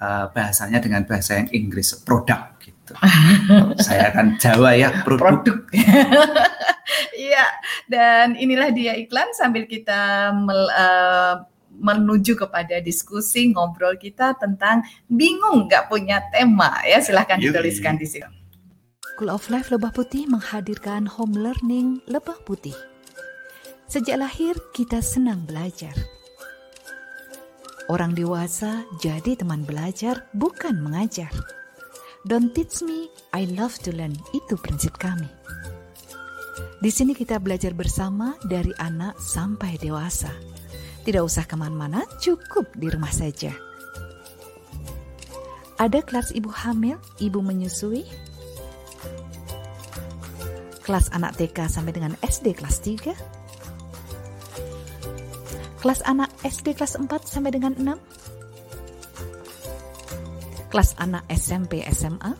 uh, 0.00 0.30
bahasanya 0.32 0.78
dengan 0.80 1.04
bahasa 1.04 1.38
yang 1.42 1.48
Inggris 1.52 1.98
produk 2.02 2.56
gitu. 2.62 2.94
Saya 3.86 4.14
akan 4.14 4.40
Jawa 4.40 4.70
ya 4.78 4.88
produk. 5.04 5.42
produk. 5.42 5.58
Iya, 7.12 7.46
dan 7.88 8.36
inilah 8.36 8.68
dia 8.74 8.92
iklan 8.98 9.32
sambil 9.32 9.64
kita 9.64 10.34
mel, 10.34 10.68
uh, 10.76 11.40
menuju 11.82 12.38
kepada 12.38 12.78
diskusi 12.78 13.50
ngobrol 13.50 13.98
kita 13.98 14.38
tentang 14.38 14.86
bingung 15.10 15.66
nggak 15.66 15.90
punya 15.90 16.22
tema 16.30 16.78
ya 16.86 17.02
silahkan 17.02 17.42
dituliskan 17.42 17.98
di 17.98 18.06
sini. 18.06 18.30
School 19.12 19.28
of 19.28 19.44
Life 19.52 19.68
Lebah 19.68 19.92
Putih 19.92 20.24
menghadirkan 20.24 21.04
home 21.04 21.36
learning 21.36 22.00
Lebah 22.08 22.42
Putih. 22.48 22.74
Sejak 23.84 24.16
lahir 24.16 24.56
kita 24.72 25.04
senang 25.04 25.44
belajar. 25.44 25.92
Orang 27.92 28.16
dewasa 28.16 28.88
jadi 29.04 29.36
teman 29.36 29.68
belajar 29.68 30.24
bukan 30.32 30.80
mengajar. 30.80 31.28
Don't 32.24 32.56
teach 32.56 32.80
me, 32.80 33.12
I 33.36 33.44
love 33.52 33.76
to 33.84 33.92
learn. 33.92 34.16
Itu 34.32 34.56
prinsip 34.56 34.96
kami. 34.96 35.28
Di 36.82 36.90
sini 36.90 37.12
kita 37.12 37.36
belajar 37.38 37.76
bersama 37.76 38.34
dari 38.42 38.74
anak 38.80 39.20
sampai 39.20 39.78
dewasa 39.78 40.32
tidak 41.02 41.26
usah 41.26 41.42
ke 41.46 41.54
mana-mana, 41.58 42.06
cukup 42.22 42.70
di 42.78 42.86
rumah 42.86 43.10
saja. 43.10 43.50
Ada 45.82 45.98
kelas 46.06 46.30
ibu 46.30 46.46
hamil, 46.46 46.94
ibu 47.18 47.42
menyusui, 47.42 48.06
kelas 50.86 51.10
anak 51.10 51.34
TK 51.38 51.66
sampai 51.66 51.90
dengan 51.90 52.14
SD 52.22 52.54
kelas 52.54 52.78
3, 52.86 55.82
kelas 55.82 56.06
anak 56.06 56.30
SD 56.46 56.78
kelas 56.78 56.94
4 56.94 57.10
sampai 57.26 57.50
dengan 57.50 57.74
6, 57.74 57.98
kelas 60.70 60.94
anak 61.02 61.26
SMP 61.34 61.82
SMA, 61.90 62.38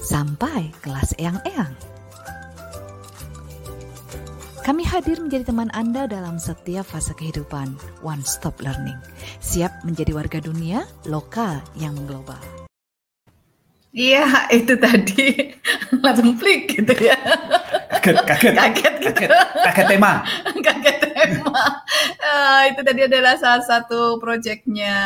sampai 0.00 0.72
kelas 0.80 1.12
eyang-eyang. 1.20 1.76
Kami 4.68 4.84
hadir 4.84 5.16
menjadi 5.16 5.48
teman 5.48 5.72
Anda 5.72 6.04
dalam 6.04 6.36
setiap 6.36 6.92
fase 6.92 7.16
kehidupan. 7.16 7.72
One 8.04 8.20
Stop 8.20 8.60
Learning. 8.60 9.00
Siap 9.40 9.80
menjadi 9.80 10.12
warga 10.12 10.44
dunia 10.44 10.84
lokal 11.08 11.64
yang 11.80 11.96
global. 12.04 12.36
Iya, 13.96 14.28
itu 14.52 14.76
tadi 14.76 15.56
langsung 16.04 16.36
klik 16.36 16.68
gitu 16.68 16.92
ya. 17.00 17.16
Kaget, 17.96 18.16
kaget, 18.28 18.52
kaget, 18.60 18.94
gitu. 19.00 19.24
kaget, 19.24 19.32
kaget 19.72 19.86
tema. 19.88 20.12
kaget 20.68 20.96
tema. 21.16 21.64
Uh, 22.20 22.62
itu 22.68 22.80
tadi 22.84 23.00
adalah 23.08 23.40
salah 23.40 23.64
satu 23.64 24.20
proyeknya 24.20 24.96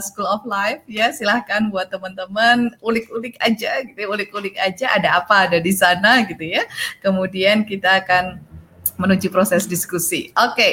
School 0.00 0.24
of 0.24 0.40
Life 0.48 0.88
ya. 0.88 1.12
Silahkan 1.12 1.68
buat 1.68 1.92
teman-teman 1.92 2.72
ulik-ulik 2.80 3.36
aja, 3.44 3.84
gitu, 3.84 4.08
ulik-ulik 4.08 4.56
aja 4.56 4.96
ada 4.96 5.20
apa 5.20 5.52
ada 5.52 5.60
di 5.60 5.72
sana 5.76 6.24
gitu 6.24 6.48
ya. 6.48 6.64
Kemudian 7.04 7.68
kita 7.68 8.00
akan 8.00 8.51
menuju 8.96 9.28
proses 9.32 9.64
diskusi. 9.68 10.32
Oke, 10.36 10.56
okay. 10.56 10.72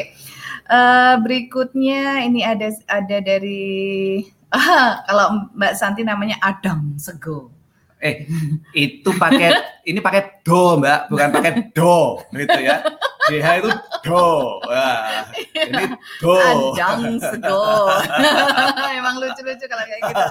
uh, 0.68 0.76
eh, 0.76 1.16
berikutnya 1.24 2.24
ini 2.26 2.44
ada 2.44 2.72
ada 2.88 3.18
dari 3.20 4.24
ah, 4.52 5.04
kalau 5.06 5.52
Mbak 5.56 5.74
Santi 5.78 6.02
namanya 6.02 6.40
Adang 6.42 6.98
Sego. 7.00 7.52
Eh, 8.00 8.24
itu 8.72 9.12
pakai 9.20 9.52
ini 9.90 10.00
pakai 10.00 10.40
do, 10.48 10.80
Mbak, 10.80 11.00
bukan 11.12 11.30
pakai 11.36 11.52
do, 11.76 12.24
gitu 12.32 12.60
ya. 12.64 12.80
DH 13.30 13.48
itu 13.62 13.70
do. 14.04 14.60
Wah, 14.66 15.30
ini 15.54 15.86
do. 16.20 16.34
Adang 16.74 17.22
Sego. 17.22 17.88
Emang 19.00 19.16
lucu-lucu 19.22 19.66
kalau 19.70 19.86
kayak 19.86 20.02
gitu. 20.10 20.26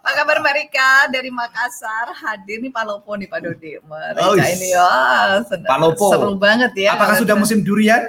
Apa 0.00 0.10
kabar 0.14 0.36
Mbak 0.40 0.54
Rika 0.54 0.92
dari 1.10 1.30
Makassar? 1.34 2.14
Hadir 2.14 2.62
nih 2.62 2.70
Palopo 2.70 3.18
nih 3.18 3.26
Pak 3.26 3.40
Dodi. 3.42 3.76
Mbak 3.82 4.22
oh, 4.22 4.34
ini 4.38 4.70
ya, 4.70 5.42
Palopo. 5.66 6.14
seru 6.14 6.38
banget 6.38 6.72
ya. 6.78 6.94
Apakah 6.94 7.18
sudah 7.18 7.34
musim 7.34 7.66
durian? 7.66 8.06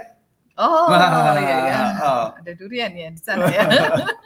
Oh, 0.55 0.87
oh 0.87 1.35
iya, 1.35 1.57
iya. 1.67 1.79
Oh. 1.99 2.25
Ada 2.31 2.55
durian 2.55 2.87
ya 2.95 3.11
di 3.11 3.19
sana 3.19 3.43
ya. 3.51 3.67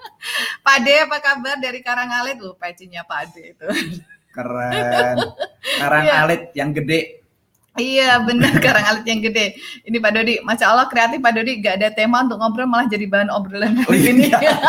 Pak 0.66 0.78
De 0.86 0.94
apa 1.02 1.18
kabar 1.18 1.58
dari 1.58 1.82
Karangalit? 1.82 2.38
Tuh, 2.38 2.54
pecinya 2.54 3.02
Pak 3.02 3.34
De 3.34 3.58
itu. 3.58 3.66
Keren. 4.30 5.18
Karang 5.82 6.06
yeah. 6.06 6.22
alit 6.22 6.54
yang 6.54 6.70
gede. 6.70 7.19
Iya 7.78 8.26
benar 8.26 8.58
karang 8.66 8.86
alit 8.88 9.06
yang 9.06 9.22
gede. 9.22 9.54
Ini 9.86 9.98
Pak 10.02 10.12
Dodi, 10.16 10.42
masya 10.42 10.74
Allah 10.74 10.90
kreatif 10.90 11.22
Pak 11.22 11.34
Dodi, 11.38 11.62
gak 11.62 11.78
ada 11.78 11.94
tema 11.94 12.26
untuk 12.26 12.42
ngobrol 12.42 12.66
malah 12.66 12.90
jadi 12.90 13.06
bahan 13.06 13.30
obrolan 13.30 13.78
oh, 13.86 13.94
ini. 14.10 14.34
Iya. 14.34 14.58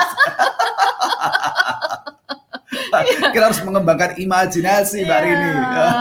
kita 2.71 3.47
harus 3.51 3.61
mengembangkan 3.67 4.15
imajinasi 4.15 5.03
Mbak 5.03 5.21
Rini. 5.27 5.51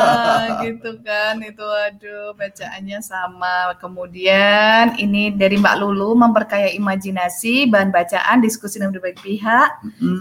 gitu 0.69 0.91
kan, 1.01 1.41
itu 1.41 1.65
aduh 1.65 2.37
bacaannya 2.37 2.99
sama. 3.01 3.73
Kemudian 3.81 4.93
ini 5.01 5.33
dari 5.33 5.57
Mbak 5.57 5.75
Lulu 5.81 6.13
memperkaya 6.13 6.69
imajinasi, 6.73 7.65
bahan 7.73 7.89
bacaan, 7.89 8.37
diskusi 8.45 8.77
dengan 8.77 8.93
berbagai 8.93 9.21
pihak. 9.25 9.69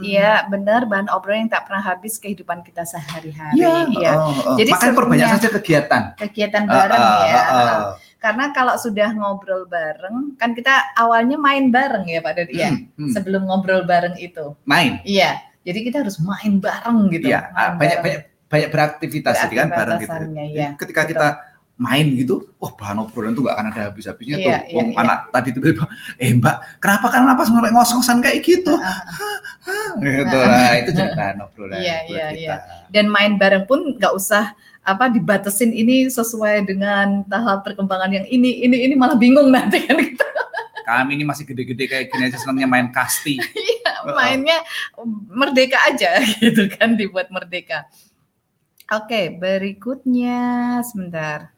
Iya, 0.00 0.44
mm. 0.44 0.48
benar 0.48 0.80
bahan 0.88 1.08
obrolan 1.12 1.48
yang 1.48 1.52
tak 1.52 1.68
pernah 1.68 1.84
habis 1.84 2.16
kehidupan 2.16 2.64
kita 2.64 2.88
sehari-hari. 2.88 3.61
Iya. 3.61 3.74
Ya. 4.00 4.12
Oh, 4.16 4.32
oh. 4.32 4.56
Jadi 4.56 4.72
Makanya 4.72 4.94
perbanyak 4.96 5.28
saja 5.37 5.48
kegiatan. 5.52 6.02
Kegiatan 6.16 6.64
bareng 6.64 7.02
uh, 7.02 7.12
uh, 7.12 7.24
ya. 7.28 7.42
Uh, 7.44 7.56
uh. 7.56 7.82
Karena 8.18 8.50
kalau 8.50 8.74
sudah 8.74 9.14
ngobrol 9.14 9.70
bareng, 9.70 10.34
kan 10.34 10.50
kita 10.50 10.74
awalnya 10.98 11.38
main 11.38 11.70
bareng 11.70 12.02
ya 12.11 12.18
Pak 12.18 12.32
Dodi 12.34 12.54
ya. 12.58 12.74
Hmm, 12.74 12.90
hmm. 12.98 13.12
Sebelum 13.14 13.46
ngobrol 13.46 13.87
bareng 13.87 14.18
itu. 14.18 14.58
Main. 14.66 14.98
Iya 15.06 15.47
jadi 15.68 15.78
kita 15.85 15.96
harus 16.00 16.16
main 16.24 16.57
bareng 16.57 16.98
gitu. 17.12 17.28
Iya, 17.28 17.52
main 17.52 17.76
banyak 17.76 17.76
bareng. 17.76 18.00
banyak 18.00 18.22
banyak 18.48 18.68
beraktivitas 18.72 19.35
jadi 19.44 19.54
kan 19.61 19.68
bareng 19.68 19.98
gitu. 20.00 20.18
Ya, 20.57 20.68
ketika 20.81 21.00
betul. 21.04 21.12
kita 21.12 21.28
main 21.78 22.07
gitu, 22.18 22.42
oh 22.59 22.74
bahan 22.74 23.07
obrolan 23.07 23.38
tuh 23.38 23.46
gak 23.46 23.54
akan 23.54 23.66
ada 23.70 23.83
habis-habisnya 23.87 24.37
iya, 24.40 24.42
tuh. 24.42 24.50
Iya, 24.50 24.74
Wong 24.74 24.88
iya. 24.90 24.98
anak 24.98 25.18
tadi 25.31 25.48
tiba-tiba, 25.54 25.87
eh 26.18 26.35
mbak, 26.35 26.57
kenapa 26.83 27.07
kan 27.07 27.20
kenapa 27.22 27.42
sampai 27.46 27.70
ngos-ngosan 27.70 28.18
kayak 28.18 28.38
gitu? 28.42 28.74
Uh, 28.74 30.02
gitu 30.02 30.38
lah, 30.42 30.74
itu 30.74 30.90
jadi 30.90 31.14
bahan 31.14 31.37
obrolan. 31.38 31.78
Iya, 31.78 31.96
iya, 32.11 32.26
kita. 32.35 32.35
iya. 32.35 32.54
Dan 32.90 33.07
main 33.07 33.38
bareng 33.38 33.62
pun 33.70 33.94
nggak 33.94 34.11
usah 34.11 34.59
apa 34.83 35.07
dibatasin 35.07 35.70
ini 35.70 36.11
sesuai 36.11 36.66
dengan 36.66 37.22
tahap 37.31 37.62
perkembangan 37.62 38.11
yang 38.11 38.26
ini, 38.26 38.64
ini, 38.66 38.88
ini 38.90 38.94
malah 38.98 39.14
bingung 39.14 39.54
nanti 39.54 39.78
kan 39.87 40.02
gitu. 40.02 40.26
Kami 40.88 41.20
ini 41.20 41.24
masih 41.29 41.44
gede-gede 41.44 41.85
kayak 41.85 42.09
gini 42.09 42.33
aja 42.33 42.40
senangnya 42.40 42.64
main 42.64 42.88
kasti. 42.88 43.37
Iya, 43.88 44.14
mainnya 44.14 44.59
merdeka 45.29 45.77
aja 45.85 46.16
gitu 46.40 46.64
kan 46.72 46.96
dibuat 46.96 47.29
merdeka. 47.29 47.85
Oke, 48.88 49.37
berikutnya 49.37 50.81
sebentar. 50.81 51.53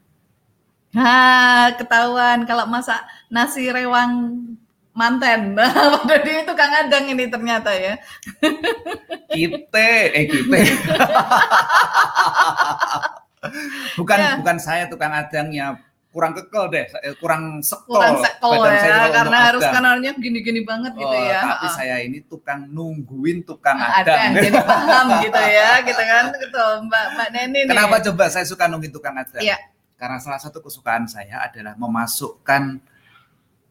Nah, 0.91 1.71
ketahuan 1.79 2.43
kalau 2.43 2.67
masak 2.67 2.99
nasi 3.31 3.71
rewang 3.71 4.43
manten. 4.91 5.41
Nah, 5.55 6.03
Dodi 6.03 6.43
itu 6.43 6.53
Kang 6.55 6.75
Adang 6.75 7.07
ini 7.07 7.31
ternyata 7.31 7.71
ya. 7.71 7.95
Kita, 9.31 9.87
eh 10.11 10.27
kita. 10.27 10.59
bukan 13.95 14.19
ya. 14.19 14.31
bukan 14.43 14.57
saya 14.59 14.85
tukang 14.91 15.15
adangnya 15.15 15.79
kurang 16.11 16.35
kekel 16.35 16.67
deh, 16.67 16.85
eh, 16.91 17.15
kurang 17.15 17.63
sekol. 17.63 17.95
Kurang 17.95 18.19
sekol 18.19 18.67
ya, 18.67 19.07
karena 19.15 19.37
harus 19.47 19.63
kanalnya 19.63 20.11
gini-gini 20.19 20.59
banget 20.67 20.91
gitu 20.99 21.07
oh, 21.07 21.23
ya. 21.23 21.39
Tapi 21.55 21.67
uh. 21.71 21.71
saya 21.71 21.95
ini 22.03 22.19
tukang 22.27 22.67
nungguin 22.67 23.47
tukang 23.47 23.79
nah, 23.79 24.03
adang. 24.03 24.35
Jadi 24.35 24.59
paham 24.59 25.07
gitu 25.23 25.39
ya, 25.39 25.69
gitu 25.87 26.03
kan, 26.03 26.25
gitu 26.35 26.63
Mbak 26.91 27.05
Mbak 27.15 27.27
Neni. 27.31 27.59
Kenapa 27.71 27.95
nih. 27.97 28.03
coba 28.11 28.23
saya 28.27 28.43
suka 28.43 28.67
nungguin 28.67 28.91
tukang 28.91 29.15
adang? 29.15 29.39
Iya. 29.39 29.55
Karena 29.95 30.19
salah 30.19 30.43
satu 30.43 30.59
kesukaan 30.59 31.07
saya 31.07 31.47
adalah 31.47 31.79
memasukkan 31.79 32.83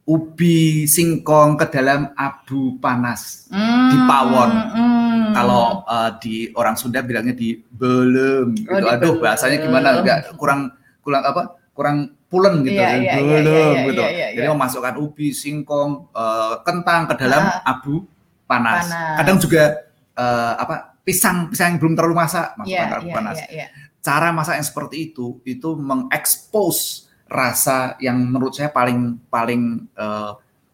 ubi 0.09 0.89
singkong 0.89 1.61
ke 1.61 1.69
dalam 1.69 2.09
abu 2.17 2.81
panas 2.81 3.45
hmm, 3.53 3.89
di 3.93 3.97
pawon. 4.09 4.51
Hmm. 4.51 5.29
Kalau 5.37 5.85
uh, 5.85 6.11
di 6.17 6.49
orang 6.57 6.73
Sunda 6.73 7.05
bilangnya 7.05 7.37
di 7.37 7.53
belum. 7.53 8.65
Oh, 8.65 8.81
gitu. 8.81 8.87
Aduh, 8.89 9.13
bahasanya 9.21 9.61
gimana? 9.61 10.01
Enggak 10.01 10.33
kurang 10.41 10.73
kurang 11.05 11.21
apa? 11.21 11.60
Kurang 11.71 11.97
pulen 12.25 12.63
gitu, 12.63 12.75
Iya, 12.75 12.89
iya, 12.95 13.13
belum 13.17 13.27
iya, 13.27 13.81
gitu. 13.83 14.01
iya, 14.01 14.09
iya, 14.09 14.27
Jadi 14.33 14.47
iya. 14.47 14.53
memasukkan 14.53 14.95
ubi, 14.97 15.27
singkong, 15.31 15.91
eh, 16.09 16.53
kentang 16.61 17.07
ke 17.07 17.15
dalam 17.17 17.43
Ah. 17.43 17.71
abu 17.71 18.07
panas. 18.45 18.87
Panas. 18.87 19.17
Kadang 19.17 19.37
juga 19.37 19.63
eh, 20.11 20.53
apa 20.55 20.75
pisang 21.01 21.47
pisang 21.47 21.73
yang 21.73 21.79
belum 21.79 21.95
terlalu 21.95 22.15
masak 22.15 22.53
masukkan 22.53 22.83
ke 22.85 22.95
abu 22.97 23.07
iya, 23.07 23.15
panas. 23.15 23.37
iya, 23.37 23.47
iya. 23.49 23.67
Cara 23.99 24.27
masak 24.29 24.55
yang 24.55 24.67
seperti 24.67 24.95
itu 25.07 25.39
itu 25.43 25.69
mengekspos 25.75 26.77
rasa 27.25 27.95
yang 27.97 28.19
menurut 28.21 28.51
saya 28.51 28.69
paling 28.69 28.99
paling 29.25 29.61
eh, 29.89 30.31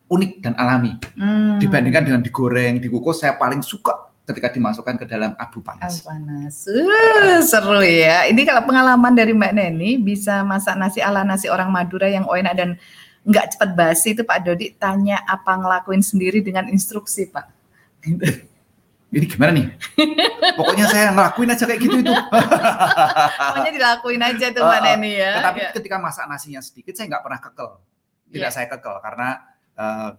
unik 0.07 0.31
dan 0.39 0.53
alami 0.55 0.95
Hmm. 1.13 1.60
dibandingkan 1.60 2.03
dengan 2.03 2.21
digoreng, 2.21 2.79
dikukus 2.79 3.19
saya 3.19 3.36
paling 3.36 3.60
suka 3.60 4.06
ketika 4.27 4.51
dimasukkan 4.51 4.99
ke 4.99 5.05
dalam 5.07 5.31
abu 5.39 5.63
Abu 5.63 5.71
panas. 5.71 6.03
panas. 6.03 6.67
Uh, 6.67 7.39
seru 7.41 7.79
ya. 7.79 8.27
Ini 8.27 8.43
kalau 8.43 8.67
pengalaman 8.67 9.15
dari 9.15 9.31
Mbak 9.31 9.53
Neni 9.55 9.95
bisa 9.95 10.43
masak 10.43 10.75
nasi 10.75 10.99
ala 10.99 11.23
nasi 11.23 11.47
orang 11.47 11.71
Madura 11.71 12.11
yang 12.11 12.27
enak 12.27 12.53
dan 12.53 12.69
nggak 13.23 13.55
cepat 13.55 13.69
basi 13.73 14.11
itu 14.11 14.27
Pak 14.27 14.43
Dodi 14.43 14.75
tanya 14.75 15.23
apa 15.23 15.55
ngelakuin 15.55 16.03
sendiri 16.03 16.43
dengan 16.43 16.67
instruksi 16.67 17.31
Pak. 17.31 17.47
Ini 19.07 19.23
gimana 19.23 19.55
nih? 19.55 19.71
Pokoknya 20.59 20.83
saya 20.91 21.15
ngelakuin 21.15 21.47
aja 21.47 21.63
kayak 21.63 21.79
gitu 21.79 21.95
itu. 22.03 22.11
Pokoknya 22.11 23.71
dilakuin 23.71 24.19
aja 24.19 24.45
tuh 24.51 24.61
Mbak 24.67 24.75
Uh, 24.75 24.83
uh, 24.83 24.87
Neni 24.91 25.11
ya. 25.15 25.31
Tetapi 25.39 25.59
Ya. 25.63 25.69
ketika 25.71 25.95
masak 25.95 26.27
nasinya 26.27 26.59
sedikit 26.59 26.91
saya 26.91 27.07
nggak 27.15 27.23
pernah 27.23 27.39
kekel. 27.39 27.69
Tidak 28.27 28.43
Iya. 28.43 28.51
saya 28.51 28.67
kekel 28.67 28.95
karena 28.99 29.27
eh, 29.71 30.09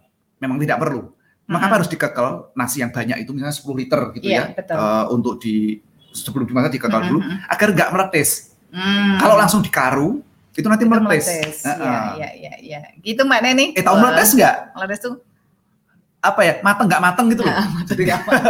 memang 0.41 0.57
tidak 0.57 0.81
perlu. 0.81 1.13
Maka 1.49 1.65
Mm-mm. 1.65 1.75
harus 1.75 1.87
dikekel 1.89 2.27
nasi 2.53 2.77
yang 2.79 2.93
banyak 2.93 3.17
itu 3.19 3.33
misalnya 3.33 3.57
10 3.57 3.73
liter 3.73 4.01
gitu 4.13 4.25
Iya, 4.29 4.37
ya. 4.37 4.43
betul. 4.53 4.75
eh, 4.77 5.05
untuk 5.09 5.33
di 5.41 5.81
sebelum 6.09 6.45
dimasak 6.45 6.71
dikekel 6.71 7.01
dulu 7.05 7.19
agar 7.25 7.67
nggak 7.73 7.89
meletes. 7.89 8.53
Hmm. 8.69 9.17
Kalau 9.17 9.33
langsung 9.33 9.65
dikaru 9.65 10.21
itu 10.53 10.67
nanti 10.67 10.85
Itu 10.85 10.91
meletes. 10.91 11.25
meletes. 11.25 11.57
Uh, 11.63 11.73
Iya, 11.73 11.89
uh. 11.89 12.09
iya, 12.15 12.29
iya, 12.35 12.53
iya. 12.59 12.79
Gitu 12.99 13.21
Mbak 13.23 13.39
Neni. 13.41 13.65
Eh 13.73 13.81
tahu 13.81 13.97
Wah, 13.97 14.01
meletes 14.05 14.37
nggak? 14.37 14.55
Meletes 14.77 14.99
tuh 15.01 15.15
Apa 16.19 16.41
ya? 16.43 16.53
Mateng 16.61 16.85
nggak 16.85 17.01
mateng 17.01 17.25
gitu 17.31 17.41
loh. 17.41 17.55
Ah, 17.55 17.65
Jadi 17.87 18.03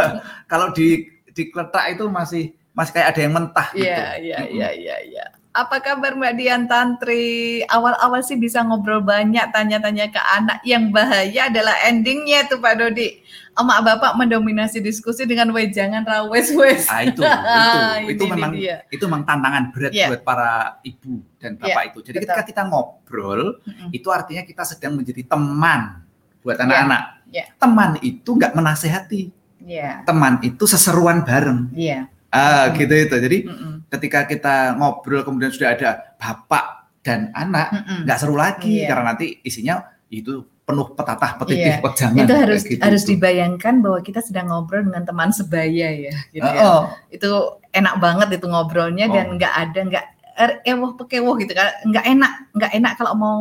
kalau 0.50 0.74
di 0.74 1.06
dikletak 1.30 1.94
itu 1.94 2.04
masih 2.04 2.42
masih 2.70 2.92
kayak 2.92 3.08
ada 3.14 3.20
yang 3.22 3.32
mentah 3.32 3.68
gitu. 3.72 3.86
Iya, 3.86 4.18
iya, 4.18 4.38
iya, 4.44 4.68
iya, 4.74 4.96
iya. 5.06 5.24
Apa 5.50 5.82
kabar 5.82 6.14
Mbak 6.14 6.34
Dian 6.38 6.70
Tantri? 6.70 7.58
Awal-awal 7.66 8.22
sih 8.22 8.38
bisa 8.38 8.62
ngobrol 8.62 9.02
banyak, 9.02 9.50
tanya-tanya 9.50 10.06
ke 10.06 10.22
anak. 10.22 10.62
Yang 10.62 10.94
bahaya 10.94 11.50
adalah 11.50 11.74
endingnya 11.82 12.46
tuh 12.46 12.62
Pak 12.62 12.78
Dodi. 12.78 13.18
Emak 13.52 13.82
bapak 13.82 14.12
mendominasi 14.14 14.78
diskusi 14.78 15.26
dengan 15.26 15.50
wejangan 15.50 16.06
rawes-wes. 16.06 16.86
Ah, 16.86 17.02
itu, 17.02 17.18
itu, 17.26 17.78
Ini 17.98 18.14
itu 18.14 18.24
memang 18.24 18.50
dia. 18.54 18.86
itu 18.88 19.02
memang 19.04 19.26
tantangan 19.26 19.74
berat 19.74 19.90
Iya. 19.90 20.06
buat 20.06 20.22
para 20.22 20.50
ibu 20.80 21.18
dan 21.36 21.58
bapak 21.58 21.82
itu. 21.90 21.98
Jadi 22.00 22.16
betul. 22.16 22.30
ketika 22.30 22.42
kita 22.46 22.62
ngobrol, 22.70 23.58
Mm-mm. 23.60 23.90
itu 23.90 24.06
artinya 24.06 24.46
kita 24.46 24.62
sedang 24.62 24.94
menjadi 24.94 25.26
teman 25.26 25.98
buat 26.40 26.56
anak-anak. 26.56 27.26
Iya. 27.26 27.44
Teman 27.58 27.98
itu 28.00 28.30
nggak 28.30 28.54
menasehati, 28.54 29.22
Iya, 29.60 30.06
teman 30.06 30.38
itu 30.40 30.62
seseruan 30.64 31.26
bareng. 31.26 31.74
iya. 31.74 32.06
Ah, 32.30 32.70
Mm. 32.70 32.74
gitu 32.78 32.94
itu. 32.94 33.16
Jadi 33.18 33.38
Mm-mm. 33.50 33.74
Ketika 33.90 34.24
kita 34.24 34.78
ngobrol 34.78 35.20
kemudian 35.20 35.50
sudah 35.50 35.74
ada 35.74 35.90
bapak 36.16 36.86
dan 37.02 37.32
anak, 37.32 37.72
nggak 38.06 38.18
seru 38.18 38.36
lagi 38.36 38.84
Iya. 38.84 38.92
karena 38.92 39.04
nanti 39.12 39.40
isinya 39.40 39.82
itu 40.06 40.40
penuh 40.62 40.94
petatah 40.94 41.34
petitih 41.36 41.74
Iya. 41.74 41.82
wejangan. 41.84 42.22
Itu 42.22 42.34
harus 42.36 42.60
gitu 42.62 42.80
harus 42.80 43.02
dibayangkan 43.02 43.74
bahwa 43.82 43.98
kita 44.00 44.20
sedang 44.22 44.46
ngobrol 44.48 44.86
dengan 44.86 45.02
teman 45.02 45.34
sebaya 45.34 45.88
ya, 45.90 46.14
gitu 46.30 46.46
ya. 46.46 46.60
Oh, 46.62 46.66
oh. 46.66 46.82
Itu 47.10 47.30
enak 47.70 47.98
banget 47.98 48.28
itu 48.38 48.46
ngobrolnya 48.46 49.10
dan 49.10 49.26
Oh. 49.26 49.34
nggak 49.34 49.54
ada 49.54 49.80
nggak 49.86 50.04
er, 50.40 50.50
ewoh 50.64 50.96
pekewoh 50.96 51.36
gitu 51.36 51.52
kan 51.52 51.68
nggak 51.84 52.04
enak 52.06 52.32
nggak 52.56 52.72
enak 52.72 52.92
kalau 52.96 53.12
mau 53.12 53.40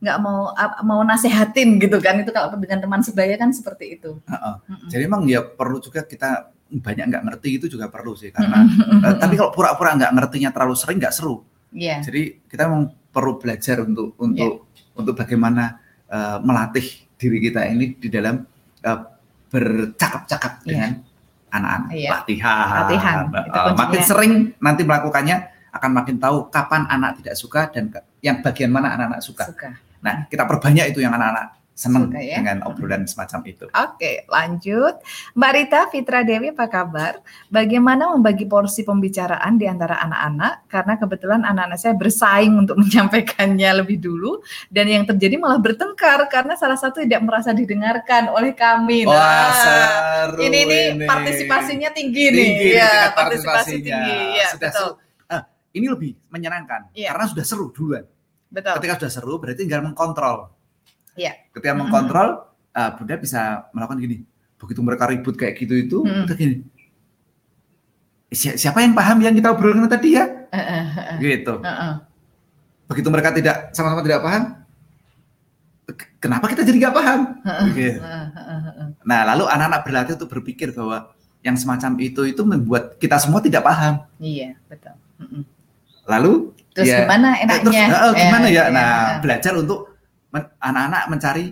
nggak 0.00 0.16
mau 0.18 0.50
mau 0.82 1.00
nasehatin 1.04 1.78
gitu 1.78 2.00
kan 2.00 2.18
itu 2.18 2.32
kalau 2.32 2.56
dengan 2.56 2.80
teman 2.80 3.04
sebaya 3.04 3.36
kan 3.36 3.52
seperti 3.52 4.00
itu 4.00 4.18
Heeh. 4.26 4.54
Mm-mm. 4.66 4.88
Jadi 4.88 5.02
memang 5.04 5.22
ya 5.28 5.44
perlu 5.44 5.78
juga 5.78 6.02
kita 6.02 6.50
banyak 6.70 7.10
nggak 7.10 7.24
ngerti 7.26 7.58
itu 7.58 7.66
juga 7.66 7.90
perlu 7.90 8.14
sih 8.14 8.30
karena 8.30 8.62
eh, 9.02 9.14
tapi 9.18 9.34
kalau 9.34 9.50
pura-pura 9.50 9.98
nggak 9.98 10.12
ngertinya 10.14 10.50
terlalu 10.54 10.78
sering 10.78 11.02
nggak 11.02 11.10
seru. 11.10 11.42
Iya, 11.70 12.02
Jadi 12.02 12.46
kita 12.46 12.66
memang 12.66 12.90
perlu 13.10 13.38
belajar 13.38 13.82
untuk 13.82 14.14
untuk 14.18 14.70
untuk 14.94 15.14
bagaimana 15.18 15.78
eh, 16.06 16.38
melatih 16.42 16.86
diri 17.18 17.38
kita 17.42 17.66
ini 17.66 17.98
di 17.98 18.06
dalam 18.06 18.42
eh, 18.82 19.00
bercakap-cakap 19.50 20.62
Iya. 20.62 20.66
dengan 20.66 20.90
anak-anak. 21.50 21.90
Iya. 21.90 22.10
Latihan. 22.14 22.66
Latihan, 22.86 23.16
kuncinya. 23.26 23.74
makin 23.74 24.02
sering 24.06 24.32
nanti 24.62 24.82
melakukannya 24.86 25.36
akan 25.70 25.90
makin 25.94 26.16
tahu 26.18 26.50
kapan 26.50 26.86
anak 26.86 27.18
tidak 27.22 27.34
suka 27.38 27.70
dan 27.70 27.90
yang 28.22 28.42
bagian 28.42 28.70
mana 28.70 28.94
anak-anak 28.94 29.22
suka. 29.22 29.44
suka. 29.50 29.70
Nah, 30.00 30.26
kita 30.26 30.48
perbanyak 30.48 30.90
itu 30.90 31.02
yang 31.04 31.12
anak-anak 31.14 31.59
senang 31.72 32.12
Suka 32.12 32.20
ya. 32.20 32.36
dengan 32.36 32.60
obrolan 32.64 33.02
semacam 33.04 33.40
itu. 33.44 33.64
Oke, 33.72 34.28
lanjut. 34.28 35.00
Mbak 35.32 35.52
Rita 35.56 35.80
Fitra 35.88 36.20
Dewi, 36.20 36.52
apa 36.52 36.68
kabar? 36.68 37.24
Bagaimana 37.48 38.12
membagi 38.12 38.44
porsi 38.44 38.82
pembicaraan 38.82 39.56
di 39.56 39.64
antara 39.64 39.96
anak-anak? 39.98 40.68
Karena 40.68 40.94
kebetulan 40.94 41.40
anak-anak 41.40 41.76
saya 41.76 41.96
bersaing 41.96 42.52
untuk 42.54 42.76
menyampaikannya 42.82 43.70
lebih 43.80 43.96
dulu, 43.96 44.44
dan 44.68 44.86
yang 44.86 45.04
terjadi 45.04 45.34
malah 45.34 45.56
bertengkar 45.56 46.28
karena 46.28 46.52
salah 46.54 46.76
satu 46.76 47.00
tidak 47.00 47.24
merasa 47.24 47.50
didengarkan 47.50 48.28
oleh 48.28 48.52
kami. 48.52 49.08
Wah, 49.08 49.16
Nah, 49.16 49.52
seru 49.56 50.40
ini 50.42 50.60
nih 50.62 50.84
ini. 50.94 51.04
partisipasinya 51.08 51.90
tinggi, 51.90 52.24
nih. 52.28 52.36
tinggi 52.36 52.68
Ya, 52.70 52.84
tingkat 52.84 53.10
partisipasi 53.16 53.56
partisipasinya. 53.56 53.96
tinggi. 53.96 54.18
Ya, 54.36 54.46
sudah 54.52 54.68
betul. 54.68 54.88
seru. 54.92 54.92
Ah, 55.26 55.42
ini 55.72 55.86
lebih 55.88 56.10
menyenangkan 56.28 56.80
Iya. 56.92 57.08
karena 57.10 57.24
sudah 57.24 57.44
seru 57.44 57.66
duluan. 57.72 58.04
Betul. 58.50 58.72
Ketika 58.76 58.94
sudah 59.00 59.10
seru 59.10 59.34
berarti 59.38 59.64
tinggal 59.64 59.80
mengkontrol. 59.80 60.59
Iya. 61.20 61.32
Ketika 61.52 61.76
mengkontrol, 61.76 62.28
ah, 62.72 62.90
Bunda 62.96 63.14
bisa 63.14 63.40
melakukan 63.70 64.00
gini. 64.00 64.24
Begitu 64.56 64.80
mereka 64.80 65.04
ribut 65.04 65.36
kayak 65.36 65.54
gitu 65.54 65.74
itu, 65.74 65.96
udah 66.00 66.32
gini. 66.34 66.64
"Si- 68.30 68.56
Siapa 68.56 68.80
yang 68.80 68.94
paham 68.94 69.20
yang 69.20 69.34
kita 69.34 69.50
obrolkan 69.50 69.84
tadi 69.86 70.16
ya? 70.16 70.24
Eh, 70.48 70.56
eh, 70.56 70.84
eh, 70.86 71.16
Gitu. 71.20 71.54
eh, 71.58 71.68
eh. 71.68 71.94
Begitu 72.86 73.08
mereka 73.08 73.30
tidak 73.30 73.70
sama-sama 73.70 74.00
tidak 74.00 74.20
paham, 74.20 74.42
"K- 75.88 76.10
kenapa 76.18 76.46
kita 76.46 76.62
jadi 76.62 76.76
nggak 76.80 76.96
paham? 76.96 77.20
Gitu. 77.68 77.98
Eh, 77.98 78.00
eh, 78.00 78.26
eh, 78.32 78.74
eh. 78.80 78.88
Nah, 79.02 79.20
lalu 79.26 79.44
anak-anak 79.44 79.80
berlatih 79.82 80.14
untuk 80.16 80.30
berpikir 80.30 80.70
bahwa 80.70 81.10
yang 81.40 81.56
semacam 81.56 81.96
itu 81.98 82.22
itu 82.24 82.42
membuat 82.42 82.96
kita 82.96 83.16
semua 83.16 83.40
tidak 83.40 83.62
paham. 83.62 84.04
Iya, 84.16 84.54
betul. 84.66 84.94
Mm-mm. 85.18 85.42
Lalu 86.06 86.32
Terus 86.70 86.86
Ya. 86.86 87.02
gimana 87.02 87.34
Eh, 87.34 87.42
enaknya? 87.42 87.62
terus, 87.66 87.74
eh, 87.74 87.90
eh, 87.90 88.12
gimana 88.14 88.46
ya? 88.46 88.52
iya, 88.54 88.64
Nah, 88.70 88.90
belajar 89.18 89.58
untuk 89.58 89.89
anak-anak 90.32 91.02
mencari 91.06 91.46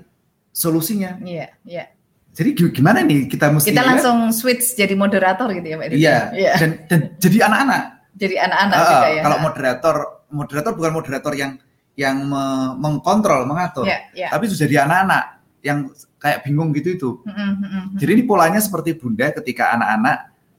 solusinya. 0.50 1.18
Iya, 1.18 1.46
iya. 1.62 1.84
Jadi 2.30 2.54
gi- 2.54 2.70
gimana 2.72 3.02
nih 3.02 3.26
kita 3.26 3.50
mesti 3.50 3.68
Kita 3.68 3.82
ya? 3.82 3.88
langsung 3.88 4.30
switch 4.30 4.74
jadi 4.74 4.94
moderator 4.94 5.50
gitu 5.50 5.66
ya, 5.66 5.76
Mbak? 5.76 5.86
Iya. 5.90 6.18
Iya. 6.30 6.52
Dan, 6.56 6.70
dan 6.86 7.00
jadi 7.18 7.38
anak-anak. 7.44 7.82
Jadi 8.14 8.34
anak-anak 8.36 8.76
Eh, 8.76 8.86
juga 8.88 9.08
ya. 9.08 9.22
Kalau 9.22 9.38
moderator, 9.40 9.96
moderator 10.28 10.72
bukan 10.74 10.92
moderator 10.92 11.32
yang 11.34 11.52
yang 11.98 12.16
me- 12.22 12.78
mengkontrol, 12.78 13.42
mengatur, 13.42 13.82
Iya, 13.82 13.98
iya. 14.14 14.28
tapi 14.30 14.46
sudah 14.46 14.60
jadi 14.60 14.86
anak-anak 14.86 15.22
yang 15.60 15.78
kayak 16.16 16.46
bingung 16.46 16.70
gitu 16.70 16.88
itu. 16.94 17.10
Mm, 17.26 17.34
mm, 17.34 17.54
mm, 17.58 17.66
mm. 17.66 17.98
Jadi 17.98 18.10
ini 18.12 18.22
polanya 18.22 18.62
seperti 18.62 18.94
bunda 18.94 19.26
ketika 19.32 19.74
anak-anak 19.74 20.16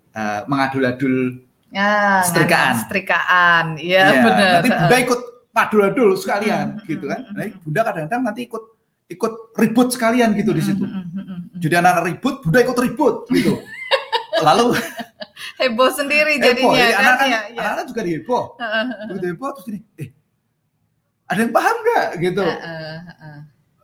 eh, 0.09 0.41
mengadul-adul 0.45 1.15
Ya, 1.69 2.25
setrikaan. 2.25 2.81
Setrikaan. 2.81 3.65
Iya, 3.77 4.01
Ya, 4.09 4.21
benar. 4.25 4.51
Nanti 4.57 4.69
bunda 4.73 4.97
ikut 4.99 5.19
padul-adul 5.59 6.15
sekalian 6.15 6.79
Hmm, 6.79 6.87
gitu 6.87 7.05
kan. 7.05 7.19
hmm, 7.21 7.35
Nah, 7.35 7.43
bunda 7.59 7.81
kadang-kadang 7.83 8.21
nanti 8.23 8.41
ikut 8.47 8.63
ikut 9.09 9.33
ribut 9.57 9.87
sekalian 9.89 10.31
gitu 10.33 10.51
di 10.51 10.61
situ. 10.61 10.85
Jadi 11.57 11.73
anak-anak 11.75 12.05
ribut, 12.07 12.35
bunda 12.39 12.59
ikut 12.61 12.77
ribut 12.79 13.15
gitu. 13.27 13.59
Lalu 14.47 14.77
Heboh 15.59 15.91
sendiri 15.91 16.39
heboh, 16.39 16.71
jadinya 16.71 16.71
jadi 16.73 16.93
kan. 16.93 16.99
anak-anak 17.01 17.27
Iya, 17.27 17.39
iya. 17.43 17.59
anak-anak 17.59 17.85
juga 17.89 18.01
heboh. 18.05 18.43
Heeh, 18.55 18.83
Begitu 19.09 19.25
heboh 19.27 19.49
terus 19.51 19.65
gini, 19.65 19.79
eh 19.97 20.09
ada 21.25 21.39
yang 21.41 21.51
paham 21.51 21.75
nggak 21.77 22.05
gitu. 22.17 22.45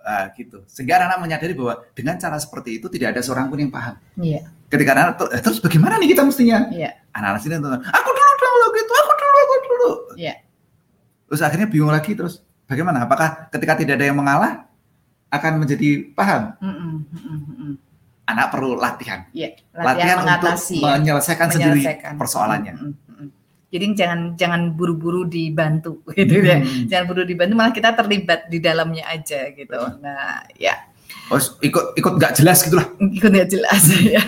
Nah, 0.06 0.26
gitu. 0.38 0.58
Sehingga 0.66 0.94
anak-anak 0.96 1.20
menyadari 1.20 1.54
bahwa 1.54 1.82
dengan 1.92 2.16
cara 2.16 2.38
seperti 2.38 2.78
itu 2.78 2.88
tidak 2.88 3.18
ada 3.18 3.22
seorang 3.22 3.50
pun 3.50 3.58
yang 3.58 3.74
paham. 3.74 3.98
Iya, 4.16 4.46
Ketika 4.66 4.92
anak 4.94 5.18
"Eh, 5.34 5.42
terus 5.42 5.58
bagaimana 5.58 5.98
nih 5.98 6.14
kita 6.14 6.22
mestinya? 6.22 6.70
iya, 6.70 6.94
Anak-anak 7.12 7.42
sini 7.42 7.58
aku 7.58 8.10
dulu 8.14 8.32
dulu 8.38 8.66
gitu, 8.72 8.94
aku 8.94 9.14
dulu, 9.18 9.38
aku 9.42 9.56
dulu. 9.66 9.90
iya. 10.16 10.34
Terus 11.26 11.42
akhirnya 11.42 11.66
bingung 11.66 11.90
lagi 11.90 12.14
terus 12.14 12.40
bagaimana? 12.64 13.04
Apakah 13.04 13.50
ketika 13.50 13.74
tidak 13.76 13.98
ada 13.98 14.06
yang 14.06 14.18
mengalah 14.18 14.66
akan 15.28 15.60
menjadi 15.60 16.10
paham? 16.12 16.54
Mm, 16.60 16.70
mm, 16.70 16.98
mm, 17.12 17.40
mm. 17.62 17.74
Anak 18.26 18.50
perlu 18.50 18.74
latihan, 18.74 19.22
Iya, 19.30 19.54
latihan, 19.70 19.86
latihan 19.86 20.16
untuk 20.16 20.26
mengatasi 20.26 20.78
ya. 20.82 20.98
menyelesaikan 20.98 21.48
sendiri 21.48 21.78
Menyelesaikan. 21.78 22.14
persoalannya. 22.18 22.74
Mm, 22.74 22.94
mm. 23.06 23.28
Jadi 23.70 23.86
jangan 23.94 24.20
jangan 24.34 24.62
buru-buru 24.72 25.26
dibantu 25.26 26.02
gitu 26.18 26.40
ya. 26.40 26.58
Hmm. 26.58 26.88
Jangan 26.88 27.06
buru 27.06 27.22
dibantu 27.22 27.54
malah 27.54 27.70
kita 27.70 27.94
terlibat 27.94 28.48
di 28.48 28.58
dalamnya 28.58 29.06
aja 29.06 29.50
gitu. 29.50 29.78
Nah, 30.00 30.42
ya 30.56 30.74
Oh, 31.26 31.38
ikut 31.38 31.94
ikut 31.94 32.14
nggak 32.16 32.38
jelas 32.38 32.62
gitulah. 32.62 32.86
ikut 33.02 33.30
nggak 33.30 33.50
jelas 33.50 33.82
ya. 34.16 34.22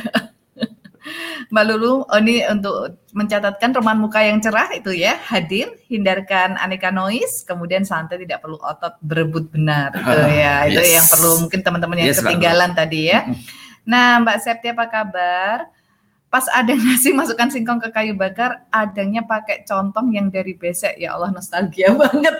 Mbak 1.47 1.63
Lulu, 1.63 2.03
oh 2.03 2.19
ini 2.19 2.43
untuk 2.43 2.75
mencatatkan 3.15 3.71
teman 3.71 3.95
muka 3.97 4.19
yang 4.19 4.43
cerah 4.43 4.67
itu 4.75 4.91
ya, 4.91 5.15
hadir, 5.15 5.79
hindarkan 5.87 6.59
aneka 6.59 6.91
noise, 6.91 7.47
kemudian 7.47 7.87
santai 7.87 8.19
tidak 8.19 8.43
perlu 8.43 8.59
otot 8.59 8.99
berebut 8.99 9.47
benar 9.47 9.95
itu 9.95 10.19
ya. 10.27 10.67
Itu 10.67 10.81
Yes. 10.83 10.91
yang 10.91 11.07
perlu 11.07 11.31
mungkin 11.47 11.59
teman-teman 11.63 11.95
yang 11.97 12.07
Yes, 12.11 12.19
Mbak 12.19 12.25
ketinggalan 12.27 12.71
tadi 12.75 12.99
ya. 13.07 13.19
Nah, 13.87 14.19
Mbak 14.19 14.37
Septi 14.43 14.67
apa 14.67 14.85
kabar? 14.91 15.57
Pas 16.27 16.43
ada 16.51 16.75
nasi 16.83 17.15
masukkan 17.15 17.47
singkong 17.47 17.79
ke 17.79 17.95
kayu 17.95 18.11
bakar, 18.13 18.67
adanya 18.67 19.23
pakai 19.23 19.63
contong 19.63 20.11
yang 20.11 20.27
dari 20.27 20.51
besek. 20.51 20.99
Ya 20.99 21.15
Allah 21.15 21.31
nostalgia 21.31 21.95
banget. 22.03 22.35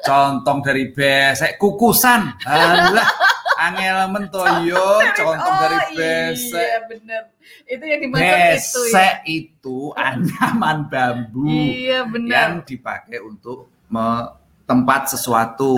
Contong 0.00 0.64
dari 0.64 0.88
besek, 0.88 1.60
kukusan. 1.60 2.40
Alah, 2.44 3.08
angel 3.56 3.98
mentoyo, 4.08 4.84
contong 5.12 5.54
dari 5.60 5.76
Oh, 5.76 5.86
besek. 5.94 6.58
Iya 6.60 6.78
bener. 6.86 7.22
Itu 7.64 7.84
yang 7.84 8.00
dimaksud 8.00 8.24
itu 8.24 8.32
ya. 8.32 8.50
Besek 8.52 9.14
itu 9.24 9.78
anyaman 9.94 10.78
bambu 10.86 11.46
Iya 11.46 11.98
bener. 12.04 12.32
yang 12.32 12.52
dipakai 12.60 13.18
untuk 13.18 13.70
me- 13.86 14.30
tempat 14.64 15.12
sesuatu. 15.12 15.76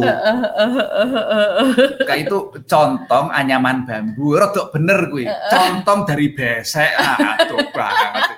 Kayak 2.00 2.20
itu 2.22 2.38
contong 2.64 3.28
anyaman 3.28 3.82
bambu. 3.82 4.36
Rodok 4.36 4.70
bener 4.70 5.10
gue. 5.10 5.26
Contong 5.50 6.06
dari 6.06 6.30
besek. 6.30 6.94
Ah, 6.94 7.34
aduh 7.36 7.66
banget. 7.70 8.30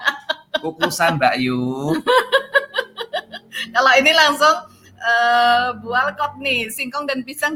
Kukusan 0.58 1.20
Mbak 1.20 1.34
Yu. 1.38 1.92
Kalau 3.68 3.92
ini 3.94 4.10
langsung 4.10 4.56
eh 4.98 5.68
bual 5.78 6.16
kok 6.16 6.34
nih, 6.38 6.66
singkong 6.66 7.04
dan 7.04 7.22
pisang 7.22 7.54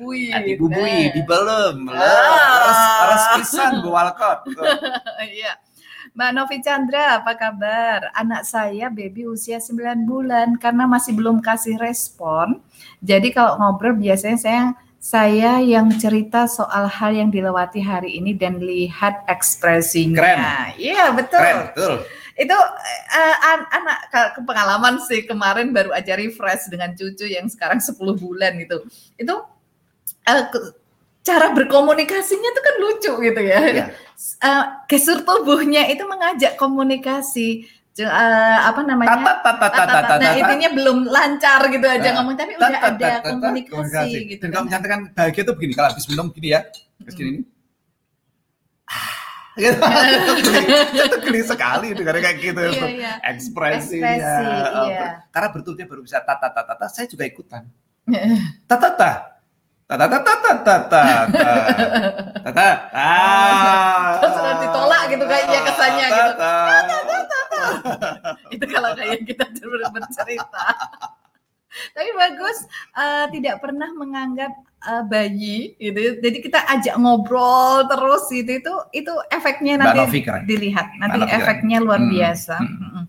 dibubui. 0.00 0.32
Ah, 0.32 0.40
dibubui, 0.40 0.80
Nah. 0.80 1.12
dibelem. 1.12 1.76
Ah. 1.92 2.00
Res, 2.64 2.80
res 3.04 3.24
pisan 3.36 3.72
Bu 3.84 3.92
Walcott. 3.92 4.40
Iya. 5.20 5.52
Mbak 6.10 6.30
Novi 6.34 6.58
Chandra, 6.58 7.22
apa 7.22 7.38
kabar? 7.38 8.10
Anak 8.16 8.42
saya 8.42 8.90
baby 8.90 9.30
usia 9.30 9.62
9 9.62 10.02
bulan 10.02 10.58
karena 10.58 10.82
masih 10.82 11.14
belum 11.14 11.38
kasih 11.38 11.78
respon. 11.78 12.58
Jadi 12.98 13.30
kalau 13.30 13.54
ngobrol 13.60 13.94
biasanya 13.94 14.38
saya 14.40 14.62
saya 15.00 15.62
yang 15.62 15.88
cerita 15.96 16.44
soal 16.44 16.84
hal 16.90 17.14
yang 17.14 17.30
dilewati 17.30 17.80
hari 17.80 18.18
ini 18.18 18.34
dan 18.34 18.58
lihat 18.58 19.22
ekspresinya. 19.30 20.18
Keren. 20.18 20.40
Iya, 20.76 21.14
betul. 21.14 21.40
Keren, 21.40 21.58
betul. 21.70 21.94
Itu 22.34 22.56
eh, 23.12 23.36
an- 23.46 23.68
anak 23.70 23.98
pengalaman 24.42 24.98
sih 25.06 25.24
kemarin 25.24 25.70
baru 25.70 25.94
aja 25.94 26.18
refresh 26.18 26.68
dengan 26.68 26.90
cucu 26.92 27.28
yang 27.28 27.46
sekarang 27.46 27.78
10 27.78 27.94
bulan 28.18 28.58
gitu. 28.58 28.82
Itu 29.14 29.40
eh, 30.22 30.42
ke- 30.48 30.72
cara 31.20 31.52
berkomunikasinya 31.52 32.50
tuh 32.50 32.62
kan 32.62 32.74
lucu 32.78 33.12
gitu 33.20 33.40
ya. 33.40 33.60
Iya. 33.62 33.84
Eh, 34.40 34.64
gestur 34.86 35.20
tubuhnya 35.20 35.84
itu 35.86 36.04
mengajak 36.04 36.56
komunikasi. 36.56 37.68
Eh, 37.92 38.08
apa 38.62 38.80
namanya? 38.80 39.12
Tata 39.12 39.32
tata 39.44 39.68
tata 39.68 39.84
Tata- 39.84 40.02
tata. 40.08 40.22
Nah, 40.22 40.32
intinya 40.34 40.68
belum 40.72 40.98
lancar 41.04 41.60
gitu 41.68 41.84
aja 41.84 42.00
Nah, 42.00 42.12
ngomong 42.16 42.34
tapi 42.34 42.52
Tata, 42.54 42.64
udah 42.64 42.70
tata, 42.72 42.88
ada 42.88 43.08
tata, 43.12 43.28
komunikasi 43.28 44.18
gitu. 44.26 44.40
Dan 44.40 44.48
kan. 44.48 44.54
kamu 44.54 44.64
menyatakan 44.66 45.00
bahagia 45.12 45.42
itu 45.44 45.52
begini, 45.52 45.72
kalau 45.74 45.88
habis 45.92 46.06
minum 46.08 46.26
gini 46.30 46.48
ya, 46.50 46.60
terus 47.04 47.14
gini. 47.14 47.30
Gitu. 49.50 49.76
itu 49.76 50.32
geli, 51.20 51.38
itu 51.42 51.46
sekali 51.46 51.92
dengar 51.92 52.16
kayak 52.16 52.36
gitu. 52.40 52.62
Iya, 52.62 52.86
iya. 52.88 53.12
Ekspresinya. 53.28 54.08
Ekspresi, 54.08 54.88
iya. 54.88 55.06
Karena 55.28 55.48
betulnya 55.52 55.84
baru 55.84 56.00
bisa 56.00 56.22
tata 56.22 56.48
tata 56.48 56.62
tata, 56.64 56.86
saya 56.88 57.04
juga 57.04 57.28
ikutan. 57.28 57.66
Tata 58.64 58.88
tata. 58.88 59.10
Tata 59.90 60.06
tata 60.06 60.32
tata 60.38 60.74
tata. 60.86 61.02
Tata. 62.46 62.68
Terus 64.22 64.34
udah 64.38 64.54
ditolak 64.62 65.02
gitu 65.10 65.24
kayaknya 65.26 65.60
kesannya 65.66 66.06
gitu. 66.06 66.30
Tata. 66.30 66.54
itu 68.54 68.64
kalau 68.70 68.90
kayak 68.94 69.18
kita 69.26 69.44
ber- 69.66 69.90
bercerita. 69.90 70.64
Tapi 71.70 72.10
bagus, 72.14 72.66
eh, 72.94 73.26
tidak 73.30 73.58
pernah 73.58 73.90
menganggap 73.90 74.52
eh, 74.80 75.02
bayi 75.06 75.74
gitu. 75.76 76.22
Jadi 76.22 76.38
kita 76.38 76.62
ajak 76.70 76.94
ngobrol 76.94 77.82
terus 77.86 78.30
gitu. 78.30 78.62
Itu 78.62 78.74
itu 78.94 79.12
efeknya 79.28 79.74
nanti 79.76 80.06
dilihat. 80.46 80.86
Nanti 80.98 81.18
Mbak 81.18 81.30
efeknya 81.34 81.78
luar 81.82 81.98
Hmm, 81.98 82.10
biasa. 82.10 82.56
hmm. 82.62 82.78
Mm-mm. 82.78 83.04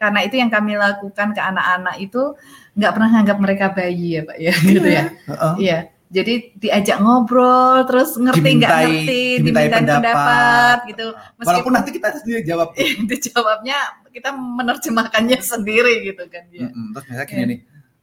Karena 0.00 0.20
itu 0.24 0.34
yang 0.34 0.48
kami 0.48 0.74
lakukan 0.74 1.28
ke 1.30 1.40
anak-anak 1.40 1.94
itu 2.00 2.34
nggak 2.74 2.90
pernah 2.90 3.08
nganggap 3.12 3.38
mereka 3.38 3.64
bayi 3.70 4.16
ya, 4.16 4.22
Pak 4.24 4.36
ya, 4.40 4.52
gitu 4.64 4.88
ya. 4.88 5.04
Iya. 5.60 5.78
Jadi 6.12 6.34
diajak 6.60 7.00
ngobrol, 7.00 7.88
terus 7.88 8.20
ngerti 8.20 8.48
nggak 8.60 8.68
ngerti, 8.70 9.22
dimintai 9.40 9.40
dimintai 9.40 9.66
pendapat, 9.72 10.04
pendapat. 10.04 10.76
gitu. 10.92 11.06
Walaupun 11.40 11.72
nanti 11.72 11.90
kita 11.90 12.08
sendiri 12.14 12.40
jawab. 12.44 12.68
dijawabnya 13.10 13.78
kita 14.12 14.28
menerjemahkannya 14.30 15.40
sendiri 15.56 16.04
gitu 16.04 16.28
kan 16.28 16.44
ya. 16.52 16.68
Mm-mm. 16.68 16.92
Terus 16.92 17.04
biasanya 17.08 17.24
gini 17.24 17.44
nih, 17.48 17.58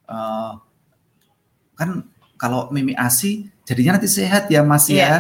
eh, 0.09 0.51
kan 1.75 1.89
kalau 2.35 2.67
mimi 2.69 2.97
asi 2.97 3.45
jadinya 3.61 3.95
nanti 3.95 4.09
sehat 4.09 4.49
ya 4.49 4.65
mas 4.65 4.89
Iya. 4.89 5.05
ya, 5.05 5.17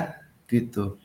gitu. 0.49 0.97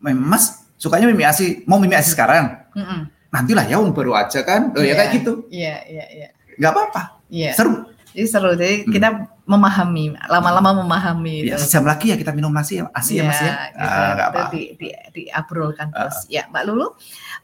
Mem- 0.00 0.16
Mas 0.18 0.64
sukanya 0.74 1.06
mimi 1.06 1.22
asi, 1.22 1.60
mau 1.64 1.76
mimi 1.76 1.92
asi 1.92 2.10
sekarang? 2.10 2.56
Mm-mm. 2.72 3.00
Nantilah 3.28 3.64
ya, 3.64 3.76
um, 3.76 3.92
baru 3.92 4.12
aja 4.12 4.40
kan, 4.42 4.72
oh, 4.72 4.80
ya 4.80 4.92
Iya. 4.92 4.94
kayak 4.94 5.10
gitu, 5.14 5.32
Iya, 5.48 5.76
iya, 5.84 6.04
iya. 6.08 6.28
nggak 6.56 6.70
apa-apa, 6.70 7.02
Iya. 7.28 7.52
seru. 7.52 7.84
Jadi 8.12 8.26
seru. 8.26 8.50
Jadi 8.52 8.76
Hmm. 8.82 8.92
kita 8.92 9.08
memahami, 9.42 10.14
lama-lama 10.30 10.86
memahami 10.86 11.50
Ya 11.50 11.58
itu. 11.58 11.66
sejam 11.66 11.82
lagi 11.82 12.14
ya 12.14 12.16
kita 12.16 12.30
minum 12.30 12.54
nasi 12.54 12.78
ya, 12.78 12.86
asi 12.94 13.18
ya 13.18 13.26
mas 13.26 13.42
ya, 13.42 13.74
gitu. 13.74 13.82
Ah, 13.82 14.10
nggak 14.14 14.28
Itu 14.30 14.38
apa-apa. 14.38 14.52
di, 14.54 14.62
di, 14.78 14.88
diobrolkan 15.12 15.86
terus. 15.90 16.16
Ya, 16.30 16.46
Mbak 16.46 16.62
Lulu, 16.70 16.86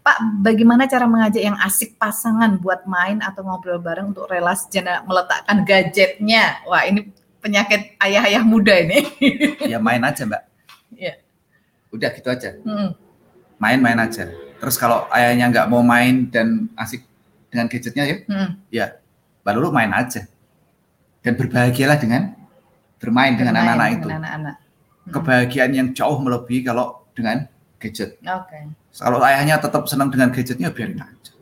Pak, 0.01 0.17
bagaimana 0.39 0.87
cara 0.87 1.11
mengajak 1.11 1.43
yang 1.43 1.59
asik 1.59 1.99
pasangan 1.99 2.55
buat 2.57 2.87
main 2.87 3.19
atau 3.19 3.43
ngobrol 3.43 3.83
bareng 3.83 4.15
untuk 4.15 4.31
relasi 4.31 4.71
jangan 4.71 5.03
meletakkan 5.05 5.67
gadgetnya? 5.67 6.63
Wah, 6.65 6.87
ini 6.87 7.11
penyakit 7.43 7.99
ayah-ayah 7.99 8.43
muda 8.47 8.79
ini. 8.79 8.99
Ya 9.67 9.83
main 9.83 10.03
aja 10.03 10.23
mbak. 10.23 10.43
Iya. 10.95 11.19
Udah 11.91 12.11
gitu 12.15 12.29
aja, 12.29 12.55
Mm. 12.63 12.95
main-main 13.59 13.99
aja. 13.99 14.31
Terus 14.59 14.79
kalau 14.79 15.11
ayahnya 15.11 15.51
nggak 15.51 15.67
mau 15.67 15.83
main 15.83 16.31
dan 16.31 16.71
asik 16.75 17.03
dengan 17.51 17.67
gadgetnya 17.67 18.05
ya, 18.07 18.17
Mm. 18.23 18.51
mbak 19.43 19.53
Lulu 19.59 19.75
main 19.75 19.91
aja. 19.91 20.31
Dan 21.29 21.37
berbahagialah 21.37 22.01
dengan 22.01 22.33
bermain 22.97 23.37
dengan 23.37 23.53
anak-anak 23.53 23.89
itu. 24.01 24.09
anak-anak. 24.09 24.57
Mm. 25.05 25.13
kebahagiaan 25.13 25.73
yang 25.77 25.89
jauh 25.93 26.17
melebihi 26.25 26.65
kalau 26.65 27.05
dengan 27.13 27.45
gadget. 27.77 28.17
Oke. 28.25 28.59
Kalau 28.97 29.21
ayahnya 29.21 29.61
tetap 29.61 29.85
senang 29.85 30.09
dengan 30.09 30.33
gadgetnya, 30.33 30.73
biarin 30.73 30.97
aja. 31.05 31.33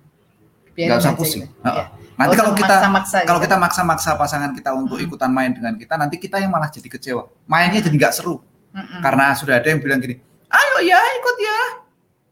Biarin 0.74 0.90
Nggak 0.90 0.98
usah 0.98 1.12
aja 1.14 1.18
pusing. 1.18 1.42
gitu. 1.46 1.62
Iya. 1.62 1.84
Nanti 2.16 2.34
kalau 2.34 2.52
kita 2.58 2.74
maksa-maksa 2.74 3.16
kalau 3.22 3.38
gitu. 3.38 3.46
kita 3.46 3.56
maksa-maksa 3.62 4.10
pasangan 4.18 4.50
kita 4.58 4.70
untuk 4.74 4.98
Mm-mm. 4.98 5.06
ikutan 5.06 5.30
main 5.30 5.54
dengan 5.54 5.78
kita, 5.78 5.94
nanti 5.94 6.16
kita 6.18 6.42
yang 6.42 6.50
malah 6.50 6.66
jadi 6.66 6.88
kecewa. 6.90 7.30
Mainnya 7.46 7.78
jadi 7.84 7.94
nggak 7.94 8.12
seru 8.14 8.42
Mm-mm. 8.74 9.00
karena 9.06 9.36
sudah 9.38 9.54
ada 9.62 9.68
yang 9.70 9.78
bilang 9.78 10.02
gini, 10.02 10.18
ayo 10.50 10.76
ya 10.82 10.98
ikut 10.98 11.36
ya. 11.38 11.60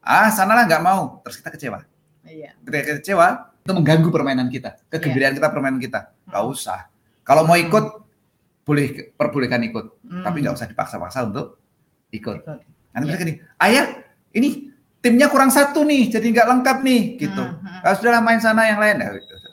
Ah 0.03 0.29
sanalah 0.33 0.67
nggak 0.67 0.83
mau, 0.83 1.23
terus 1.23 1.39
kita 1.39 1.55
kecewa. 1.55 1.79
Iya. 2.27 2.51
Ketika 2.67 2.83
kita 2.83 2.99
kecewa, 2.99 3.27
itu 3.63 3.73
mengganggu 3.77 4.09
permainan 4.09 4.49
kita, 4.49 4.75
kegembiraan 4.89 5.35
kita 5.37 5.49
permainan 5.53 5.81
kita. 5.81 6.13
Nggak 6.29 6.45
usah. 6.49 6.81
Kalau 7.25 7.43
mau 7.43 7.57
ikut, 7.57 7.85
boleh 8.63 8.87
perbolehkan 9.13 9.61
ikut, 9.63 10.01
Mm. 10.03 10.23
tapi 10.23 10.37
nggak 10.39 10.55
usah 10.55 10.65
dipaksa-paksa 10.67 11.25
untuk 11.25 11.61
ikut. 12.11 12.39
Ikut. 12.39 12.59
Nanti 12.91 13.01
Iya. 13.01 13.09
mereka 13.11 13.23
gini, 13.23 13.35
ayah 13.59 13.85
ini 14.31 14.49
timnya 14.99 15.27
kurang 15.27 15.49
satu 15.49 15.83
nih, 15.83 16.09
jadi 16.11 16.25
nggak 16.25 16.47
lengkap 16.47 16.79
nih, 16.81 17.03
gitu. 17.19 17.43
Hmm, 17.43 17.59
hmm. 17.59 17.81
Kalau 17.83 17.95
sudahlah 17.95 18.23
main 18.23 18.39
sana 18.39 18.65
yang 18.65 18.79
lain, 18.79 18.97
ya 18.97 19.09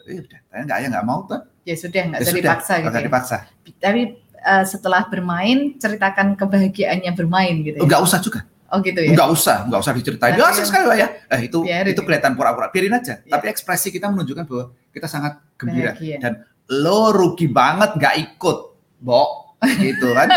eh, 0.05 0.19
udah, 0.22 0.39
saya 0.45 0.61
nggak 0.61 0.78
ayah 0.78 0.89
nggak 0.89 1.05
mau 1.05 1.19
tuh, 1.26 1.39
Ya 1.61 1.76
sudah 1.76 2.01
nggak 2.05 2.19
ya 2.19 2.24
usah 2.24 2.36
dipaksa 2.36 2.72
nggak 2.72 2.80
gitu. 2.80 2.89
usah 2.89 2.99
ya. 2.99 3.05
dipaksa. 3.05 3.38
Tapi 3.78 4.01
eh, 4.41 4.63
setelah 4.65 5.01
bermain 5.05 5.57
ceritakan 5.76 6.28
kebahagiaannya 6.34 7.11
bermain 7.13 7.55
gitu 7.61 7.78
ya. 7.78 7.84
Nggak 7.84 8.01
usah 8.01 8.19
juga, 8.19 8.39
Oh 8.67 8.80
gitu 8.80 8.97
ya. 8.97 9.11
nggak 9.11 9.30
usah, 9.30 9.57
nggak 9.65 9.80
usah 9.80 9.93
diceritain. 9.93 10.32
Tapi 10.32 10.39
Ya 10.39 10.47
yang- 10.49 10.65
sekali 10.65 10.86
lah 10.86 10.97
ya, 10.97 11.07
eh, 11.28 11.41
itu 11.43 11.59
Biarin 11.61 11.89
itu 11.89 11.99
ya. 11.99 12.05
kelihatan 12.05 12.32
pura-pura, 12.34 12.67
biarin 12.69 12.93
aja. 12.93 13.13
Iya. 13.19 13.32
Tapi 13.32 13.45
ekspresi 13.47 13.88
kita 13.89 14.07
menunjukkan 14.07 14.43
bahwa 14.43 14.63
kita 14.89 15.05
sangat 15.05 15.34
gembira 15.55 15.91
Bahagia. 15.93 16.17
dan 16.17 16.34
lo 16.70 17.09
rugi 17.09 17.47
banget 17.47 17.97
nggak 17.97 18.16
ikut, 18.22 18.57
Bok, 18.99 19.57
gitu 19.80 20.14
kan. 20.14 20.30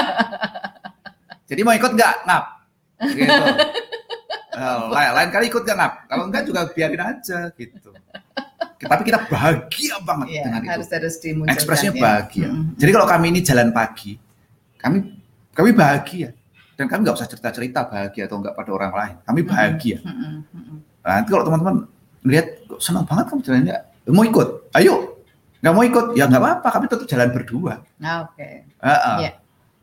Jadi 1.49 1.61
mau 1.61 1.77
ikut 1.77 1.93
nggak 1.93 2.15
ngap, 2.25 2.45
gitu. 3.13 3.45
Eh, 4.55 4.79
lain, 4.89 5.11
lain 5.13 5.29
kali 5.29 5.45
ikut 5.51 5.63
nggak 5.63 5.77
ngap, 5.77 5.93
kalau 6.09 6.25
enggak 6.31 6.43
juga 6.47 6.61
biarin 6.71 7.03
aja, 7.03 7.51
gitu. 7.53 7.91
Tapi 8.79 9.03
kita 9.03 9.25
bahagia 9.27 9.97
banget 10.01 10.27
Iya, 10.29 10.43
dengan 10.45 10.61
itu. 10.61 10.71
harus 10.77 10.89
harus 10.93 11.15
dimunculkan. 11.17 11.57
ekspresinya 11.57 11.93
ya. 11.93 12.03
bahagia. 12.05 12.49
Mm-mm. 12.49 12.77
Jadi 12.77 12.91
kalau 12.93 13.07
kami 13.09 13.27
ini 13.33 13.41
jalan 13.41 13.69
pagi, 13.73 14.13
kami 14.77 14.97
kami 15.51 15.71
bahagia 15.73 16.29
dan 16.75 16.85
kami 16.85 17.01
nggak 17.03 17.17
usah 17.17 17.25
cerita-cerita 17.25 17.89
bahagia 17.89 18.29
atau 18.29 18.37
nggak 18.39 18.53
pada 18.53 18.71
orang 18.71 18.93
lain. 18.93 19.15
Kami 19.25 19.41
bahagia. 19.41 19.99
Mm-mm, 20.05 20.35
mm-mm. 20.53 20.79
Nah, 21.01 21.13
nanti 21.17 21.29
kalau 21.33 21.45
teman-teman 21.45 21.77
melihat 22.21 22.47
senang 22.77 23.05
banget 23.05 23.25
kamu 23.27 23.41
jalannya, 23.41 23.77
mau 24.09 24.25
ikut, 24.25 24.49
ayo. 24.75 25.14
Nggak 25.65 25.73
mau 25.73 25.81
ikut, 25.81 26.07
ya 26.13 26.29
nggak 26.29 26.43
apa-apa. 26.45 26.69
Kami 26.69 26.85
tetap 26.93 27.09
jalan 27.09 27.29
berdua. 27.33 27.81
Ah, 27.99 28.29
Oke. 28.29 28.69
Heeh. 28.69 29.17
Iya. 29.25 29.31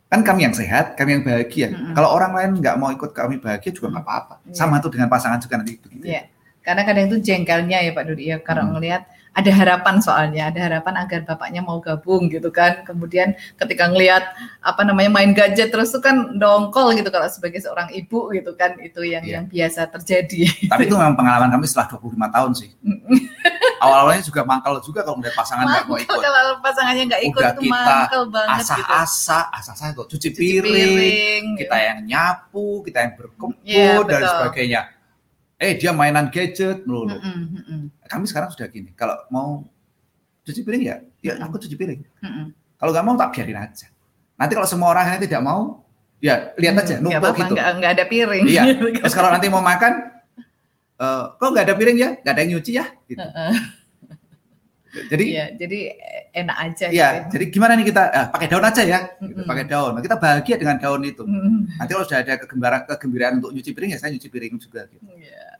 Kan 0.05 0.21
kami 0.21 0.45
yang 0.45 0.53
sehat, 0.53 0.93
kami 0.93 1.17
yang 1.17 1.23
bahagia. 1.25 1.73
Mm-mm. 1.73 1.97
Kalau 1.97 2.13
orang 2.13 2.37
lain 2.37 2.51
nggak 2.61 2.75
mau 2.77 2.93
ikut 2.93 3.09
kami 3.09 3.41
bahagia 3.41 3.73
juga 3.73 3.89
nggak 3.89 4.05
apa-apa. 4.05 4.35
Iya. 4.45 4.53
Sama 4.53 4.77
tuh 4.77 4.93
dengan 4.93 5.09
pasangan 5.09 5.41
juga 5.41 5.57
nanti 5.57 5.81
begitu. 5.81 6.05
Iya. 6.05 6.29
Karena 6.61 6.85
kadang 6.85 7.09
itu 7.09 7.17
jengkelnya 7.17 7.81
ya 7.81 7.91
Pak 7.97 8.03
Dudi 8.05 8.29
ya, 8.29 8.37
karena 8.37 8.69
Hmm. 8.69 8.77
ngelihat 8.77 9.01
ada 9.31 9.47
harapan 9.47 9.95
soalnya, 9.97 10.51
ada 10.51 10.59
harapan 10.59 10.99
agar 10.99 11.23
bapaknya 11.23 11.63
mau 11.63 11.79
gabung 11.79 12.27
gitu 12.27 12.51
kan. 12.51 12.83
Kemudian 12.83 13.31
ketika 13.55 13.87
ngelihat 13.87 14.27
apa 14.59 14.83
namanya 14.83 15.07
main 15.07 15.31
gadget 15.31 15.71
terus 15.71 15.87
tuh 15.89 16.03
kan 16.03 16.35
dongkol 16.35 16.91
gitu 16.91 17.07
kalau 17.07 17.31
sebagai 17.31 17.63
seorang 17.63 17.87
ibu 17.91 18.27
gitu 18.31 18.51
kan, 18.53 18.75
itu 18.77 18.99
yang 19.01 19.23
Iya. 19.23 19.39
yang 19.39 19.45
biasa 19.47 19.87
terjadi. 19.87 20.67
Tapi 20.67 20.83
itu 20.83 20.95
memang 20.95 21.15
pengalaman 21.19 21.47
kami 21.47 21.63
setelah 21.63 21.95
25 21.95 22.11
tahun 22.27 22.51
sih. 22.53 22.69
Awal-awalnya 23.79 24.21
juga 24.21 24.41
mangkal 24.43 24.77
juga 24.83 25.01
kalau 25.01 25.17
melihat 25.17 25.33
pasangan 25.33 25.65
nggak 25.65 25.85
mau 25.87 25.97
ikut. 25.97 26.19
kalau 26.21 26.53
pasangannya 26.59 27.03
nggak 27.09 27.23
ikut 27.25 27.41
Udah 27.41 27.51
itu 27.51 27.61
kita 27.63 27.73
mangkel 27.73 28.23
banget 28.29 28.57
gitu. 28.61 28.73
Asa-asa, 28.77 29.39
asa-asa 29.49 29.83
itu 29.89 30.03
cuci 30.05 30.17
Cuci 30.21 30.29
piring, 30.37 31.43
kita 31.57 31.71
gitu. 31.73 31.87
yang 31.87 31.99
nyapu, 32.05 32.67
kita 32.85 32.97
yang 32.99 33.13
berkebun 33.17 33.49
Iya, 33.63 33.95
dan 34.05 34.21
betul. 34.21 34.29
sebagainya. 34.29 34.81
Eh 35.61 35.77
dia 35.77 35.93
mainan 35.93 36.33
gadget 36.33 36.81
melulu. 36.89 37.21
Mm-mm, 37.21 37.41
mm-mm, 37.53 37.81
Kami 38.09 38.25
sekarang 38.25 38.49
sudah 38.49 38.65
gini, 38.65 38.89
kalau 38.97 39.13
mau 39.29 39.61
cuci 40.41 40.65
piring 40.65 40.83
ya, 40.89 40.95
ya 41.21 41.37
aku 41.37 41.61
cuci 41.61 41.77
piring. 41.77 42.01
mm-mm. 42.01 42.45
Kalau 42.81 42.89
nggak 42.89 43.05
mau 43.05 43.13
tak 43.13 43.29
biarin 43.37 43.61
aja. 43.61 43.93
Nanti 44.41 44.57
kalau 44.57 44.65
semua 44.65 44.89
orang 44.89 45.05
yang 45.13 45.21
tidak 45.21 45.41
mau, 45.45 45.85
ya 46.17 46.49
lihat 46.57 46.81
aja, 46.81 46.97
nggak 46.97 47.21
numpuk 47.21 47.33
gitu. 47.37 47.53
nggak, 47.53 47.67
nggak 47.77 47.91
ada 47.93 48.05
piring. 48.09 48.43
Iya. 48.49 48.63
Terus 49.05 49.13
kalau 49.13 49.29
nanti 49.29 49.53
mau 49.53 49.61
makan, 49.61 50.01
eh, 50.97 51.23
kok 51.37 51.49
nggak 51.53 51.65
ada 51.69 51.75
piring 51.77 51.97
ya? 52.01 52.09
Nggak 52.25 52.33
ada 52.33 52.41
yang 52.41 52.51
nyuci 52.57 52.71
ya? 52.73 52.85
Gitu. 53.05 53.21
Heeh. 53.21 53.53
Jadi 55.07 55.23
Iya, 55.23 55.45
jadi 55.55 55.79
enak 56.35 56.57
aja. 56.57 56.85
Iya, 56.91 57.07
gitu. 57.15 57.27
jadi 57.37 57.45
gimana 57.47 57.79
nih 57.79 57.85
kita 57.87 58.03
eh, 58.11 58.25
pakai 58.27 58.47
daun 58.51 58.65
aja 58.67 58.81
ya, 58.83 58.99
gitu, 59.23 59.41
pakai 59.47 59.63
daun. 59.63 59.91
Nah, 59.95 60.03
kita 60.03 60.17
bahagia 60.19 60.55
dengan 60.59 60.75
daun 60.83 61.01
itu. 61.07 61.23
Mm, 61.23 61.79
Nanti 61.79 61.91
kalau 61.95 62.03
sudah 62.03 62.19
ada 62.19 62.33
kegembiraan, 62.43 62.81
kegembiraan 62.91 63.33
untuk 63.39 63.55
nyuci 63.55 63.71
piring 63.71 63.95
ya 63.95 63.99
saya 64.03 64.11
nyuci 64.11 64.27
piring 64.27 64.59
juga. 64.59 64.91
Gitu. 64.91 64.99
iya. 65.15 65.50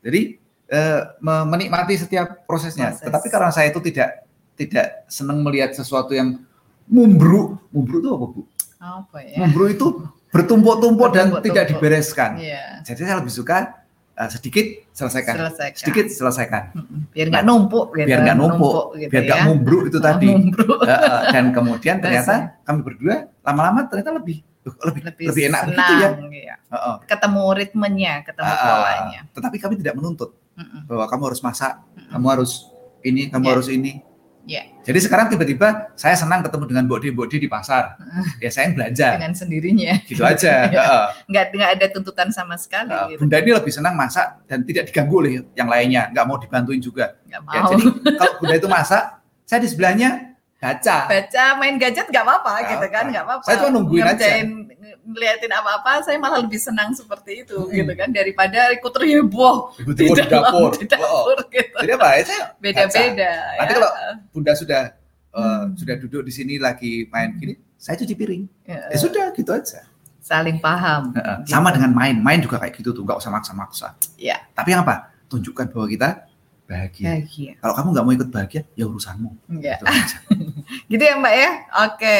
Jadi 0.00 0.20
eh, 0.66 1.00
me- 1.18 1.46
menikmati 1.46 1.94
setiap 1.94 2.44
prosesnya. 2.44 2.92
Proses. 2.92 3.04
Tetapi 3.04 3.26
karena 3.28 3.50
saya 3.50 3.68
itu 3.68 3.80
tidak 3.80 4.24
tidak 4.54 4.86
senang 5.06 5.40
melihat 5.40 5.70
sesuatu 5.70 6.10
yang 6.10 6.42
mumbruk. 6.84 7.62
Mumbruk 7.68 7.98
itu 7.98 8.10
apa 8.10 8.26
bu? 8.26 8.40
Apa 8.78 9.18
ya? 9.20 9.36
Mumbruk 9.38 9.68
itu 9.70 9.86
bertumpuk-tumpuk 10.28 11.08
dan 11.10 11.26
tidak 11.40 11.64
dibereskan. 11.68 12.36
Iya. 12.36 12.82
Jadi 12.82 13.00
saya 13.00 13.16
lebih 13.18 13.32
suka 13.32 13.80
eh, 14.14 14.28
sedikit 14.28 14.66
selesaikan, 14.92 15.34
Selesaikan. 15.36 15.78
sedikit 15.78 16.06
selesaikan, 16.10 16.62
Mm-mm. 16.74 17.00
Biar 17.10 17.26
nggak 17.28 17.44
numpuk 17.44 17.94
gitu. 17.94 18.06
biar 18.06 18.18
nggak 18.20 18.36
numpuk, 18.36 18.74
gitu 18.98 19.10
biar 19.14 19.22
nggak 19.24 19.40
ya. 19.40 19.46
mumbruk 19.46 19.82
itu 19.86 19.98
tadi. 19.98 20.26
Mumbruk. 20.26 20.78
Heeh, 20.82 21.20
dan 21.30 21.44
kemudian 21.50 21.96
ternyata 22.02 22.34
kami 22.62 22.80
berdua 22.82 23.14
lama-lama 23.40 23.86
ternyata 23.86 24.10
lebih 24.12 24.42
lebih 24.78 25.02
lebih, 25.04 25.24
Lebih, 25.28 25.42
enak 25.48 25.62
senang, 25.62 25.70
begitu 25.70 25.92
ya. 25.94 26.08
iya. 26.30 26.54
Heeh. 26.68 26.94
Ketemu 27.04 27.42
ritmenya, 27.54 28.12
ketemu 28.22 28.46
Ah, 28.46 28.58
polanya. 28.58 29.20
Tetapi 29.30 29.56
kami 29.56 29.74
tidak 29.76 29.94
menuntut 29.94 30.30
Mm-mm. 30.52 30.84
bahwa 30.84 31.04
kamu 31.06 31.22
harus 31.26 31.40
masak, 31.40 31.72
Mm-mm. 31.92 32.10
kamu 32.10 32.26
harus 32.28 32.52
ini, 33.00 33.22
kamu 33.28 33.42
Iya. 33.42 33.52
harus 33.52 33.68
ini. 33.68 33.92
Iya. 34.42 34.62
Jadi 34.80 34.98
sekarang 34.98 35.28
tiba-tiba 35.28 35.92
saya 35.92 36.16
senang 36.16 36.40
ketemu 36.40 36.64
dengan 36.66 36.84
Bodi-Bodi 36.86 37.36
di 37.36 37.46
pasar. 37.46 38.00
Ya 38.38 38.48
saya 38.48 38.66
yang 38.66 38.80
belanja, 38.80 39.08
Dengan 39.14 39.36
sendirinya. 39.36 39.92
gitu 40.02 40.24
aja. 40.24 40.52
Iya. 40.66 40.80
Heeh. 40.80 41.04
Nggak, 41.28 41.44
nggak 41.52 41.70
ada 41.76 41.86
tuntutan 41.92 42.28
sama 42.30 42.56
sekali 42.56 42.88
Nah, 42.88 43.12
gitu. 43.12 43.20
Bunda 43.20 43.36
ini 43.36 43.52
lebih 43.52 43.68
senang 43.68 43.92
masak 43.92 44.40
dan 44.44 44.64
tidak 44.64 44.88
diganggu 44.88 45.14
oleh 45.18 45.32
yang 45.52 45.68
lainnya, 45.68 46.08
nggak 46.10 46.24
mau 46.24 46.36
dibantuin 46.36 46.80
juga. 46.80 47.20
Nggak 47.22 47.40
Ya, 47.44 47.60
mau. 47.60 47.70
jadi 47.70 47.84
kalau 48.16 48.32
Bunda 48.40 48.54
itu 48.56 48.68
masak, 48.68 49.02
saya 49.44 49.60
di 49.60 49.68
sebelahnya 49.68 50.27
baca. 50.58 50.96
Baca 51.06 51.44
main 51.56 51.74
gadget 51.76 52.06
nggak 52.06 52.20
apa-apa 52.20 52.52
Nggak 52.52 52.68
gitu 52.68 52.86
kan, 52.88 53.00
apa. 53.00 53.10
nggak 53.10 53.24
apa-apa. 53.24 53.44
Saya 53.44 53.56
cuma 53.56 53.70
nungguin 53.72 54.02
aja. 54.02 54.10
Ngerjain, 54.12 54.48
ngeliatin 55.04 55.52
apa-apa, 55.52 55.92
saya 56.02 56.16
malah 56.16 56.38
lebih 56.38 56.58
senang 56.58 56.90
seperti 56.92 57.42
itu 57.42 57.56
Hmm. 57.56 57.72
gitu 57.72 57.92
kan 57.94 58.08
daripada 58.10 58.68
ikut 58.70 58.92
heboh 58.92 59.56
di 59.88 60.04
dapur. 60.10 60.70
di 60.74 60.84
dapur 60.84 61.30
gitu. 61.52 61.74
Oh, 61.78 61.80
Jadi 61.80 61.92
apa? 61.94 62.06
Ya, 62.12 62.22
saya 62.22 62.42
Beda-beda. 62.58 63.30
Nanti 63.56 63.72
ya. 63.72 63.76
kalau 63.78 63.90
Bunda 64.30 64.52
sudah 64.52 64.82
eh, 65.28 65.38
Hmm. 65.38 65.72
sudah 65.72 65.94
duduk 65.96 66.22
di 66.24 66.32
sini 66.32 66.58
lagi 66.58 67.06
main 67.06 67.30
gini, 67.34 67.54
saya 67.76 67.94
cuci 67.94 68.12
piring. 68.12 68.42
Ya, 68.64 68.90
Ya 68.90 68.96
sudah, 68.98 69.30
gitu 69.30 69.48
aja. 69.48 69.86
saling 70.18 70.58
paham. 70.58 71.14
Heeh. 71.14 71.36
Gitu. 71.40 71.48
Sama 71.48 71.70
dengan 71.70 71.88
main, 71.90 72.16
main 72.18 72.36
juga 72.38 72.58
kayak 72.58 72.76
gitu 72.76 72.92
tuh, 72.92 73.00
nggak 73.00 73.16
usah 73.16 73.30
maksa-maksa. 73.30 73.96
Iya. 74.14 74.36
Tapi 74.52 74.72
apa? 74.72 75.08
Tunjukkan 75.24 75.68
bahwa 75.68 75.86
kita 75.86 76.27
bahagia. 76.68 77.06
Bahagia. 77.08 77.52
Kalau 77.64 77.74
kamu 77.74 77.88
nggak 77.96 78.04
mau 78.04 78.14
ikut 78.14 78.30
bahagia, 78.30 78.62
ya 78.76 78.84
urusanmu. 78.84 79.30
Ya. 79.58 79.80
Gitu. 79.80 79.84
Gitu 80.92 81.02
ya 81.02 81.16
Mbak 81.16 81.34
ya? 81.34 81.50
Oke. 81.88 82.18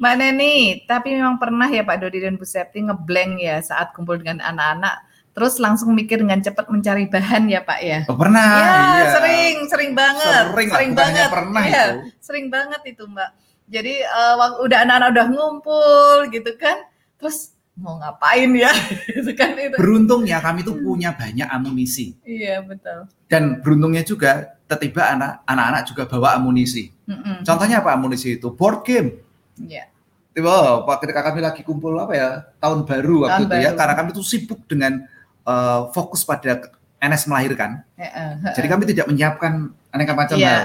Mbak 0.00 0.14
Neni, 0.16 0.56
tapi 0.88 1.08
memang 1.12 1.36
pernah 1.36 1.68
ya 1.68 1.84
Pak 1.84 2.00
Dodi 2.00 2.24
dan 2.24 2.40
Bu 2.40 2.48
Septi 2.48 2.80
ngeblank 2.80 3.36
ya 3.36 3.60
saat 3.60 3.92
kumpul 3.92 4.16
dengan 4.16 4.40
anak-anak. 4.40 5.12
Terus 5.32 5.56
langsung 5.60 5.92
mikir 5.96 6.20
dengan 6.20 6.40
cepat 6.40 6.68
mencari 6.68 7.08
bahan 7.08 7.48
ya 7.48 7.60
Pak 7.64 7.80
ya? 7.80 7.98
Oh, 8.08 8.16
pernah, 8.16 8.44
ya, 8.52 8.68
iya. 8.68 9.04
sering, 9.16 9.56
sering 9.68 9.92
banget. 9.96 10.44
Sering 10.52 10.68
lah, 10.68 10.80
bukan 10.92 11.08
hanya 11.08 11.24
pernah 11.32 11.62
Iya, 11.64 11.72
itu. 11.72 11.96
Sering 12.20 12.46
banget 12.52 12.80
itu 12.88 13.04
Mbak. 13.08 13.30
Jadi 13.72 13.94
waktu 14.12 14.58
udah 14.60 14.78
anak-anak 14.84 15.08
udah 15.16 15.26
ngumpul 15.32 16.16
gitu 16.32 16.52
kan. 16.60 16.84
Terus 17.16 17.51
mau 17.76 17.96
ngapain 17.96 18.50
ya? 18.52 18.72
gitu 19.08 19.32
kan 19.32 19.56
itu. 19.56 19.76
Beruntungnya 19.80 20.38
kami 20.44 20.60
tuh 20.60 20.76
punya 20.76 21.16
banyak 21.16 21.48
amunisi. 21.48 22.12
Iya, 22.22 22.60
betul. 22.64 23.08
Dan 23.28 23.64
beruntungnya 23.64 24.04
juga 24.04 24.60
tiba 24.72 25.04
anak 25.04 25.44
anak-anak 25.44 25.82
juga 25.84 26.02
bawa 26.08 26.36
amunisi. 26.40 26.88
Mm-mm. 27.04 27.44
Contohnya 27.44 27.84
apa 27.84 27.92
amunisi 27.92 28.40
itu? 28.40 28.48
Board 28.52 28.84
game. 28.84 29.20
Iya. 29.60 29.88
Tiba, 30.32 30.80
Pak, 30.88 31.04
ketika 31.04 31.20
kami 31.28 31.44
lagi 31.44 31.60
kumpul 31.60 31.92
apa 32.00 32.12
ya 32.16 32.28
tahun 32.56 32.88
baru 32.88 33.28
waktu 33.28 33.44
Tahun 33.44 33.52
itu 33.52 33.56
ya, 33.68 33.70
karena 33.76 33.94
kami 34.00 34.16
tuh 34.16 34.24
sibuk 34.24 34.64
dengan 34.64 35.04
eh, 35.44 35.80
fokus 35.92 36.24
pada 36.24 36.72
NS 37.02 37.28
melahirkan. 37.28 37.84
Heeh, 38.00 38.54
Jadi 38.56 38.66
kami 38.70 38.82
tidak 38.88 39.12
menyiapkan 39.12 39.52
aneka 39.92 40.12
macam 40.16 40.36
Iya. 40.40 40.48
hal. 40.48 40.64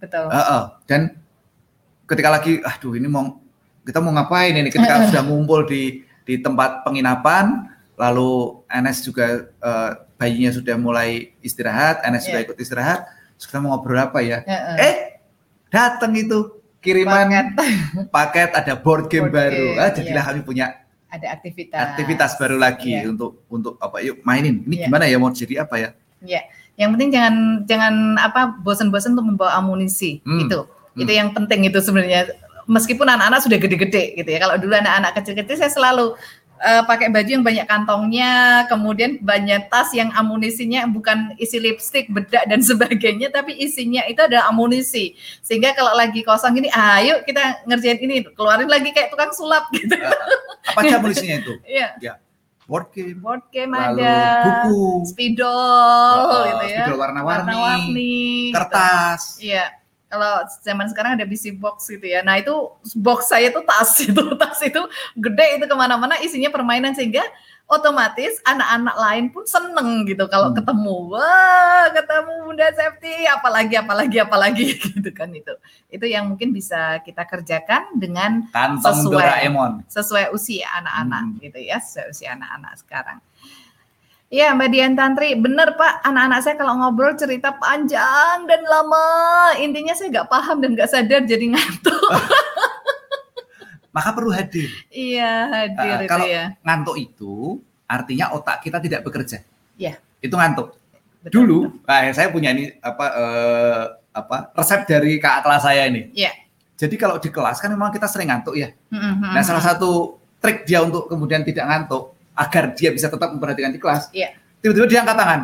betul. 0.00 0.24
Heeh. 0.32 0.62
Dan 0.88 1.00
ketika 2.08 2.28
lagi, 2.32 2.56
aduh 2.64 2.96
ini 2.96 3.04
mau 3.04 3.36
kita 3.84 4.00
mau 4.00 4.16
ngapain 4.16 4.56
ini? 4.56 4.72
Ketika 4.72 4.96
sudah 5.12 5.22
ngumpul 5.28 5.68
di 5.68 6.08
di 6.30 6.38
tempat 6.38 6.86
penginapan, 6.86 7.66
lalu 7.98 8.62
NS 8.70 9.02
juga 9.02 9.26
eh, 9.50 9.90
bayinya 10.14 10.54
sudah 10.54 10.78
mulai 10.78 11.34
istirahat, 11.40 12.06
NS 12.06 12.22
sudah 12.24 12.38
Iya. 12.38 12.46
ikut 12.46 12.56
istirahat. 12.56 13.00
Kita 13.34 13.58
mau 13.58 13.74
ngobrol 13.74 13.98
apa 13.98 14.20
ya? 14.20 14.38
Heeh. 14.40 14.76
Eh, 14.78 14.94
datang 15.66 16.14
itu 16.14 16.38
kiriman 16.78 17.26
paket, 18.14 18.54
ada 18.54 18.72
board 18.74 19.08
game 19.08 19.26
Board 19.26 19.34
baru. 19.34 19.66
game, 19.74 19.80
Ah, 19.80 19.90
jadilah 19.90 20.22
iya. 20.22 20.30
kami 20.30 20.40
punya 20.42 20.66
Ada 21.08 21.26
aktivitas. 21.34 21.80
aktivitas 21.82 22.30
baru 22.38 22.56
lagi 22.56 22.94
Iya. 22.94 23.10
untuk 23.10 23.42
untuk 23.48 23.74
apa? 23.76 23.98
Yuk 23.98 24.22
mainin. 24.22 24.62
Ini 24.62 24.74
Iya. 24.76 24.84
gimana 24.86 25.04
ya 25.04 25.16
mau 25.16 25.28
jadi 25.28 25.64
apa 25.64 25.74
ya? 25.74 25.90
Ya, 26.20 26.40
yang 26.76 26.94
penting 26.94 27.10
jangan 27.10 27.34
jangan 27.64 27.94
apa 28.16 28.54
bosan-bosan 28.60 29.12
untuk 29.12 29.26
membawa 29.26 29.56
amunisi 29.56 30.20
Hmm, 30.22 30.46
itu. 30.46 30.60
hmm. 30.62 31.00
Itu 31.00 31.10
yang 31.10 31.32
penting 31.32 31.64
itu 31.64 31.80
sebenarnya. 31.80 32.28
Meskipun 32.70 33.10
anak-anak 33.10 33.42
sudah 33.42 33.58
gede-gede 33.58 34.14
gitu 34.14 34.30
ya. 34.30 34.38
Kalau 34.38 34.54
dulu 34.62 34.78
anak-anak 34.78 35.18
kecil-kecil 35.18 35.58
saya 35.58 35.72
selalu 35.74 36.14
eh, 36.60 36.82
pakai 36.86 37.10
baju 37.10 37.26
yang 37.26 37.42
banyak 37.42 37.66
kantongnya, 37.66 38.30
kemudian 38.70 39.18
banyak 39.18 39.66
tas 39.66 39.90
yang 39.90 40.12
amunisinya 40.14 40.86
bukan 40.86 41.34
isi 41.40 41.58
lipstick, 41.58 42.06
bedak 42.14 42.46
dan 42.46 42.62
sebagainya, 42.70 43.34
tapi 43.34 43.58
isinya 43.58 44.06
itu 44.06 44.22
ada 44.22 44.46
amunisi. 44.46 45.18
Sehingga 45.42 45.74
kalau 45.74 45.96
lagi 45.98 46.22
kosong 46.22 46.54
gini, 46.54 46.70
ayo 46.70 47.26
kita 47.26 47.64
ngerjain 47.66 47.98
ini, 47.98 48.22
keluarin 48.38 48.70
lagi 48.70 48.94
kayak 48.94 49.10
tukang 49.10 49.34
sulap 49.34 49.66
gitu. 49.76 49.98
Apa 50.70 50.86
aja 50.86 51.00
amunisinya 51.02 51.42
itu? 51.42 51.52
Iya, 51.66 52.20
Board 52.70 52.94
game, 52.94 53.18
board 53.18 53.42
game 53.50 53.74
lalu 53.74 53.98
ada, 53.98 54.46
buku, 54.46 55.02
spidol 55.10 55.50
Oh, 56.30 56.46
gitu 56.46 56.64
ya. 56.70 56.86
spidol 56.86 56.98
warna-warni, 57.02 57.50
warna-warni, 57.50 58.14
gitu. 58.46 58.54
kertas. 58.54 59.42
Iya. 59.42 59.79
Kalau 60.10 60.32
zaman 60.58 60.84
sekarang 60.84 61.14
ada 61.14 61.24
busy 61.24 61.54
box 61.54 61.86
gitu 61.86 62.02
ya. 62.04 62.20
Nah 62.20 62.36
itu 62.36 62.50
box 62.98 63.30
saya 63.30 63.48
tuh 63.48 63.62
tas 63.62 63.94
itu 64.02 64.18
tas 64.34 64.58
itu 64.60 64.82
gede 65.14 65.46
itu 65.56 65.64
ke 65.64 65.76
mana-mana 65.76 66.18
isinya 66.18 66.50
permainan 66.50 66.90
sehingga 66.90 67.22
otomatis 67.64 68.42
anak-anak 68.42 68.96
lain 68.98 69.24
pun 69.30 69.46
seneng 69.46 70.02
gitu 70.02 70.26
kalau 70.26 70.50
Hmm. 70.50 70.58
ketemu 70.58 70.94
wah 71.08 71.86
ketemu 71.88 72.32
Bunda 72.42 72.66
Septi 72.68 73.14
apalagi 73.24 73.78
apalagi 73.78 74.16
apalagi 74.18 74.64
gitu 74.90 75.10
kan 75.14 75.30
itu 75.30 75.54
itu 75.86 76.02
yang 76.04 76.26
mungkin 76.26 76.50
bisa 76.50 76.98
kita 77.00 77.22
kerjakan 77.22 77.94
dengan 77.94 78.50
Kantong 78.50 79.06
Sesuai. 79.06 79.22
Doraemon. 79.22 79.72
sesuai 79.86 80.34
usia 80.34 80.66
anak-anak 80.74 81.22
Hmm. 81.24 81.38
gitu 81.38 81.58
ya 81.60 81.78
sesuai 81.78 82.10
usia 82.10 82.28
anak-anak 82.34 82.72
sekarang. 82.76 83.18
Iya 84.30 84.54
Mbak 84.54 84.68
Dian 84.70 84.94
Tantri, 84.94 85.34
bener 85.34 85.74
Pak, 85.74 86.06
anak-anak 86.06 86.38
saya 86.38 86.54
kalau 86.54 86.78
ngobrol 86.78 87.18
cerita 87.18 87.50
panjang 87.50 88.46
dan 88.46 88.62
lama, 88.62 89.02
intinya 89.58 89.90
saya 89.90 90.06
nggak 90.08 90.30
paham 90.30 90.62
dan 90.62 90.78
nggak 90.78 90.86
sadar 90.86 91.26
jadi 91.26 91.50
ngantuk. 91.50 91.98
Maka 93.90 94.14
perlu 94.14 94.30
hadir. 94.30 94.70
iya 94.86 95.50
hadir 95.50 95.82
Ah, 95.82 95.98
itu 95.98 96.06
kalau- 96.06 96.30
ya. 96.30 96.54
Ngantuk 96.62 96.96
itu 96.96 97.58
artinya 97.90 98.30
otak 98.30 98.62
kita 98.62 98.78
tidak 98.78 99.02
bekerja. 99.02 99.42
Iya. 99.74 99.98
Itu 100.22 100.38
ngantuk. 100.38 100.78
Betul, 101.20 101.34
Dulu, 101.34 101.58
betul. 101.66 101.90
nah, 101.90 102.14
saya 102.14 102.28
punya 102.30 102.54
ini 102.54 102.70
apa 102.78 103.06
eh, 103.10 103.82
apa 104.14 104.54
resep 104.54 104.86
dari 104.86 105.18
kakak 105.18 105.42
kelas 105.42 105.62
saya 105.66 105.90
ini. 105.90 106.06
Iya. 106.14 106.30
Jadi 106.78 106.94
kalau 106.94 107.18
di 107.18 107.28
kelas 107.28 107.58
kan 107.58 107.66
memang 107.66 107.90
kita 107.90 108.06
sering 108.06 108.30
ngantuk 108.30 108.54
ya. 108.54 108.70
Mm-mm. 108.94 109.34
Nah, 109.34 109.42
salah 109.42 109.60
satu 109.60 110.22
trik 110.38 110.62
dia 110.64 110.80
untuk 110.80 111.10
kemudian 111.10 111.42
tidak 111.42 111.66
ngantuk 111.66 112.14
agar 112.40 112.72
dia 112.72 112.88
bisa 112.88 113.06
tetap 113.06 113.28
memperhatikan 113.28 113.68
di 113.68 113.76
kelas. 113.76 114.08
Iya. 114.10 114.32
Tiba-tiba 114.58 114.86
dia 114.86 115.00
angkat 115.00 115.16
tangan. 115.16 115.40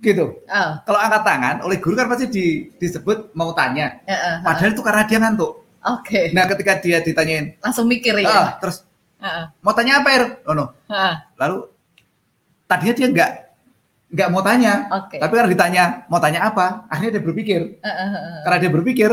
Gitu. 0.00 0.24
Oh, 0.40 0.70
Kalau 0.80 0.98
angkat 0.98 1.22
tangan 1.22 1.54
oleh 1.60 1.76
guru 1.76 1.94
kan 1.94 2.08
pasti 2.08 2.26
di- 2.26 2.72
disebut 2.74 3.32
mau 3.32 3.52
tanya. 3.52 4.00
eh, 4.04 4.12
eh, 4.12 4.34
Padahal 4.40 4.72
itu 4.72 4.82
karena 4.82 5.02
dia 5.02 5.18
ngantuk. 5.18 5.52
Oke. 5.82 6.32
Nah, 6.32 6.44
ketika 6.46 6.72
dia 6.78 6.98
ditanyain, 6.98 7.56
Langsung 7.60 7.84
mikir 7.84 8.16
ya. 8.16 8.28
ah, 8.28 8.48
terus 8.56 8.84
eh, 9.18 9.44
mau 9.60 9.72
tanya 9.72 10.00
apa, 10.00 10.08
Er? 10.10 10.24
Oh, 10.44 10.52
no. 10.52 10.72
eh, 10.86 11.14
Lalu 11.36 11.68
tadinya 12.64 12.94
dia 12.94 13.08
nggak 13.10 13.30
nggak 14.14 14.28
mau 14.30 14.40
tanya, 14.40 14.72
Oke. 14.94 15.18
tapi 15.18 15.32
karena 15.34 15.50
ditanya 15.50 15.84
mau 16.06 16.16
tanya 16.16 16.46
apa, 16.46 16.86
akhirnya 16.86 17.18
dia 17.18 17.24
berpikir. 17.24 17.60
Karena 18.46 18.58
dia 18.58 18.70
berpikir, 18.70 19.10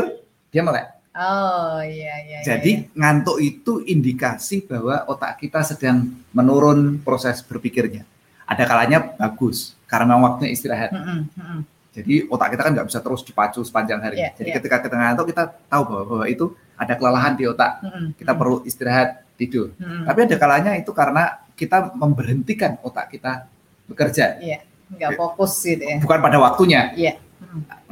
dia 0.48 0.62
melek. 0.62 0.86
Oh 1.12 1.76
iya 1.84 2.24
iya. 2.24 2.38
iya, 2.40 2.44
Jadi 2.44 2.88
iya. 2.88 2.96
ngantuk 2.96 3.36
itu 3.44 3.84
indikasi 3.84 4.64
bahwa 4.64 5.04
otak 5.04 5.44
kita 5.44 5.60
sedang 5.60 6.08
menurun 6.32 6.96
proses 7.04 7.44
berpikirnya. 7.44 8.08
Ada 8.48 8.64
kalanya 8.64 9.12
bagus 9.20 9.76
karena 9.84 10.08
memang 10.08 10.32
waktunya 10.32 10.56
istirahat. 10.56 10.90
Mm-mm, 10.92 11.20
mm-mm. 11.36 11.60
Jadi 11.92 12.24
otak 12.32 12.56
kita 12.56 12.62
kan 12.64 12.72
nggak 12.72 12.88
bisa 12.88 13.00
terus 13.04 13.20
dipacu 13.20 13.60
sepanjang 13.60 14.00
hari. 14.00 14.24
Iya, 14.24 14.32
Jadi 14.32 14.48
iya. 14.48 14.56
ketika 14.56 14.76
kita 14.80 14.96
ngantuk 14.96 15.28
kita 15.28 15.52
tahu 15.68 15.82
bahwa, 15.84 16.02
bahwa 16.08 16.24
itu 16.24 16.56
ada 16.80 16.94
kelelahan 16.96 17.32
di 17.36 17.44
otak. 17.44 17.72
Mm-mm, 17.84 18.06
Kita 18.16 18.32
perlu 18.32 18.64
istirahat 18.64 19.08
tidur. 19.36 19.76
mm-mm. 19.76 20.08
Tapi 20.08 20.18
ada 20.24 20.36
kalanya 20.40 20.72
itu 20.80 20.90
karena 20.96 21.44
kita 21.52 21.92
memberhentikan 21.92 22.80
otak 22.80 23.12
kita 23.12 23.44
bekerja. 23.84 24.40
Iya, 24.40 24.64
nggak 24.96 25.20
fokus 25.20 25.60
gitu 25.60 25.84
ya. 25.84 26.00
Bukan 26.00 26.18
pada 26.24 26.40
waktunya. 26.40 26.96
Iya. 26.96 27.20
Mm. 27.20 27.31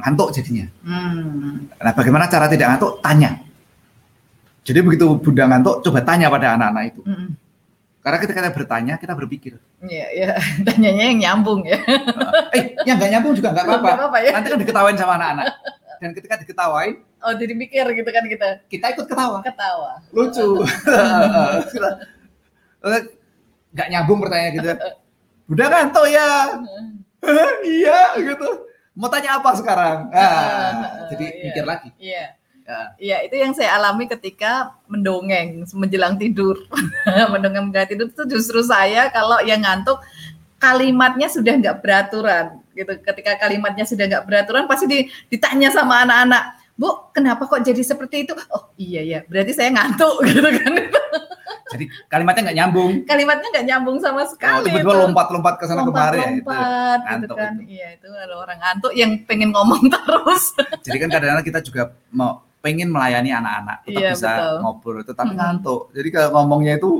Ngantuk 0.01 0.29
jadinya. 0.33 0.65
Hmm. 0.81 1.69
Nah, 1.77 1.93
bagaimana 1.93 2.25
cara 2.25 2.49
tidak 2.49 2.67
ngantuk? 2.73 2.97
Tanya. 3.05 3.37
Jadi 4.61 4.79
begitu 4.85 5.05
Bunda 5.17 5.49
ngantuk, 5.49 5.81
coba 5.81 5.99
tanya 6.05 6.29
pada 6.29 6.53
anak-anak 6.53 6.83
itu. 6.93 7.01
Mm-mm. 7.01 7.29
Karena 8.01 8.17
ketika 8.17 8.39
kita 8.41 8.51
bertanya, 8.53 8.93
kita 8.97 9.13
berpikir. 9.13 9.53
Iya, 9.81 10.05
iya. 10.13 10.29
Tanyanya 10.65 11.03
yang 11.13 11.17
nyambung 11.21 11.65
ya. 11.65 11.77
eh, 12.53 12.73
yang 12.85 12.97
nggak 12.97 13.11
nyambung 13.13 13.33
juga 13.37 13.53
nggak 13.53 13.65
apa-apa. 13.65 13.89
Apa-apa 13.97 14.17
ya. 14.21 14.31
Nanti 14.37 14.47
kan 14.53 14.59
diketawain 14.61 14.97
sama 14.97 15.13
anak-anak. 15.21 15.45
Dan 16.01 16.09
ketika 16.17 16.35
diketawain, 16.41 16.97
Oh, 17.21 17.37
jadi 17.37 17.53
mikir 17.53 17.85
gitu 17.93 18.09
kan 18.09 18.25
kita 18.25 18.65
kita 18.65 18.97
ikut 18.97 19.05
ketawa. 19.05 19.45
ketawa. 19.45 20.01
Lucu. 20.09 20.65
Nggak 23.71 23.87
nyambung 23.93 24.19
pertanyaan 24.25 24.53
gitu. 24.57 24.69
Udah 25.53 25.65
ngantuk 25.69 26.05
ya? 26.09 26.29
iya 27.61 27.99
gitu. 28.17 28.49
Mau 28.91 29.07
tanya 29.07 29.39
apa 29.39 29.55
sekarang? 29.55 29.97
Ah, 30.13 31.07
jadi 31.09 31.25
Iya. 31.25 31.41
mikir 31.45 31.63
lagi. 31.63 31.89
Iya. 31.97 32.25
Ya. 32.61 32.79
Iya, 32.95 33.17
itu 33.25 33.35
yang 33.35 33.51
saya 33.51 33.75
alami 33.75 34.05
ketika 34.05 34.71
mendongeng 34.85 35.65
menjelang 35.73 36.15
tidur. 36.15 36.55
mendongeng 37.33 37.67
menjelang 37.67 37.89
tidur 37.89 38.07
itu 38.07 38.23
justru 38.29 38.61
saya 38.61 39.09
kalau 39.09 39.41
yang 39.41 39.59
ngantuk 39.59 39.99
kalimatnya 40.55 41.27
sudah 41.27 41.57
nggak 41.57 41.81
beraturan 41.81 42.61
gitu. 42.71 42.93
Ketika 43.01 43.35
kalimatnya 43.37 43.83
sudah 43.83 44.05
nggak 44.07 44.23
beraturan 44.23 44.69
pasti 44.69 44.85
di- 44.85 45.07
ditanya 45.27 45.67
sama 45.67 46.05
anak-anak, 46.05 46.43
Bu, 46.73 47.11
kenapa 47.11 47.43
kok 47.45 47.59
jadi 47.59 47.81
seperti 47.81 48.23
itu? 48.23 48.33
Oh 48.49 48.71
iya 48.75 49.01
ya, 49.03 49.19
berarti 49.25 49.51
saya 49.51 49.73
ngantuk 49.73 50.21
gitu 50.29 50.39
kan. 50.39 50.73
Jadi 51.71 51.83
kalimatnya 52.05 52.41
nggak 52.43 52.57
nyambung. 52.57 52.91
Kalimatnya 53.03 53.47
nggak 53.49 53.65
nyambung 53.65 53.97
sama 53.97 54.21
Oh, 54.21 54.27
sekali. 54.27 54.67
tiba-tiba 54.67 54.91
itu. 54.91 55.01
lompat-lompat 55.01 55.53
ke 55.55 55.65
sana 55.65 55.81
kemari 55.81 56.17
ya 56.17 56.29
itu. 56.29 56.43
lompat 56.43 56.99
gitu 56.99 57.07
ngantuk 57.07 57.37
kan. 57.37 57.53
itu. 57.53 57.63
Iya, 57.71 57.87
itu 57.95 58.07
ada 58.11 58.35
orang 58.37 58.57
ngantuk 58.59 58.93
yang 58.93 59.11
pengen 59.23 59.49
ngomong 59.49 59.81
terus. 59.93 60.43
Jadi 60.81 60.97
kan 60.97 61.09
kadang-kadang 61.09 61.45
kita 61.45 61.59
juga 61.61 61.83
mau 62.09 62.31
pengen 62.59 62.87
melayani 62.87 63.31
anak-anak, 63.31 63.77
tetap 63.83 63.97
Iya, 63.97 64.09
bisa 64.11 64.29
betul. 64.31 64.55
ngobrol, 64.61 65.01
tetapi 65.01 65.31
Mhm. 65.31 65.39
ngantuk. 65.39 65.81
Jadi 65.91 66.09
kalau 66.09 66.29
ngomongnya 66.35 66.73
itu 66.75 66.91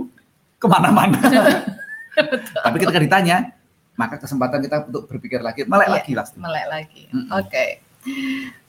ke 0.56 0.66
mana-mana. 0.66 1.18
Tapi 2.66 2.76
ketika 2.78 3.00
ditanya, 3.00 3.38
maka 3.94 4.18
kesempatan 4.18 4.60
kita 4.60 4.86
untuk 4.86 5.06
berpikir 5.06 5.40
lagi, 5.40 5.64
melek 5.64 5.86
Iya. 5.86 5.96
lagi 5.96 6.12
lah. 6.14 6.26
melek 6.36 6.66
lagi. 6.68 7.04
Mm-mm. 7.10 7.30
Oke. 7.36 7.66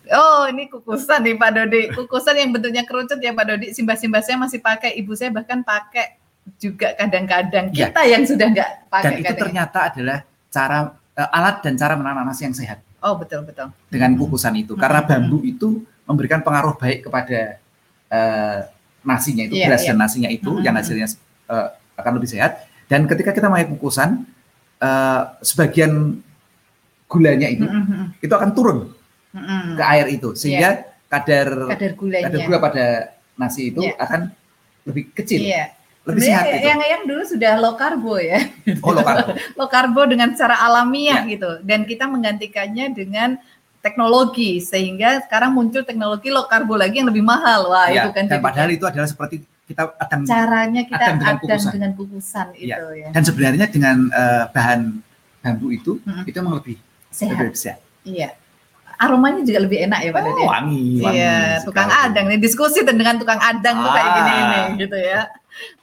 Oh, 0.09 0.42
ini 0.46 0.66
kukusan 0.66 1.22
nih 1.22 1.34
Pak 1.34 1.50
Dodi. 1.53 1.82
Kukusan 1.90 2.34
yang 2.34 2.50
bentuknya 2.50 2.82
kerucut 2.82 3.18
ya 3.18 3.30
Pak 3.30 3.44
Dodi. 3.44 3.66
Simbah-simbah 3.70 4.18
saya 4.18 4.34
masih 4.34 4.59
pakai, 4.59 4.96
ibu 4.96 5.14
saya 5.14 5.30
bahkan 5.30 5.62
pakai 5.62 6.18
juga 6.59 6.90
kadang-kadang. 6.94 7.70
Iya. 7.70 7.88
Kita 7.88 8.03
yang 8.03 8.22
sudah 8.24 8.46
nggak 8.50 8.70
Dan 8.72 8.90
pakai 8.90 9.14
itu 9.14 9.24
kadang. 9.24 9.40
ternyata 9.46 9.78
adalah 9.86 10.18
cara 10.48 10.78
eh, 11.12 11.28
alat 11.30 11.57
dan 11.61 11.74
cara 11.76 11.94
menanam 11.94 12.24
nasi 12.24 12.42
yang 12.42 12.53
sehat 12.53 12.78
Oh, 12.98 13.14
betul 13.14 13.42
betul. 13.42 13.70
dengan 13.86 14.14
kukusan 14.14 14.55
itu. 14.57 14.74
Karena 14.74 15.03
bambu 15.03 15.38
itu 15.42 15.80
memberikan 16.03 16.40
pengaruh 16.40 16.74
baik 16.74 17.07
kepada 17.07 17.62
eh, 18.09 18.59
nasinya 19.03 19.44
itu, 19.44 19.55
Iya, 19.55 19.66
beras 19.66 19.82
iya. 19.82 19.88
dan 19.88 19.98
nasinya 19.98 20.30
itu, 20.30 20.50
Mhm. 20.50 20.62
yang 20.62 20.74
hasilnya 20.74 21.07
eh, 21.46 21.68
akan 21.94 22.12
lebih 22.16 22.28
sehat. 22.28 22.64
Dan 22.86 23.07
ketika 23.07 23.30
kita 23.30 23.46
pakai 23.46 23.70
kukusan, 23.70 24.26
eh, 24.78 25.22
sebagian 25.40 26.18
gulanya 27.07 27.44
itu 27.46 27.62
Mm-mm, 27.62 28.16
itu 28.18 28.32
akan 28.32 28.50
turun 28.53 28.78
mm-mm. 29.33 29.64
ke 29.74 29.83
air 29.83 30.07
itu 30.09 30.33
sehingga 30.33 30.70
kadar 31.07 31.49
Kadar 31.68 31.93
gulanya. 31.93 32.24
kadar 32.26 32.41
gula 32.43 32.59
pada 32.59 32.87
nasi 33.35 33.68
itu 33.68 33.80
Iya. 33.80 33.97
akan 33.99 34.20
lebih 34.83 35.05
kecil, 35.12 35.41
Iya. 35.41 35.64
lebih 36.03 36.20
Sebenarnya 36.20 36.37
sehat 36.43 36.47
itu. 36.55 36.66
yang 36.66 36.80
yang 36.83 37.03
dulu 37.05 37.22
sudah 37.22 37.53
low 37.57 37.74
carbo 37.74 38.14
ya. 38.16 38.41
Oh, 38.80 38.91
low 38.91 39.03
carbo. 39.03 39.30
low 39.59 39.68
carbo 39.68 40.01
dengan 40.05 40.28
cara 40.33 40.57
alamiah 40.59 41.22
Ya. 41.22 41.30
gitu 41.30 41.51
dan 41.62 41.83
kita 41.83 42.05
menggantikannya 42.07 42.91
dengan 42.91 43.37
teknologi 43.78 44.59
sehingga 44.59 45.22
sekarang 45.22 45.51
muncul 45.51 45.83
teknologi 45.83 46.28
low 46.28 46.45
carbo 46.45 46.74
lagi 46.74 46.99
yang 46.99 47.09
lebih 47.09 47.22
mahal 47.22 47.66
wah 47.68 47.87
Ya, 47.87 48.05
itu 48.05 48.11
kan 48.12 48.24
dan 48.26 48.39
padahal 48.39 48.70
itu 48.70 48.85
adalah 48.85 49.05
seperti 49.05 49.43
kita 49.62 49.91
akan 49.97 50.18
caranya 50.22 50.83
kita 50.83 50.97
adang 50.99 51.18
dengan 51.18 51.37
kukusan. 51.39 51.70
dengan 51.72 51.91
kukusan 51.93 52.47
Iya. 52.55 52.76
itu 52.76 52.87
ya 52.97 53.09
dan 53.11 53.22
sebenarnya 53.22 53.66
dengan 53.68 53.97
eh, 54.09 54.45
bahan 54.49 54.80
bambu 55.41 55.68
itu 55.70 55.93
Mm-mm. 56.01 56.24
itu 56.24 56.37
memang 56.37 56.55
lebih 56.57 56.76
sehat 57.09 57.35
lebih 57.37 57.55
sehat. 57.57 57.78
iya 58.03 58.28
aromanya 59.03 59.42
juga 59.42 59.61
lebih 59.61 59.78
enak 59.82 60.00
ya 60.00 60.11
Pak 60.11 60.22
Dede 60.22 60.38
Oh, 60.38 60.46
wangi, 60.46 60.84
wangi. 60.98 61.16
Iya, 61.16 61.36
tukang 61.62 61.88
sekali. 61.88 62.05
adang 62.07 62.24
nih 62.26 62.38
diskusi 62.38 62.80
dengan 62.82 63.14
tukang 63.16 63.38
adang 63.38 63.76
tuh 63.78 63.90
kayak 63.90 64.07
Ah. 64.07 64.14
gini 64.16 64.32
ini 64.38 64.61
gitu 64.78 64.96
ya. 64.96 65.22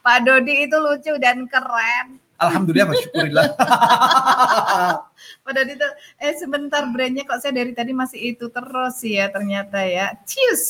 Pak 0.00 0.18
Dodi 0.22 0.54
itu 0.64 0.76
lucu 0.76 1.12
dan 1.16 1.44
keren. 1.44 2.16
Alhamdulillah, 2.36 2.88
bersyukurillah. 2.88 3.46
Pak 5.44 5.52
Dodi 5.52 5.72
tuh, 5.74 5.92
eh 6.18 6.34
sebentar 6.34 6.82
brandnya 6.86 7.22
kok 7.22 7.38
saya 7.38 7.52
dari 7.54 7.70
tadi 7.70 7.92
masih 7.92 8.34
itu 8.34 8.48
terus 8.48 8.96
ya 9.00 9.28
ternyata 9.28 9.80
ya. 9.82 10.16
Cheers. 10.24 10.64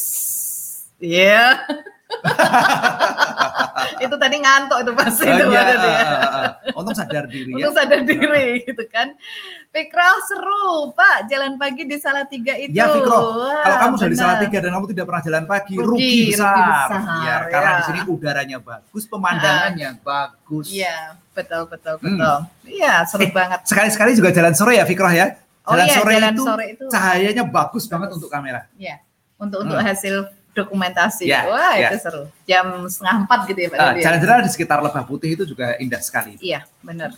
Iya. 0.99 1.63
itu 4.01 4.15
tadi 4.15 4.37
ngantuk 4.39 4.79
itu 4.81 4.93
pasti 4.93 5.23
Oh, 5.23 5.31
itu 5.31 5.45
iya, 5.49 5.63
ya. 5.63 5.77
ah. 5.79 6.49
Untung 6.75 6.95
sadar 6.95 7.25
diri 7.27 7.53
ya. 7.55 7.69
Sadar 7.71 8.01
diri 8.03 8.65
gitu 8.65 8.85
kan. 8.89 9.13
Fikroh 9.71 10.17
seru 10.25 10.69
Pak, 10.91 11.29
jalan 11.29 11.55
pagi 11.55 11.85
di 11.85 11.97
Salatiga 11.97 12.55
itu. 12.55 12.73
Ya 12.73 12.89
Fikroh, 12.89 13.23
Wah, 13.39 13.63
Kalau 13.63 13.77
kamu 13.79 13.95
sudah 13.95 14.09
di 14.09 14.15
benar. 14.15 14.25
Salatiga 14.27 14.59
dan 14.59 14.71
kamu 14.73 14.87
tidak 14.91 15.05
pernah 15.07 15.23
jalan 15.23 15.45
pagi, 15.45 15.75
Rugi, 15.75 15.87
rugi, 15.87 16.11
rugi 16.27 16.31
besar. 16.33 16.89
besar, 16.91 17.01
Ya, 17.21 17.37
karena 17.49 17.71
ya. 17.71 17.77
di 17.77 17.83
sini 17.85 18.01
udaranya 18.07 18.59
bagus, 18.59 19.03
pemandangannya 19.07 19.91
bagus. 20.01 20.67
Iya, 20.69 20.97
betul 21.31 21.63
betul 21.67 21.95
Hmm. 21.97 22.05
betul. 22.11 22.37
Iya, 22.67 22.95
seru 23.07 23.23
Eh, 23.23 23.31
banget. 23.31 23.61
Sekali-sekali 23.65 24.11
juga 24.13 24.31
jalan 24.31 24.53
sore 24.53 24.75
ya 24.75 24.85
Fikroh 24.85 25.13
ya. 25.13 25.27
Oh 25.63 25.77
Jalan 25.77 25.87
iya, 25.87 25.95
sore 25.95 26.13
jalan 26.13 26.33
itu 26.33 26.43
sore 26.43 26.65
itu 26.69 26.85
cahayanya 26.89 27.45
bagus 27.47 27.85
banget 27.87 28.09
untuk 28.11 28.27
kamera. 28.27 28.67
Iya, 28.75 28.97
untuk 29.37 29.63
untuk 29.63 29.77
Hmm. 29.77 29.87
hasil 29.87 30.15
dokumentasi. 30.61 31.25
Ya, 31.27 31.49
Wah, 31.49 31.75
ya. 31.75 31.89
itu 31.91 31.97
seru. 32.01 32.23
Jam 32.45 32.67
setengah 32.85 33.17
empat 33.25 33.39
gitu 33.47 33.61
ya 33.61 33.69
Pak 33.69 33.77
Ah, 33.77 33.85
Dodi 33.87 33.99
ya? 33.99 34.05
Jalan-jalan 34.09 34.43
di 34.45 34.51
sekitar 34.53 34.79
Lebah 34.81 35.05
Putih 35.05 35.31
itu 35.33 35.45
juga 35.45 35.75
indah 35.77 36.01
sekali. 36.01 36.37
Iya, 36.39 36.63
benar. 36.81 37.17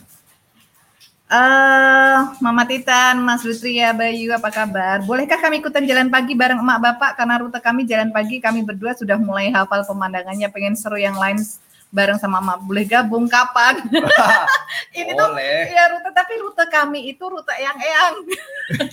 Eh, 1.25 2.17
Mama 2.39 2.61
Titan, 2.63 3.17
Mas 3.17 3.41
Lutria, 3.41 3.89
Bayu, 3.89 4.29
apa 4.29 4.53
kabar? 4.53 5.01
Bolehkah 5.01 5.41
kami 5.41 5.59
ikutan 5.59 5.81
jalan 5.81 6.05
pagi 6.07 6.37
bareng 6.37 6.61
emak 6.61 6.77
bapak? 6.79 7.11
Karena 7.17 7.41
rute 7.41 7.57
kami 7.57 7.89
jalan 7.89 8.13
pagi, 8.13 8.37
kami 8.37 8.61
berdua 8.61 8.93
sudah 8.93 9.17
mulai 9.17 9.49
hafal 9.49 9.81
pemandangannya. 9.81 10.45
Pengen 10.53 10.77
seru 10.77 10.93
yang 10.93 11.17
lain 11.17 11.41
bareng 11.89 12.21
sama 12.21 12.37
emak. 12.37 12.61
Boleh 12.61 12.85
gabung 12.85 13.25
kapan? 13.25 13.81
Ini 14.93 15.17
tuh 15.17 15.25
Boleh. 15.33 15.73
ya 15.73 15.83
rute, 15.89 16.09
tapi 16.13 16.33
rute 16.37 16.65
kami 16.69 17.09
itu 17.09 17.23
rute 17.25 17.53
yang 17.57 17.77
eyang. 17.81 18.15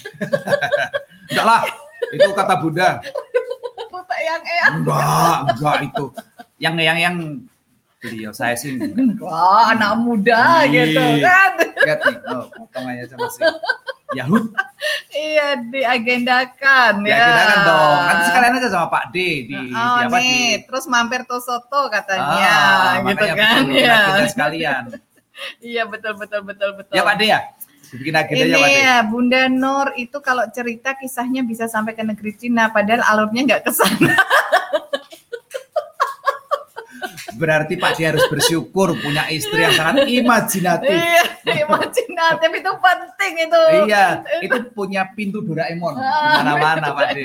Enggak 1.31 1.45
lah, 1.45 1.63
itu 2.09 2.29
kata 2.33 2.55
Bunda. 2.57 2.89
yang 4.19 4.43
eyang. 4.43 4.73
Enggak, 4.83 5.37
enggak 5.55 5.77
itu. 5.87 6.05
Yang 6.59 6.75
yang 6.83 6.99
yang 6.99 7.17
beliau 8.01 8.33
saya 8.33 8.57
sih 8.57 8.75
enggak. 8.77 9.21
Wah, 9.23 9.71
anak 9.71 9.93
muda 10.01 10.65
Ih. 10.65 10.73
gitu 10.73 11.05
kan. 11.21 11.51
Lihat 11.81 12.01
nih, 12.05 12.17
oh, 12.29 12.45
potongannya 12.53 13.05
sama 13.09 13.29
si 13.29 13.41
Yahud. 14.13 14.45
Iya, 15.11 15.47
diagendakan 15.71 17.05
Ya, 17.05 17.15
ya. 17.15 17.25
kita 17.25 17.43
kan 17.47 17.59
dong. 17.63 17.99
Nanti 18.05 18.23
sekalian 18.27 18.53
aja 18.57 18.69
sama 18.69 18.87
Pak 18.89 19.05
D 19.13 19.17
di, 19.47 19.55
Oh 19.55 19.69
di 19.71 20.05
apa 20.05 20.19
di 20.19 20.25
nih, 20.25 20.47
terus 20.67 20.85
mampir 20.89 21.21
tuh 21.25 21.39
soto 21.39 21.87
katanya, 21.89 22.49
Ah, 22.51 23.05
gitu 23.05 23.27
kan? 23.33 23.63
betul, 23.65 23.77
Iya, 23.77 23.95
agenda 23.97 24.25
sekalian. 24.29 24.83
iya 25.63 25.83
betul 25.85 26.13
betul 26.17 26.41
betul 26.43 26.71
betul. 26.77 26.93
Ya 26.93 27.03
Pak 27.05 27.15
D 27.17 27.23
ya? 27.29 27.41
Dibikin 27.91 28.15
agendanya 28.15 28.57
Ini 28.57 28.73
ya 28.87 28.97
Bunda 29.03 29.51
Nur 29.51 29.91
itu 29.99 30.23
kalau 30.23 30.47
cerita 30.55 30.95
kisahnya 30.95 31.43
bisa 31.43 31.67
sampai 31.67 31.99
ke 31.99 32.07
negeri 32.07 32.33
Cina, 32.39 32.71
padahal 32.71 33.03
alurnya 33.03 33.43
nggak 33.47 33.63
ke 33.67 33.73
sana. 33.75 34.15
berarti 37.37 37.75
Pak 37.79 37.93
dia 37.99 38.15
harus 38.15 38.27
bersyukur 38.27 38.95
punya 38.99 39.29
istri 39.31 39.63
yang 39.63 39.75
sangat 39.77 40.07
imajinatif. 40.09 40.97
Iya, 40.97 41.25
imajinatif 41.65 42.51
itu 42.51 42.73
penting 42.81 43.33
itu. 43.47 43.63
Iya, 43.87 44.07
itu 44.43 44.59
punya 44.73 45.03
pintu 45.13 45.45
Doraemon 45.45 45.95
di 45.99 46.29
mana-mana 46.41 46.89
Pak. 46.95 47.09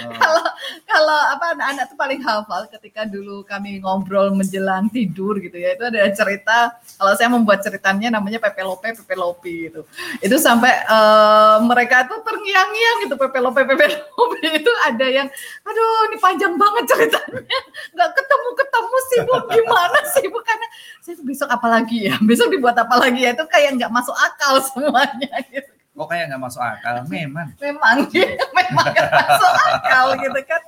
Oh. 0.00 0.06
Kalau 0.16 0.44
kalau 0.86 1.18
apa 1.34 1.56
anak-anak 1.58 1.84
tuh 1.90 1.98
paling 1.98 2.20
hafal 2.22 2.62
ketika 2.70 3.02
dulu 3.04 3.42
kami 3.42 3.82
ngobrol 3.82 4.30
menjelang 4.30 4.86
tidur 4.86 5.36
gitu 5.42 5.58
ya. 5.58 5.74
Itu 5.74 5.90
ada 5.90 6.06
cerita 6.14 6.78
kalau 6.94 7.12
saya 7.18 7.26
membuat 7.26 7.60
ceritanya 7.60 8.14
namanya 8.14 8.38
Pepe 8.38 8.62
Lope 8.62 8.94
Pepe 8.94 9.14
Lopi 9.18 9.66
gitu. 9.66 9.82
Itu 10.22 10.38
sampai 10.38 10.72
eh, 10.86 11.56
mereka 11.66 12.06
tuh 12.06 12.22
terngiang-ngiang 12.22 12.96
gitu 13.06 13.14
Pepe 13.18 13.38
Lope 13.42 13.60
Pepe 13.66 13.86
Lopi 14.14 14.46
itu 14.62 14.72
ada 14.86 15.06
yang 15.10 15.26
aduh 15.66 15.98
ini 16.10 16.16
panjang 16.22 16.54
banget 16.54 16.84
ceritanya. 16.94 17.42
nggak 17.90 18.10
ketemu-ketemu 18.14 18.96
sih 19.10 19.18
Bu 19.26 19.34
gimana 19.50 19.98
sih 20.10 20.24
Bu 20.26 20.38
karena 20.40 20.66
saya 21.00 21.14
tuh 21.14 21.26
besok 21.26 21.48
apa 21.48 21.66
lagi 21.66 22.06
ya? 22.06 22.14
Besok 22.28 22.48
dibuat 22.48 22.74
apa 22.74 22.94
lagi 22.96 23.20
ya? 23.20 23.34
Itu 23.34 23.44
kayak 23.44 23.76
nggak 23.76 23.90
masuk 23.90 24.14
akal 24.14 24.62
semuanya 24.62 25.34
gitu. 25.46 25.70
Kok 25.90 26.06
kayak 26.06 26.32
nggak 26.32 26.40
masuk 26.40 26.62
akal? 26.62 26.94
Memang. 27.06 27.48
Memang 27.56 27.96
memang 28.56 28.86
nggak 28.88 29.08
masuk 29.10 29.52
akal 29.68 30.06
gitu 30.16 30.40
kan. 30.44 30.62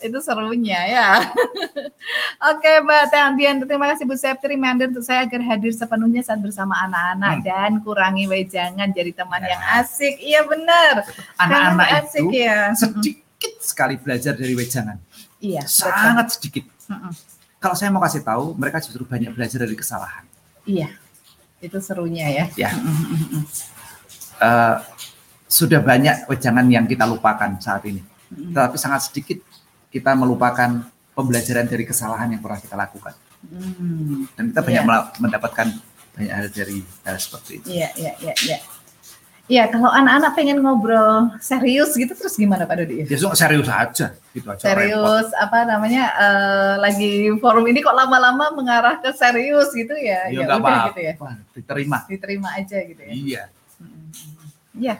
Itu 0.00 0.18
serunya 0.18 0.80
ya. 0.86 1.08
Oke 2.50 2.80
Mbak 2.80 3.04
Tandian, 3.08 3.60
terima 3.60 3.92
kasih 3.92 4.08
Bu 4.08 4.16
Septi 4.16 4.48
reminder 4.48 4.88
untuk 4.88 5.04
saya 5.04 5.28
agar 5.28 5.42
hadir 5.44 5.68
sepenuhnya 5.70 6.22
saat 6.22 6.40
bersama 6.40 6.72
anak-anak 6.80 7.34
Hmm. 7.36 7.44
dan 7.44 7.70
kurangi 7.80 8.24
wejangan 8.24 8.88
jadi 8.90 9.12
teman 9.12 9.42
Ya. 9.42 9.52
yang 9.52 9.62
asik. 9.78 10.14
Iya 10.16 10.40
benar. 10.44 10.94
Anak-anak 11.36 11.88
asik 12.00 12.24
itu 12.24 12.40
ya. 12.40 12.72
sedikit 12.72 13.52
sekali 13.60 13.94
belajar 13.96 14.32
dari 14.32 14.54
wejangan. 14.54 14.96
Iya. 15.38 15.60
betul. 15.64 15.92
Sangat 15.92 16.26
sedikit. 16.32 16.64
Mm-mm. 16.88 17.12
Kalau 17.60 17.76
saya 17.76 17.92
mau 17.92 18.00
kasih 18.00 18.24
tahu, 18.24 18.56
mereka 18.56 18.80
justru 18.80 19.04
banyak 19.04 19.36
belajar 19.36 19.60
dari 19.60 19.76
kesalahan. 19.76 20.24
Iya. 20.64 20.88
Itu 21.60 21.76
serunya 21.84 22.24
ya. 22.32 22.44
Ya. 22.56 22.70
Eh, 24.40 24.76
sudah 25.44 25.84
banyak 25.84 26.24
wejangan 26.24 26.64
yang 26.72 26.88
kita 26.88 27.04
lupakan 27.04 27.60
saat 27.60 27.84
ini. 27.84 28.00
Mm-mm. 28.32 28.56
Tetapi 28.56 28.80
sangat 28.80 29.12
sedikit 29.12 29.44
kita 29.92 30.16
melupakan 30.16 30.88
pembelajaran 31.12 31.68
dari 31.68 31.84
kesalahan 31.84 32.32
yang 32.32 32.40
pernah 32.40 32.56
kita 32.56 32.80
lakukan. 32.80 33.12
Mm. 33.44 34.24
Dan 34.32 34.44
kita 34.56 34.60
banyak 34.64 34.80
Iya. 34.80 34.88
mela- 34.88 35.10
mendapatkan 35.20 35.68
banyak 36.16 36.32
hal 36.32 36.46
dari 36.48 36.80
hal 37.04 37.16
seperti 37.20 37.60
itu. 37.60 37.66
Iya, 37.76 37.88
iya, 38.00 38.12
iya, 38.24 38.34
iya. 38.40 38.58
Iya, 39.50 39.66
kalau 39.66 39.90
anak-anak 39.90 40.30
pengen 40.38 40.62
ngobrol 40.62 41.34
serius 41.42 41.90
gitu 41.98 42.14
terus 42.14 42.38
gimana 42.38 42.70
Pak 42.70 42.86
Dodi? 42.86 43.02
Ya 43.02 43.18
serius 43.34 43.66
aja, 43.66 44.14
gitu 44.30 44.46
aja. 44.46 44.62
repot. 44.62 44.62
Serius 44.62 45.26
apa 45.34 45.66
namanya 45.66 46.04
eh, 46.14 46.74
lagi 46.78 47.34
forum 47.42 47.66
ini 47.66 47.82
kok 47.82 47.98
lama-lama 47.98 48.54
mengarah 48.54 49.02
ke 49.02 49.10
serius 49.10 49.74
gitu 49.74 49.90
ya? 49.98 50.30
Ya 50.30 50.46
Ya 50.46 50.46
udah 50.46 50.56
apa-apa, 50.62 50.86
gitu 50.94 51.00
ya. 51.02 51.12
diterima. 51.58 51.98
Diterima 52.06 52.48
aja 52.54 52.78
gitu 52.78 53.02
ya. 53.02 53.10
Iya. 53.10 53.42
Iya. 54.78 54.94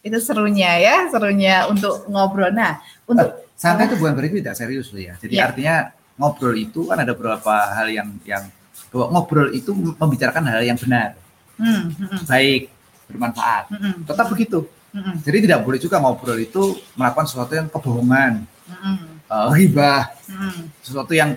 Itu 0.00 0.16
serunya 0.16 0.80
ya, 0.80 0.96
serunya 1.12 1.68
untuk 1.68 2.08
ngobrol. 2.08 2.56
Nah, 2.56 2.80
untuk 3.04 3.52
Santai 3.52 3.92
itu 3.92 4.00
bukan 4.00 4.16
berarti 4.16 4.40
tidak 4.40 4.56
serius 4.56 4.88
loh 4.88 5.04
ya. 5.04 5.12
Jadi 5.20 5.36
Iya. 5.36 5.44
artinya 5.52 5.74
ngobrol 6.16 6.56
itu 6.56 6.88
kan 6.88 7.04
ada 7.04 7.12
beberapa 7.12 7.52
hal 7.76 7.92
yang 7.92 8.08
yang 8.24 8.48
bahwa 8.88 9.12
ngobrol 9.12 9.52
itu 9.52 9.76
membicarakan 9.76 10.48
hal 10.48 10.64
yang 10.64 10.80
benar, 10.80 11.20
hmm, 11.60 11.68
hmm, 11.92 12.08
hmm, 12.16 12.20
baik, 12.24 12.72
bermanfaat. 13.10 13.64
hmm, 13.70 13.80
hmm, 13.80 13.94
Tetap 14.06 14.26
begitu. 14.30 14.58
hmm, 14.94 15.02
hmm, 15.02 15.14
Jadi 15.22 15.38
tidak 15.44 15.60
boleh 15.62 15.78
juga 15.78 15.96
ngobrol 15.98 16.38
itu 16.38 16.62
melakukan 16.94 17.26
sesuatu 17.26 17.52
yang 17.52 17.66
kebohongan, 17.66 18.32
hmm, 18.66 18.98
eh, 19.26 19.46
ribah, 19.54 20.10
hmm, 20.26 20.60
sesuatu 20.80 21.12
yang 21.12 21.34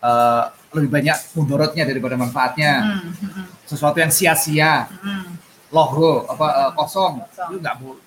eh, 0.00 0.44
lebih 0.70 0.90
banyak 0.92 1.16
mudorotnya 1.34 1.84
daripada 1.88 2.14
manfaatnya, 2.14 2.72
hmm, 3.00 3.12
hmm, 3.16 3.44
sesuatu 3.64 3.96
yang 3.96 4.12
sia-sia, 4.12 4.86
hmm. 4.92 5.26
logo 5.72 6.28
apa 6.28 6.46
eh, 6.68 6.70
kosong, 6.76 7.24
Kosong. 7.24 7.48
itu 7.50 7.56
nggak 7.60 7.76
boleh. 7.80 8.04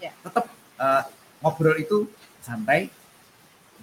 Iya. 0.00 0.12
Tetap 0.24 0.44
eh, 0.80 1.02
ngobrol 1.40 1.76
itu 1.76 2.08
santai, 2.40 2.88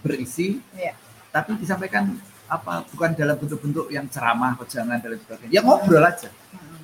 berisi, 0.01 0.62
Iya. 0.74 0.93
tapi 1.30 1.58
disampaikan 1.58 2.18
apa 2.47 2.80
bukan 2.95 3.12
dalam 3.12 3.36
bentuk-bentuk 3.36 3.91
yang 3.91 4.08
ceramah, 4.08 4.55
jangan 4.66 4.97
dan 4.97 5.20
sebagainya. 5.20 5.51
Ya 5.51 5.62
ngobrol 5.62 5.99
aja. 5.99 6.30
Hmm, 6.53 6.77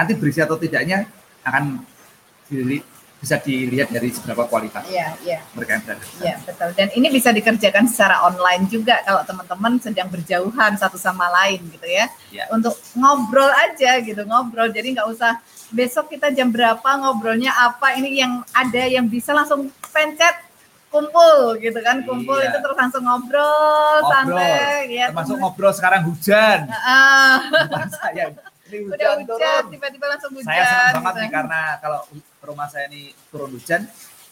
Nanti 0.00 0.16
berisi 0.16 0.40
atau 0.40 0.56
tidaknya 0.56 1.04
akan 1.42 1.84
dili- 2.48 2.80
bisa 3.14 3.36
dilihat 3.36 3.92
dari 3.92 4.08
seberapa 4.08 4.48
kualitas 4.48 4.80
Iya, 4.88 5.12
iya. 5.20 5.44
mereka 5.52 5.76
yang 5.76 5.84
berada. 5.84 6.00
di 6.00 6.08
sana. 6.08 6.24
Ya 6.24 6.34
betul. 6.40 6.68
Dan 6.72 6.88
ini 6.96 7.08
bisa 7.12 7.28
dikerjakan 7.30 7.84
secara 7.84 8.16
online 8.24 8.64
juga 8.66 9.04
kalau 9.04 9.20
teman-teman 9.22 9.76
sedang 9.76 10.08
berjauhan 10.08 10.72
satu 10.74 10.96
sama 10.96 11.28
lain 11.28 11.60
gitu 11.68 11.84
ya. 11.84 12.08
Ya. 12.32 12.48
Untuk 12.48 12.72
ngobrol 12.96 13.52
aja 13.52 14.00
gitu, 14.00 14.24
ngobrol. 14.24 14.72
Jadi 14.72 14.96
nggak 14.96 15.04
usah 15.06 15.36
besok 15.68 16.08
kita 16.08 16.32
jam 16.32 16.48
berapa 16.48 16.80
ngobrolnya 16.96 17.52
apa. 17.52 17.92
Ini 17.92 18.08
yang 18.16 18.32
ada 18.56 18.88
yang 18.88 19.04
bisa 19.04 19.36
langsung 19.36 19.68
pencet 19.84 20.40
kumpul 20.88 21.60
gitu 21.60 21.76
kan. 21.84 22.00
Kumpul 22.00 22.40
Iya. 22.40 22.50
itu 22.50 22.58
terus 22.58 22.76
langsung 22.80 23.04
ngobrol, 23.04 24.00
Ngobrol. 24.00 24.40
santai 24.40 24.96
ya. 24.96 25.12
Termasuk 25.12 25.36
ngobrol 25.36 25.72
sekarang 25.76 26.08
hujan. 26.08 26.72
Saya. 27.92 28.32
Udah 28.70 29.10
hujan, 29.18 29.62
tiba-tiba 29.68 30.06
langsung 30.06 30.30
hujan. 30.32 30.46
Saya 30.46 30.62
senang 30.64 30.94
banget 30.96 31.14
nih 31.18 31.30
karena 31.30 31.60
kalau 31.78 32.00
rumah 32.40 32.66
saya 32.66 32.86
ini 32.86 33.10
turun 33.28 33.50
hujan 33.50 33.82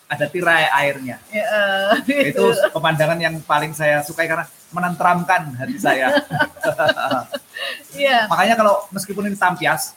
ada 0.08 0.24
tirai 0.24 0.64
airnya. 0.72 1.20
Ya, 1.28 1.44
eh, 2.00 2.32
Itu 2.32 2.48
pemandangan 2.72 3.18
yang 3.20 3.36
paling 3.44 3.76
saya 3.76 4.00
sukai 4.00 4.24
karena 4.24 4.46
menenteramkan 4.70 5.52
hati 5.54 5.76
saya. 5.76 6.06
Iya. 7.92 8.30
Makanya 8.30 8.54
kalau 8.54 8.86
meskipun 8.88 9.26
ini 9.26 9.34
tampias 9.34 9.92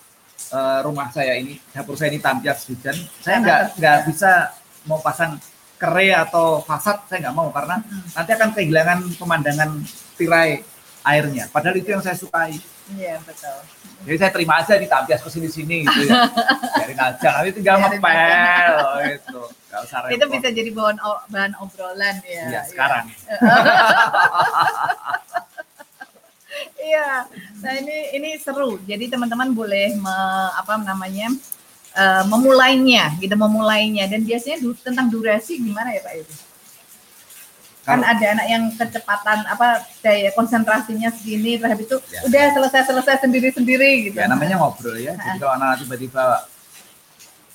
eh, 0.50 0.80
rumah 0.82 1.14
saya 1.14 1.38
ini 1.38 1.62
dapur 1.70 1.94
saya 1.94 2.10
ini 2.10 2.18
tampias 2.18 2.66
hujan, 2.66 2.98
saya 3.22 3.38
nggak 3.38 3.62
nggak 3.78 3.98
bisa 4.10 4.50
mau 4.90 4.98
pasang 4.98 5.38
kere 5.78 6.10
atau 6.14 6.62
fasad 6.62 6.98
saya 7.06 7.30
nggak 7.30 7.38
mau 7.38 7.50
karena 7.50 7.82
Hmm. 7.82 8.02
nanti 8.14 8.32
akan 8.34 8.50
kehilangan 8.54 9.00
pemandangan 9.18 9.70
tirai 10.18 10.62
airnya. 11.04 11.50
Padahal 11.50 11.78
itu 11.78 11.90
yang 11.90 12.02
saya 12.02 12.14
sukai. 12.14 12.58
Iya 12.92 13.16
betul. 13.24 13.58
Jadi 14.02 14.18
saya 14.18 14.32
terima 14.34 14.54
aja 14.58 14.74
di 14.76 14.88
tampias 14.90 15.22
ke 15.22 15.30
sini-sini 15.30 15.86
gitu 15.86 16.10
ya. 16.10 16.26
Biarin 16.82 17.00
aja, 17.00 17.28
nanti 17.38 17.52
tinggal 17.54 17.76
ngepel 17.78 18.82
gitu. 19.14 19.42
Gak 19.70 19.80
usah 19.86 19.98
repot. 20.04 20.16
Itu 20.18 20.26
bisa 20.28 20.48
jadi 20.50 20.70
bahan 20.70 20.98
bahan 21.30 21.54
obrolan 21.58 22.16
ya. 22.26 22.44
Iya, 22.50 22.62
sekarang. 22.66 23.06
Iya. 26.78 27.26
Nah 27.64 27.74
ini 27.78 27.98
ini 28.12 28.30
seru. 28.36 28.76
Jadi 28.84 29.08
teman-teman 29.08 29.54
boleh 29.54 29.96
me- 29.96 30.52
apa 30.52 30.76
namanya 30.78 31.32
eh, 31.94 32.24
memulainya, 32.28 33.16
gitu 33.18 33.36
memulainya. 33.36 34.10
Dan 34.10 34.26
biasanya 34.26 34.60
du- 34.60 34.76
tentang 34.78 35.08
durasi 35.08 35.58
gimana 35.58 35.94
ya 35.94 36.02
Pak 36.04 36.14
itu? 36.18 36.34
Kan 37.82 38.06
ada 38.06 38.26
anak 38.38 38.46
yang 38.46 38.64
kecepatan 38.78 39.42
apa 39.50 39.82
daya 40.06 40.30
konsentrasinya 40.38 41.10
segini, 41.10 41.58
terhadap 41.58 41.82
itu 41.82 41.98
Ya. 42.14 42.22
udah 42.30 42.44
selesai 42.54 42.82
selesai 42.94 43.16
sendiri 43.26 43.50
sendiri 43.50 43.90
gitu. 44.06 44.22
Ya 44.22 44.30
namanya 44.30 44.62
ngobrol 44.62 45.02
ya. 45.02 45.18
Jadi 45.18 45.42
kalau 45.42 45.54
anak 45.58 45.82
tiba-tiba 45.82 46.46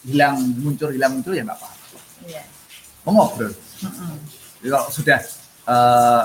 hilang 0.02 0.34
muncul 0.58 0.90
hilang 0.90 1.14
muncul 1.14 1.30
ya 1.30 1.46
nggak 1.46 1.54
apa-apa. 1.54 1.98
Mau 3.06 3.12
ngobrol. 3.14 3.54
Mm-mm. 3.86 4.14
Jadi 4.58 4.68
kalau 4.74 4.86
sudah 4.90 5.18
eh, 5.66 6.24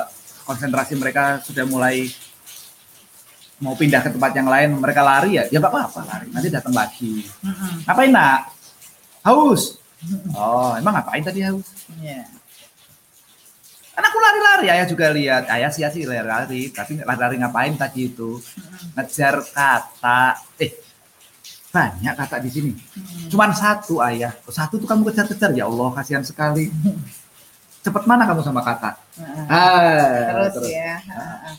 konsentrasi 0.49 0.93
mereka 0.97 1.37
sudah 1.45 1.61
mulai 1.69 2.09
mau 3.61 3.77
pindah 3.77 4.01
ke 4.01 4.09
tempat 4.09 4.33
yang 4.33 4.49
lain, 4.49 4.73
mereka 4.81 5.05
lari 5.05 5.37
ya, 5.37 5.45
ya 5.53 5.61
nggak 5.61 5.69
apa-apa 5.69 6.01
lari. 6.09 6.27
Nanti 6.33 6.49
datang 6.49 6.73
lagi. 6.73 7.29
Mm-mm. 7.45 7.85
Ngapain 7.85 8.09
nak? 8.09 8.49
Haus. 9.21 9.77
Oh, 10.33 10.73
emang 10.73 10.97
ngapain 10.97 11.21
tadi 11.21 11.45
haus? 11.45 11.69
Iya. 12.01 12.25
Kan 14.01 14.09
aku 14.09 14.17
lari-lari, 14.17 14.67
ayah 14.73 14.85
juga 14.89 15.13
lihat. 15.13 15.45
Ayah 15.45 15.69
sih 15.69 15.85
sih 15.93 16.09
lari-lari, 16.09 16.73
tapi 16.73 16.97
lari-lari 17.05 17.37
ngapain 17.37 17.77
tadi 17.77 18.09
itu? 18.09 18.41
Mm-mm. 18.41 18.97
Ngejar 18.97 19.45
kata. 19.45 20.41
Eh, 20.57 20.73
banyak 21.69 22.09
kata 22.17 22.41
di 22.41 22.49
sini. 22.49 22.73
Mm-mm. 22.73 23.29
Cuman 23.29 23.53
satu 23.53 24.01
ayah. 24.01 24.33
Oh, 24.41 24.49
Satu 24.49 24.81
tuh 24.81 24.89
kamu 24.89 25.05
kejar-kejar. 25.13 25.53
Ya 25.53 25.69
Allah, 25.69 25.93
kasihan 25.93 26.25
sekali. 26.25 26.73
Cepet 27.85 28.03
mana 28.09 28.25
kamu 28.25 28.41
sama 28.41 28.65
kata? 28.65 28.97
Heeh. 29.21 29.45
Ah, 29.45 30.49
Terus, 30.49 30.65
ya. 30.65 30.97
Heeh. 31.05 31.53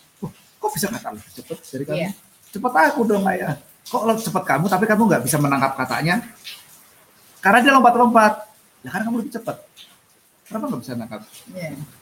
Kok 0.59 0.71
bisa 0.75 0.91
kata 0.91 1.15
lebih 1.15 1.31
cepet 1.39 1.59
dari 1.63 1.85
kamu? 1.87 1.99
Iya. 2.03 2.11
Cepet 2.51 2.73
aku 2.75 3.01
dong 3.07 3.23
ayah. 3.31 3.55
Kok 3.87 4.03
lo 4.03 4.19
cepet 4.19 4.43
kamu, 4.43 4.67
tapi 4.67 4.85
kamu 4.91 5.03
nggak 5.07 5.23
bisa 5.23 5.39
menangkap 5.39 5.79
katanya? 5.79 6.19
Karena 7.39 7.63
dia 7.63 7.71
lompat-lompat. 7.71 8.35
Ya 8.83 8.91
karena 8.91 9.05
kamu 9.07 9.17
lebih 9.23 9.31
cepet. 9.39 9.57
Kenapa 10.51 10.65
nggak 10.75 10.81
bisa 10.83 10.93
nangkap? 10.99 11.23
Iya. 11.55 12.02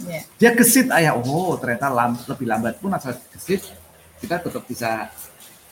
Iya. 0.00 0.20
Dia 0.40 0.50
gesit 0.56 0.88
ayah. 0.88 1.18
Oh 1.20 1.58
ternyata 1.60 1.92
lam, 1.92 2.16
lebih 2.16 2.46
lambat 2.48 2.80
pun 2.80 2.92
asal 2.96 3.12
gesit 3.36 3.60
kita 4.22 4.38
tetap 4.38 4.62
bisa 4.64 5.10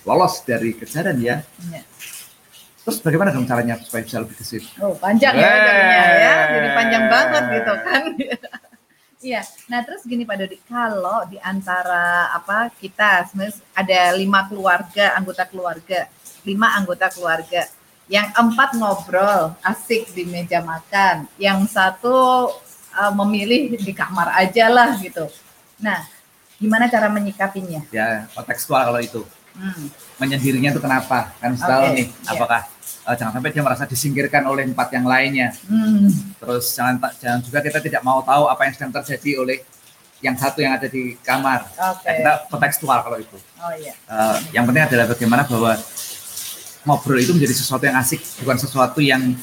lolos 0.04 0.42
dari 0.44 0.74
kejaran 0.76 1.16
ya. 1.22 1.40
Iya. 1.70 1.82
Terus 2.80 2.98
bagaimana 3.04 3.30
dong 3.30 3.46
caranya 3.46 3.76
supaya 3.78 4.02
bisa 4.02 4.18
lebih 4.18 4.36
gesit? 4.40 4.64
Oh, 4.80 4.96
panjang 4.96 5.36
ya 5.36 5.52
ya. 6.18 6.34
Jadi 6.58 6.68
panjang 6.74 7.04
banget 7.06 7.44
gitu 7.60 7.72
kan. 7.84 8.02
Iya. 9.20 9.44
Nah, 9.68 9.84
terus 9.84 10.00
gini 10.08 10.24
Pak 10.24 10.36
Dodi, 10.40 10.56
kalau 10.64 11.28
di 11.28 11.36
antara 11.44 12.32
apa 12.32 12.72
kita 12.72 13.28
sebenarnya 13.28 13.60
ada 13.76 14.00
lima 14.16 14.48
keluarga, 14.48 15.12
anggota 15.12 15.44
keluarga, 15.44 16.08
lima 16.48 16.72
anggota 16.72 17.12
keluarga. 17.12 17.68
Yang 18.08 18.32
empat 18.32 18.80
ngobrol 18.80 19.60
asik 19.60 20.16
di 20.16 20.24
meja 20.24 20.64
makan, 20.64 21.28
yang 21.36 21.68
satu 21.68 22.48
uh, 23.00 23.12
memilih 23.24 23.80
di 23.80 23.92
kamar 23.96 24.36
aja 24.36 24.68
lah 24.68 25.00
gitu. 25.00 25.24
Nah, 25.80 26.04
gimana 26.60 26.92
cara 26.92 27.08
menyikapinya? 27.08 27.88
Ya, 27.88 28.28
kontekstual 28.36 28.84
kalau 28.84 29.00
itu. 29.00 29.24
Hmm. 29.56 29.88
Menyendirinya 30.20 30.76
itu 30.76 30.80
kenapa? 30.84 31.32
Kan 31.40 31.56
setahu 31.56 31.90
Oke, 31.90 31.96
nih, 31.96 32.06
iya. 32.06 32.30
apakah 32.36 32.60
eh, 32.84 33.14
jangan 33.16 33.32
sampai 33.40 33.50
dia 33.50 33.62
merasa 33.64 33.84
disingkirkan 33.88 34.44
oleh 34.46 34.68
empat 34.68 34.88
yang 34.92 35.08
lainnya. 35.08 35.56
Hmm. 35.64 36.12
Terus 36.36 36.76
jangan 36.76 37.00
jangan 37.16 37.40
juga 37.40 37.58
kita 37.64 37.78
tidak 37.80 38.02
mau 38.04 38.20
tahu 38.20 38.46
apa 38.46 38.68
yang 38.68 38.72
sedang 38.76 38.92
terjadi 39.00 39.40
oleh 39.40 39.58
yang 40.20 40.36
satu 40.36 40.60
yang 40.60 40.76
ada 40.76 40.86
di 40.86 41.16
kamar. 41.24 41.64
Oke. 41.64 42.04
Ya, 42.04 42.12
kita 42.20 42.32
kontekstual 42.52 43.00
kalau 43.00 43.18
itu. 43.18 43.36
Oh 43.58 43.72
iya. 43.74 43.96
Eh, 43.96 44.36
yang 44.52 44.68
penting 44.68 44.84
adalah 44.84 45.08
bagaimana 45.08 45.42
bahwa 45.48 45.72
ngobrol 46.84 47.18
itu 47.20 47.32
menjadi 47.32 47.54
sesuatu 47.56 47.84
yang 47.88 47.96
asik, 47.98 48.20
bukan 48.44 48.56
sesuatu 48.60 49.00
yang 49.00 49.34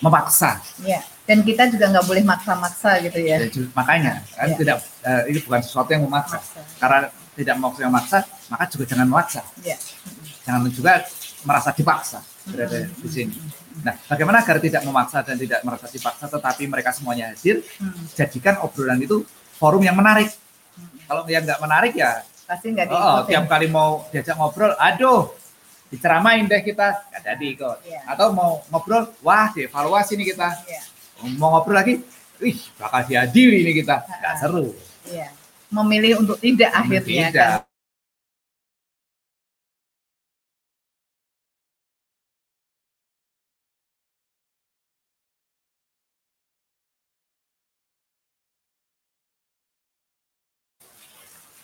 memaksa. 0.00 0.62
Iya. 0.80 1.04
Dan 1.24 1.46
kita 1.46 1.70
juga 1.70 1.86
nggak 1.88 2.06
boleh 2.06 2.24
maksa-maksa 2.26 2.98
gitu 3.06 3.20
ya. 3.22 3.38
Ju- 3.46 3.70
makanya 3.72 4.24
kan 4.34 4.50
Iya. 4.50 4.56
tidak 4.58 4.76
eh, 5.00 5.22
ini 5.30 5.38
bukan 5.40 5.60
sesuatu 5.62 5.90
yang 5.90 6.02
memaksa. 6.04 6.38
Maksa. 6.42 6.60
Karena 6.76 6.98
tidak 7.32 7.54
mau 7.56 7.70
yang 7.78 7.90
memaksa, 7.92 8.18
maka 8.48 8.64
juga 8.66 8.84
jangan 8.88 9.06
memaksa. 9.06 9.40
Iya. 9.62 9.76
Jangan 10.44 10.60
juga 10.68 10.92
merasa 11.46 11.70
dipaksa 11.70 12.18
berada 12.44 12.78
di 12.84 13.08
sini. 13.08 13.34
Nah, 13.80 13.94
bagaimana 14.04 14.42
agar 14.42 14.58
tidak 14.58 14.82
memaksa 14.82 15.22
dan 15.22 15.38
tidak 15.38 15.60
merasa 15.62 15.86
dipaksa, 15.88 16.26
tetapi 16.26 16.62
mereka 16.66 16.90
semuanya 16.92 17.32
hadir, 17.32 17.62
Hmm. 17.78 17.94
jadikan 18.12 18.60
obrolan 18.60 18.98
itu 18.98 19.22
forum 19.56 19.80
yang 19.80 19.96
menarik. 19.96 20.28
Kalau 21.06 21.22
yang 21.26 21.42
nggak 21.46 21.60
menarik 21.62 21.94
ya, 21.94 22.22
Pasti 22.44 22.66
nggak 22.74 22.90
oh, 22.90 23.22
tiap 23.30 23.46
kali 23.46 23.70
mau 23.70 24.02
diajak 24.10 24.34
ngobrol, 24.34 24.74
aduh, 24.74 25.30
diceramain 25.86 26.42
deh 26.44 26.58
kita, 26.60 27.06
nggak 27.08 27.22
jadi 27.22 27.48
kok. 27.54 27.76
Iya. 27.86 28.00
Atau 28.10 28.34
mau 28.34 28.58
ngobrol, 28.74 29.06
wah 29.22 29.54
dievaluasi 29.54 30.18
nih 30.18 30.34
kita. 30.34 30.48
Iya. 30.66 30.82
Mau 31.36 31.48
ngobrol 31.52 31.76
lagi, 31.76 32.00
wih 32.40 32.56
bakal 32.80 33.04
dihadiri 33.04 33.60
nih 33.64 33.74
kita, 33.84 34.04
nggak 34.04 34.34
seru. 34.40 34.72
Iya. 35.08 35.28
Memilih 35.70 36.26
untuk 36.26 36.36
tidak 36.42 36.70
akhirnya 36.74 37.30
Tidak. 37.30 37.38
kan. 37.38 37.69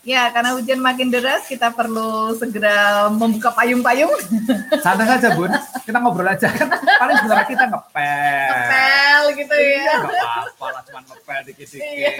Ya, 0.07 0.31
karena 0.31 0.55
hujan 0.55 0.79
makin 0.79 1.11
deras, 1.11 1.43
kita 1.45 1.67
perlu 1.69 2.07
segera 2.33 3.11
membuka 3.11 3.51
payung-payung. 3.51 4.07
Santai 4.79 5.03
saja 5.03 5.35
bun, 5.35 5.51
kita 5.83 5.99
ngobrol 5.99 6.23
aja 6.25 6.47
kan. 6.47 6.71
Paling 6.71 7.17
sebenarnya 7.19 7.43
kita 7.45 7.65
ngepel. 7.67 8.47
Ngepel 8.47 9.21
gitu 9.35 9.51
Iya, 9.53 9.75
ya. 9.83 9.93
nggak 9.99 10.15
apa-apa 10.15 10.65
lah, 10.71 10.81
cuma 10.81 10.99
ngepel 11.03 11.35
Iya, 11.35 11.43
dikit-dikit. 11.43 12.13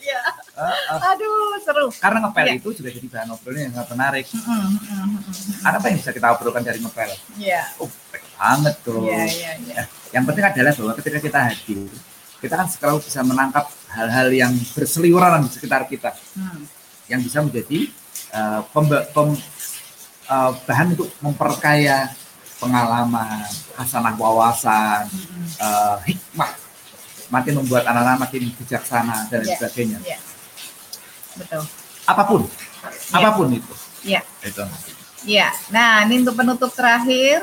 iya. 0.00 0.20
Eh, 0.56 0.64
eh. 0.64 1.10
Aduh, 1.12 1.60
seru. 1.60 1.86
Karena 1.92 2.18
ngepel 2.24 2.44
Iya. 2.46 2.54
itu 2.56 2.68
juga 2.72 2.88
jadi 2.88 3.06
bahan 3.06 3.28
obrolan 3.28 3.60
yang 3.60 3.72
sangat 3.74 3.88
menarik. 3.92 4.26
Mm, 4.32 4.40
mm, 4.40 4.56
mm, 4.80 5.18
mm. 5.20 5.68
Apa 5.68 5.86
yang 5.86 5.96
bisa 6.00 6.10
kita 6.10 6.26
obrolkan 6.32 6.62
dari 6.64 6.78
ngepel? 6.80 7.10
Iya, 7.36 7.62
Oh, 7.76 7.88
baik 8.08 8.24
banget 8.32 8.74
tuh. 8.80 9.04
iya, 9.04 9.24
iya, 9.28 9.50
iya. 9.60 9.82
Yang 10.08 10.24
penting 10.24 10.44
adalah 10.46 10.72
bahwa 10.72 10.92
ketika 10.96 11.18
kita 11.20 11.38
hadir, 11.44 11.84
kita 12.38 12.54
kan 12.54 12.66
selalu 12.66 12.96
bisa 13.02 13.20
menangkap 13.20 13.68
hal-hal 13.92 14.28
yang 14.30 14.56
berseliweran 14.72 15.44
di 15.44 15.50
sekitar 15.50 15.84
kita, 15.84 16.16
Hmm, 16.32 16.64
yang 17.06 17.20
bisa 17.20 17.40
menjadi 17.40 17.90
pemba- 18.74 19.06
pem- 19.10 19.40
eh, 20.26 20.52
bahan 20.66 20.86
untuk 20.92 21.08
memperkaya 21.22 22.10
pengalaman, 22.56 23.46
hasanah 23.76 24.14
wawasan, 24.16 25.06
eh, 25.56 25.96
hikmah, 26.04 26.52
makin 27.28 27.62
membuat 27.62 27.84
anak-anak 27.84 28.26
makin 28.28 28.50
bijaksana 28.54 29.28
dan 29.28 29.42
Iya. 29.42 29.50
sebagainya. 29.56 29.98
Iya. 30.02 30.18
Betul. 31.36 31.62
Apa 32.06 32.22
pun, 32.24 32.40
Iya. 32.46 33.16
apa 33.18 33.28
pun 33.34 33.46
itu. 33.50 33.74
Iya. 34.02 34.20
Itu. 34.42 34.62
Iya, 35.26 35.48
nah 35.74 36.06
ini 36.06 36.22
untuk 36.22 36.38
penutup 36.38 36.70
terakhir. 36.70 37.42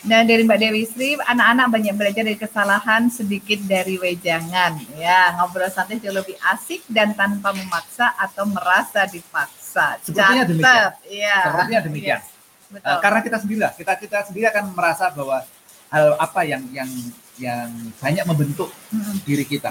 Nah 0.00 0.24
dari 0.24 0.40
Mbak 0.40 0.58
Dewi 0.58 0.82
Sri, 0.84 1.12
anak-anak 1.14 1.66
banyak 1.68 1.92
belajar 1.92 2.22
dari 2.24 2.34
kesalahan 2.34 3.12
sedikit 3.12 3.60
dari 3.64 4.00
wejangan. 4.00 4.80
Ya, 4.96 5.36
ngobrol 5.36 5.68
santai 5.68 6.00
jauh 6.00 6.10
lebih 6.10 6.40
asik 6.48 6.80
dan 6.88 7.12
tanpa 7.12 7.52
memaksa 7.52 8.16
atau 8.16 8.48
merasa 8.48 9.04
dipaksa. 9.04 10.00
Sepertinya 10.00 10.44
demikian. 10.48 10.90
Iya. 11.04 11.36
Sepertinya 11.44 11.80
demikian. 11.84 12.20
Iya, 12.20 12.28
Betul. 12.70 12.88
Eh, 12.88 12.98
karena 12.98 13.20
kita 13.20 13.36
sendiri 13.36 13.60
lah, 13.60 13.72
kita 13.76 13.92
kita 13.94 14.18
sendiri 14.24 14.46
akan 14.48 14.64
merasa 14.72 15.04
bahwa 15.12 15.44
hal 15.92 16.06
apa 16.16 16.40
yang 16.42 16.62
yang 16.72 16.88
yang 17.36 17.68
banyak 17.98 18.24
membentuk 18.24 18.72
Mm-mm. 18.88 19.20
diri 19.22 19.44
kita. 19.44 19.68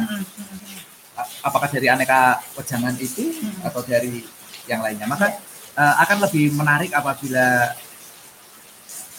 A- 1.16 1.30
Apakah 1.44 1.70
dari 1.70 1.90
aneka 1.90 2.38
wejangan 2.54 2.94
itu 2.98 3.34
Mm-mm. 3.34 3.66
atau 3.66 3.82
dari 3.82 4.22
yang 4.70 4.86
lainnya. 4.86 5.10
Maka 5.10 5.26
Iya. 5.26 5.42
eh, 5.74 5.96
akan 6.06 6.18
lebih 6.22 6.54
menarik 6.54 6.94
apabila 6.94 7.74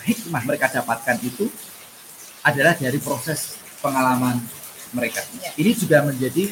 hikmah 0.05 0.43
mereka 0.47 0.71
dapatkan 0.71 1.17
itu 1.23 1.51
adalah 2.41 2.73
dari 2.77 2.97
proses 3.01 3.61
pengalaman 3.85 4.41
mereka. 4.97 5.21
Iya. 5.37 5.51
Ini 5.61 5.73
juga 5.77 6.03
menjadi 6.07 6.51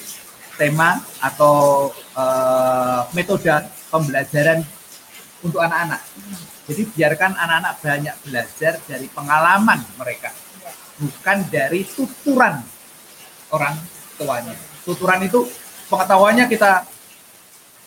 tema 0.58 0.98
atau 1.22 1.88
eh, 1.94 3.00
metode 3.14 3.48
pembelajaran 3.88 4.60
untuk 5.40 5.62
anak-anak. 5.62 6.02
Jadi 6.68 6.82
biarkan 6.92 7.32
anak-anak 7.38 7.74
banyak 7.80 8.16
belajar 8.28 8.72
dari 8.84 9.06
pengalaman 9.08 9.80
mereka, 9.96 10.28
Iya. 10.60 10.70
bukan 11.00 11.38
dari 11.48 11.80
tuturan 11.88 12.60
orang 13.48 13.74
tuanya. 14.20 14.52
Tuturan 14.84 15.24
itu 15.24 15.48
pengetahuannya 15.88 16.44
kita 16.50 16.84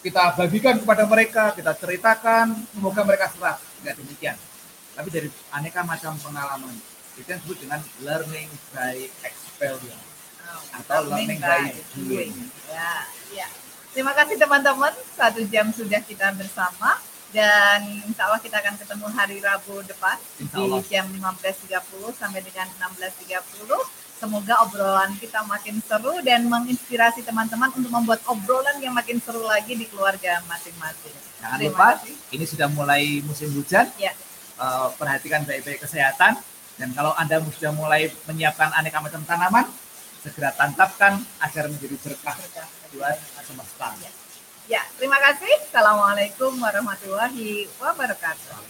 kita 0.01 0.33
bagikan 0.33 0.81
kepada 0.81 1.05
mereka, 1.05 1.43
kita 1.53 1.77
ceritakan, 1.77 2.57
semoga 2.73 3.05
mereka 3.05 3.29
serap. 3.29 3.61
Tidak 3.61 3.95
demikian. 4.01 4.33
Tapi 4.95 5.09
dari 5.09 5.29
aneka 5.55 5.81
macam 5.83 6.15
pengalaman. 6.19 6.75
Itu 7.15 7.27
yang 7.27 7.39
disebut 7.43 7.57
dengan 7.63 7.79
learning 8.03 8.49
by 8.75 8.97
experience. 9.23 10.07
Atau 10.75 11.11
learning 11.11 11.39
by 11.39 11.71
doing. 11.95 12.31
Ya, 12.67 13.07
ya. 13.31 13.47
Terima 13.91 14.15
kasih 14.15 14.39
teman-teman. 14.39 14.95
Satu 15.15 15.43
jam 15.51 15.67
sudah 15.75 15.99
kita 15.99 16.31
bersama 16.35 16.99
dan 17.31 18.03
insya 18.07 18.27
Allah 18.27 18.39
kita 18.43 18.59
akan 18.59 18.75
ketemu 18.75 19.07
hari 19.15 19.37
Rabu 19.39 19.83
depan 19.87 20.19
di 20.39 20.67
jam 20.91 21.07
15.30 21.07 21.75
sampai 22.15 22.39
dengan 22.43 22.67
16.30. 22.79 23.39
Semoga 24.21 24.53
obrolan 24.61 25.17
kita 25.17 25.41
makin 25.49 25.81
seru 25.81 26.21
dan 26.21 26.45
menginspirasi 26.45 27.25
teman-teman 27.25 27.73
untuk 27.73 27.89
membuat 27.89 28.21
obrolan 28.29 28.77
yang 28.77 28.93
makin 28.93 29.17
seru 29.17 29.41
lagi 29.41 29.73
di 29.73 29.89
keluarga 29.89 30.45
masing-masing. 30.45 31.15
Jangan 31.41 31.57
Terima 31.57 31.73
lupa, 31.73 31.87
kasih. 31.97 32.15
ini 32.29 32.45
sudah 32.45 32.67
mulai 32.69 33.03
musim 33.25 33.49
hujan. 33.49 33.89
Ya. 33.97 34.13
Eh, 34.61 34.87
perhatikan 35.01 35.41
baik-baik 35.41 35.81
kesehatan. 35.81 36.37
Dan 36.77 36.93
kalau 36.93 37.17
Anda 37.17 37.41
sudah 37.49 37.73
mulai 37.73 38.13
menyiapkan 38.29 38.69
aneka 38.77 39.01
macam 39.01 39.25
tanaman, 39.25 39.65
segera 40.21 40.53
tantapkan 40.53 41.17
agar 41.41 41.65
menjadi 41.65 41.97
berkah 41.97 42.37
buat 42.93 43.17
semesta. 43.41 43.89
Ya, 44.69 44.85
terima 45.01 45.17
kasih. 45.17 45.49
Assalamualaikum 45.65 46.61
warahmatullahi 46.61 47.65
wabarakatuh. 47.81 48.61